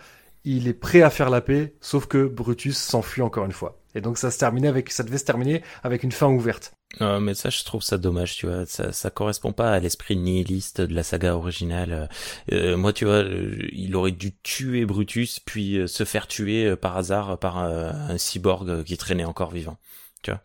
[0.58, 3.78] il est prêt à faire la paix, sauf que Brutus s'enfuit encore une fois.
[3.96, 6.74] Et donc ça se terminait avec, ça devait se terminer avec une fin ouverte.
[7.00, 8.66] Non, mais ça, je trouve ça dommage, tu vois.
[8.66, 12.10] Ça, ça correspond pas à l'esprit nihiliste de la saga originale.
[12.52, 16.66] Euh, moi, tu vois, euh, il aurait dû tuer Brutus, puis euh, se faire tuer
[16.66, 19.78] euh, par hasard par euh, un cyborg qui traînait encore vivant.
[20.24, 20.42] Tu vois,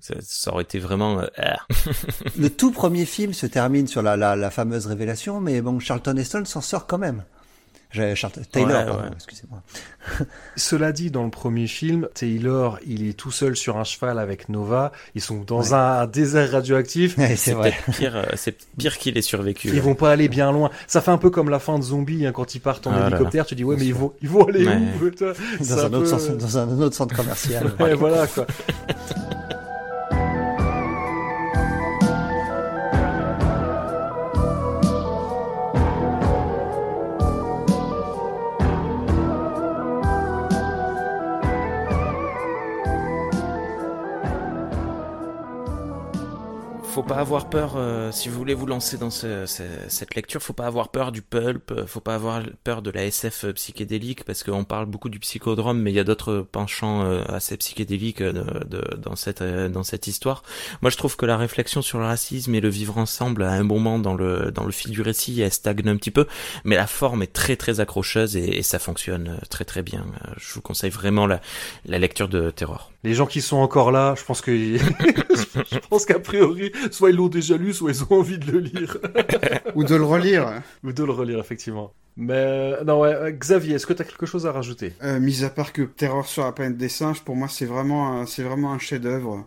[0.00, 1.20] ça, ça aurait été vraiment.
[1.20, 1.58] euh, ah.
[2.36, 6.16] Le tout premier film se termine sur la, la, la fameuse révélation, mais bon, Charlton
[6.16, 7.24] Heston s'en sort quand même.
[8.52, 9.08] Taylor, Ouais, pardon, ouais.
[9.14, 9.62] excusez-moi.
[10.56, 14.48] Cela dit, dans le premier film, Taylor, il est tout seul sur un cheval avec
[14.48, 14.92] Nova.
[15.14, 15.72] Ils sont dans Ouais.
[15.72, 17.16] un désert radioactif.
[17.18, 17.54] Ouais, c'est
[17.96, 18.16] pire.
[18.16, 19.68] euh, c'est pire qu'il ait survécu.
[19.72, 20.70] Ils vont pas aller bien loin.
[20.86, 23.00] Ça fait un peu comme la fin de Zombie hein, quand ils partent en Ah
[23.00, 23.46] là hélicoptère.
[23.46, 24.78] Tu dis ouais, mais ils vont, ils vont aller Ouais.
[25.00, 25.10] où
[25.64, 27.72] Dans un, autre sens- dans un autre centre commercial.
[27.80, 28.46] Ouais, voilà quoi.
[46.94, 50.40] faut pas avoir peur euh, si vous voulez vous lancer dans ce, ce, cette lecture.
[50.40, 54.22] Faut pas avoir peur du pulp, euh, faut pas avoir peur de la SF psychédélique
[54.22, 58.22] parce qu'on parle beaucoup du psychodrome, mais il y a d'autres penchants euh, assez psychédéliques
[58.22, 60.44] dans cette dans cette histoire.
[60.82, 63.64] Moi, je trouve que la réflexion sur le racisme et le vivre ensemble à un
[63.64, 66.28] moment dans le dans le fil du récit, elle stagne un petit peu,
[66.62, 70.06] mais la forme est très très accrocheuse et, et ça fonctionne très très bien.
[70.36, 71.40] Je vous conseille vraiment la,
[71.86, 72.93] la lecture de Terror.
[73.04, 77.16] Les gens qui sont encore là, je pense que je pense qu'a priori, soit ils
[77.16, 78.96] l'ont déjà lu, soit ils ont envie de le lire.
[79.74, 80.62] Ou de le relire.
[80.82, 81.92] Ou de le relire, effectivement.
[82.16, 84.94] Mais euh, non, ouais, Xavier, est-ce que tu as quelque chose à rajouter?
[85.02, 88.20] Euh, Mis à part que Terror sur la planète des singes, pour moi, c'est vraiment,
[88.20, 89.46] un, c'est vraiment un chef-d'œuvre,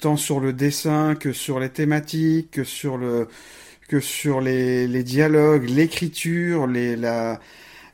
[0.00, 3.28] tant sur le dessin que sur les thématiques, que sur le,
[3.88, 7.38] que sur les, les dialogues, l'écriture, les, la,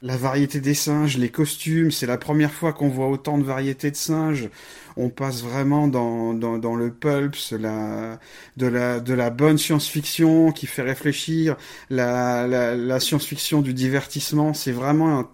[0.02, 1.90] la variété des singes, les costumes.
[1.90, 4.48] C'est la première fois qu'on voit autant de variétés de singes
[4.96, 8.18] on passe vraiment dans, dans, dans le pulps, la,
[8.56, 11.56] de, la, de la bonne science-fiction qui fait réfléchir,
[11.90, 14.54] la, la, la science-fiction du divertissement.
[14.54, 15.30] C'est vraiment,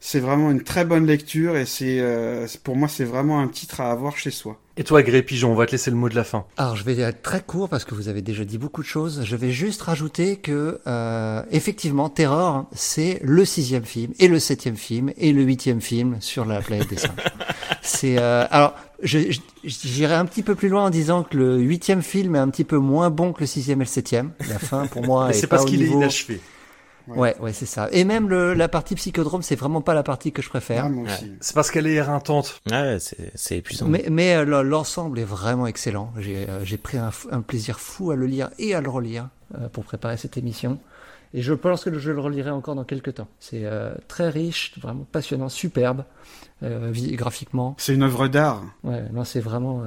[0.00, 3.80] c'est vraiment une très bonne lecture et c'est, euh, pour moi, c'est vraiment un titre
[3.80, 4.60] à avoir chez soi.
[4.80, 6.44] Et toi, Gré Pigeon, on va te laisser le mot de la fin.
[6.56, 9.22] Alors, je vais être très court parce que vous avez déjà dit beaucoup de choses.
[9.24, 14.76] Je vais juste rajouter que, euh, effectivement, Terror, c'est le sixième film, et le septième
[14.76, 17.10] film, et le huitième film sur la planète des singes.
[17.82, 22.36] c'est euh, alors, j'irai un petit peu plus loin en disant que le huitième film
[22.36, 24.30] est un petit peu moins bon que le sixième et le septième.
[24.48, 26.40] La fin, pour moi, c'est parce qu'il est inachevé.
[27.16, 27.88] Ouais, ouais, c'est ça.
[27.92, 30.86] Et même le, la partie psychodrome, c'est vraiment pas la partie que je préfère.
[30.86, 31.10] Ah, ouais.
[31.40, 32.60] C'est parce qu'elle est éreintante.
[32.70, 32.98] Ouais,
[33.34, 33.86] c'est épuisant.
[33.86, 36.12] Mais, mais euh, l'ensemble est vraiment excellent.
[36.18, 39.28] J'ai euh, j'ai pris un, un, plaisir fou à le lire et à le relire
[39.54, 40.78] euh, pour préparer cette émission.
[41.34, 43.28] Et je pense que je le relirai encore dans quelques temps.
[43.38, 46.04] C'est euh, très riche, vraiment passionnant, superbe,
[46.62, 47.74] euh, graphiquement.
[47.78, 48.62] C'est une œuvre d'art.
[48.82, 49.84] Ouais, non, c'est vraiment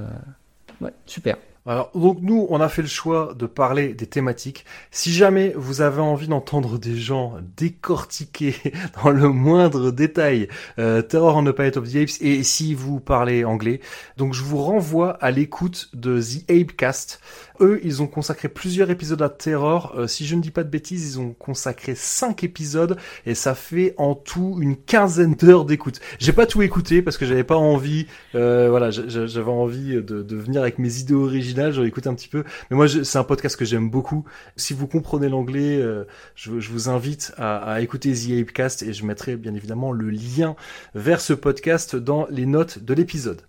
[0.80, 1.36] ouais, super.
[1.64, 4.64] Alors donc nous, on a fait le choix de parler des thématiques.
[4.90, 8.56] Si jamais vous avez envie d'entendre des gens décortiquer
[9.04, 10.48] dans le moindre détail
[10.80, 13.80] euh, Terror on the Planet of the Apes et si vous parlez anglais,
[14.16, 17.20] donc je vous renvoie à l'écoute de The Apecast.
[17.60, 19.94] Eux, ils ont consacré plusieurs épisodes à Terror.
[19.96, 23.54] Euh, si je ne dis pas de bêtises, ils ont consacré cinq épisodes et ça
[23.54, 26.00] fait en tout une quinzaine d'heures d'écoute.
[26.18, 28.06] J'ai pas tout écouté parce que j'avais pas envie.
[28.34, 32.28] Euh, voilà, j'avais envie de, venir avec mes idées originales original, j'en écoute un petit
[32.28, 32.44] peu.
[32.70, 34.24] Mais moi, c'est un podcast que j'aime beaucoup.
[34.56, 38.92] Si vous comprenez l'anglais, euh, je, je, vous invite à, à, écouter The Apecast et
[38.92, 40.56] je mettrai bien évidemment le lien
[40.94, 43.42] vers ce podcast dans les notes de l'épisode.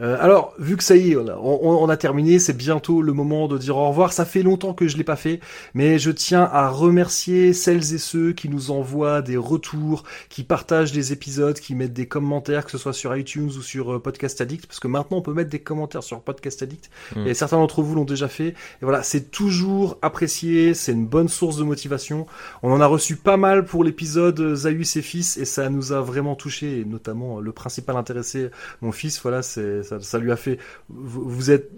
[0.00, 3.48] Euh, alors, vu que ça y est, on, on, a terminé, c'est bientôt le moment
[3.48, 4.12] de dire au revoir.
[4.12, 5.40] Ça fait longtemps que je l'ai pas fait,
[5.74, 10.92] mais je tiens à remercier celles et ceux qui nous envoient des retours, qui partagent
[10.92, 14.40] des épisodes, qui mettent des commentaires, que ce soit sur iTunes ou sur euh, Podcast
[14.40, 17.26] Addict, parce que maintenant on peut mettre des commentaires sur Podcast Addict, mmh.
[17.26, 18.48] et certains d'entre vous l'ont déjà fait.
[18.48, 22.26] Et voilà, c'est toujours apprécié, c'est une bonne source de motivation.
[22.62, 26.00] On en a reçu pas mal pour l'épisode Zaius et fils, et ça nous a
[26.00, 29.20] vraiment touché, et notamment le principal intéressé, mon fils.
[29.20, 30.58] Voilà, c'est ça, ça, lui a fait.
[30.88, 31.72] Vous, vous êtes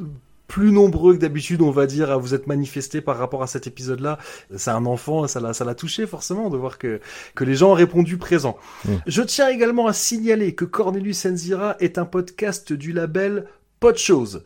[0.52, 3.66] plus nombreux que d'habitude, on va dire, à vous être manifestés par rapport à cet
[3.66, 4.18] épisode-là.
[4.54, 7.00] C'est un enfant, ça l'a, ça l'a touché forcément de voir que,
[7.34, 8.58] que les gens ont répondu présent.
[8.84, 8.90] Mmh.
[9.06, 13.46] Je tiens également à signaler que Cornelius Enzira est un podcast du label
[13.80, 14.44] Podchose.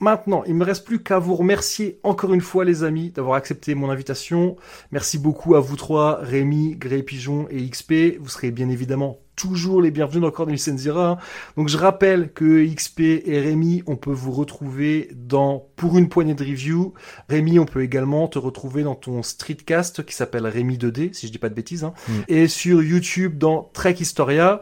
[0.00, 3.76] Maintenant, il me reste plus qu'à vous remercier encore une fois, les amis, d'avoir accepté
[3.76, 4.56] mon invitation.
[4.90, 8.18] Merci beaucoup à vous trois, Rémi, Grey Pigeon et XP.
[8.18, 11.18] Vous serez bien évidemment toujours les bienvenus dans Cornelius Enzira.
[11.56, 16.34] Donc je rappelle que XP et Rémi, on peut vous retrouver dans Pour une poignée
[16.34, 16.94] de review.
[17.28, 21.32] Rémi, on peut également te retrouver dans ton streetcast qui s'appelle Rémi 2D, si je
[21.32, 21.84] dis pas de bêtises.
[21.84, 21.94] Hein.
[22.08, 22.12] Mm.
[22.28, 24.60] Et sur YouTube dans Trek Historia.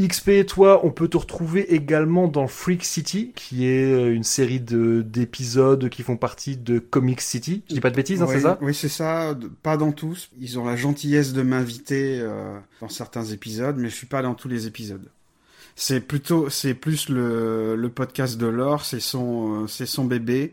[0.00, 4.24] XP et toi, on peut te retrouver également dans Freak City, qui est euh, une
[4.24, 7.62] série de d'épisodes qui font partie de Comic City.
[7.68, 8.58] Je dis pas de bêtises, hein, oui, c'est ça?
[8.62, 9.38] Oui, c'est ça.
[9.62, 10.30] Pas dans tous.
[10.40, 14.34] Ils ont la gentillesse de m'inviter euh, dans certains épisodes, mais je suis pas dans
[14.34, 15.10] tous les épisodes.
[15.76, 20.52] C'est plutôt, c'est plus le, le podcast de Laure, c'est son, euh, c'est son bébé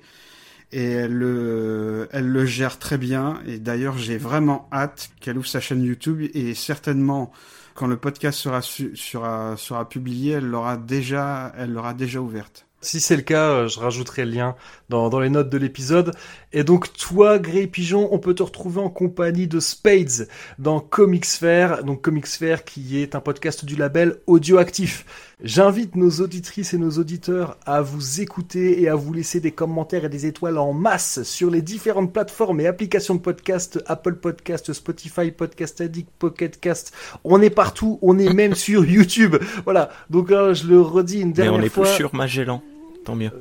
[0.71, 3.41] et elle le, elle le gère très bien.
[3.47, 7.31] Et d'ailleurs, j'ai vraiment hâte qu'elle ouvre sa chaîne YouTube et certainement
[7.79, 12.65] quand le podcast sera, publié, elle l'aura déjà, elle l'aura déjà ouverte.
[12.81, 14.55] Si c'est le cas, euh, je rajouterai le lien
[14.89, 16.13] dans les notes de l'épisode.
[16.51, 21.27] Et donc toi, Grey Pigeon, on peut te retrouver en compagnie de Spades dans Comics
[21.27, 25.05] Fair, donc Comics Fair qui est un podcast du label Audioactif.
[25.43, 30.05] J'invite nos auditrices et nos auditeurs à vous écouter et à vous laisser des commentaires
[30.05, 34.73] et des étoiles en masse sur les différentes plateformes et applications de podcast, Apple Podcast,
[34.73, 36.93] Spotify, Podcast Addict, Pocket Cast.
[37.23, 39.35] On est partout, on est même sur YouTube.
[39.65, 39.91] Voilà.
[40.09, 41.59] Donc euh, je le redis une dernière fois.
[41.59, 42.63] Mais on est plus sur Magellan.
[43.05, 43.31] Tant mieux.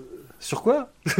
[0.41, 0.89] Sur quoi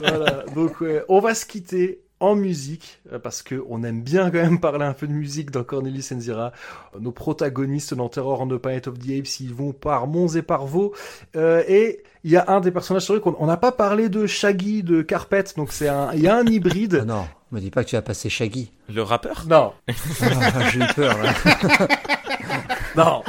[0.00, 4.26] Voilà, donc ouais, on va se quitter en musique euh, parce que on aime bien
[4.30, 6.52] quand même parler un peu de musique dans Cornelis Enzira.
[7.00, 10.42] Nos protagonistes dans Terror on the Planet of the Apes, ils vont par Mons et
[10.42, 10.94] par Vaux.
[11.34, 14.26] Euh, et il y a un des personnages sur qu'on on n'a pas parlé de
[14.28, 17.00] Shaggy de Carpet, donc c'est un, il y a un hybride.
[17.02, 18.70] Oh non, me dis pas que tu vas passer Shaggy.
[18.88, 19.44] Le rappeur?
[19.48, 19.72] Non.
[20.22, 21.18] Ah, J'ai eu peur.
[21.20, 21.32] là.
[22.96, 23.22] Non.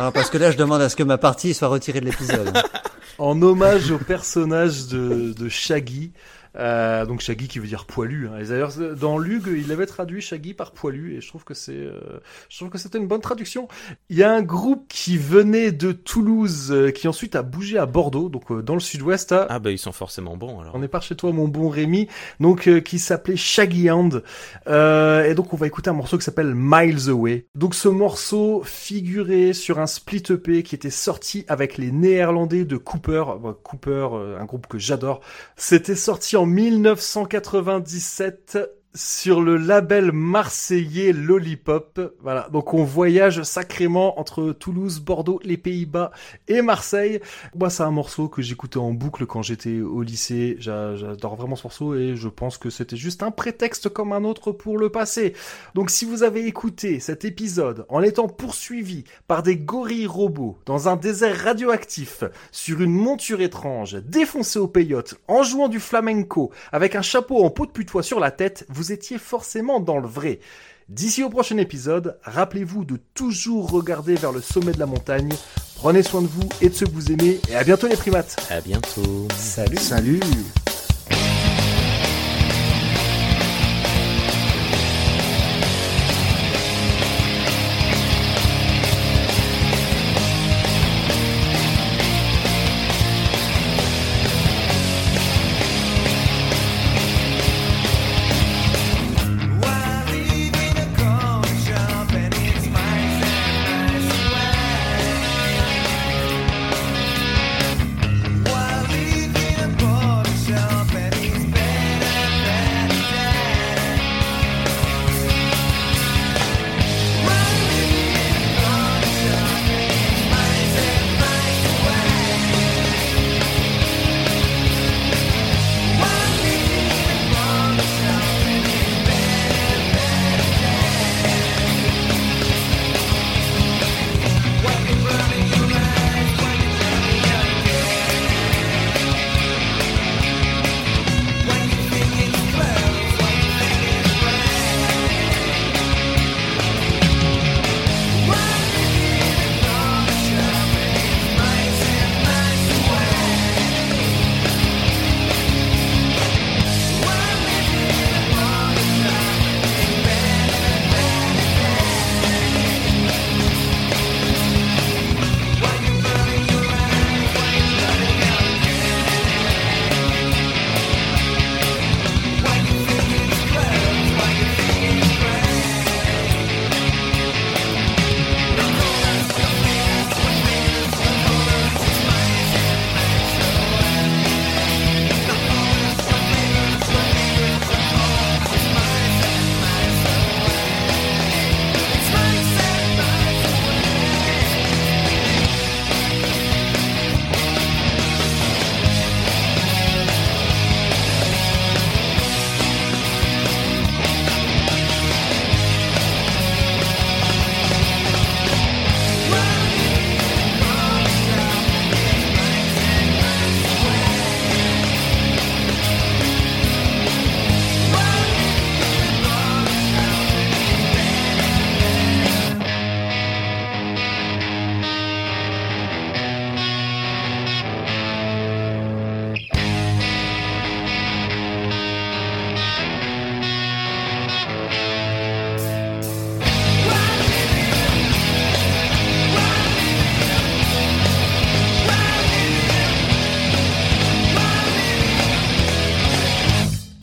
[0.00, 2.56] Non, parce que là, je demande à ce que ma partie soit retirée de l'épisode.
[3.18, 6.12] en hommage au personnage de Shaggy.
[6.56, 8.28] Euh, donc Shaggy qui veut dire poilu.
[8.28, 8.38] Hein.
[8.40, 11.72] Et d'ailleurs dans Lug il avait traduit Shaggy par poilu et je trouve que c'est,
[11.76, 12.00] euh,
[12.48, 13.68] je trouve que c'était une bonne traduction.
[14.08, 17.86] Il y a un groupe qui venait de Toulouse euh, qui ensuite a bougé à
[17.86, 19.32] Bordeaux, donc dans le sud-ouest.
[19.32, 20.72] à- Ah bah ils sont forcément bons alors.
[20.74, 22.08] On est par chez toi mon bon Rémi,
[22.40, 24.22] donc qui s'appelait Shaggy Hand.
[24.66, 27.46] Et donc on va écouter un morceau qui s'appelle Miles Away.
[27.54, 32.76] Donc ce morceau figurait sur un split EP qui était sorti avec les Néerlandais de
[32.76, 33.24] Cooper.
[33.40, 35.20] Bon, Cooper, un groupe que j'adore.
[35.56, 42.16] C'était sorti en 1997 sur le label marseillais Lollipop.
[42.22, 46.10] Voilà, donc on voyage sacrément entre Toulouse, Bordeaux, les Pays-Bas
[46.48, 47.20] et Marseille.
[47.54, 50.56] Moi, c'est un morceau que j'écoutais en boucle quand j'étais au lycée.
[50.58, 54.24] J'a- J'adore vraiment ce morceau et je pense que c'était juste un prétexte comme un
[54.24, 55.34] autre pour le passer.
[55.74, 60.88] Donc, si vous avez écouté cet épisode en étant poursuivi par des gorilles robots dans
[60.88, 66.96] un désert radioactif, sur une monture étrange, défoncé au peyote, en jouant du flamenco, avec
[66.96, 70.40] un chapeau en peau de putois sur la tête, étiez forcément dans le vrai.
[70.88, 75.30] D'ici au prochain épisode, rappelez-vous de toujours regarder vers le sommet de la montagne.
[75.76, 77.40] Prenez soin de vous et de ceux que vous aimez.
[77.48, 78.36] Et à bientôt les primates.
[78.50, 79.28] À bientôt.
[79.36, 79.76] Salut.
[79.76, 80.20] Salut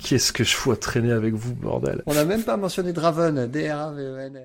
[0.08, 2.02] Qu'est-ce que je à traîner avec vous, bordel?
[2.06, 4.36] On n'a même pas mentionné Draven, D-R-A-V-E-N.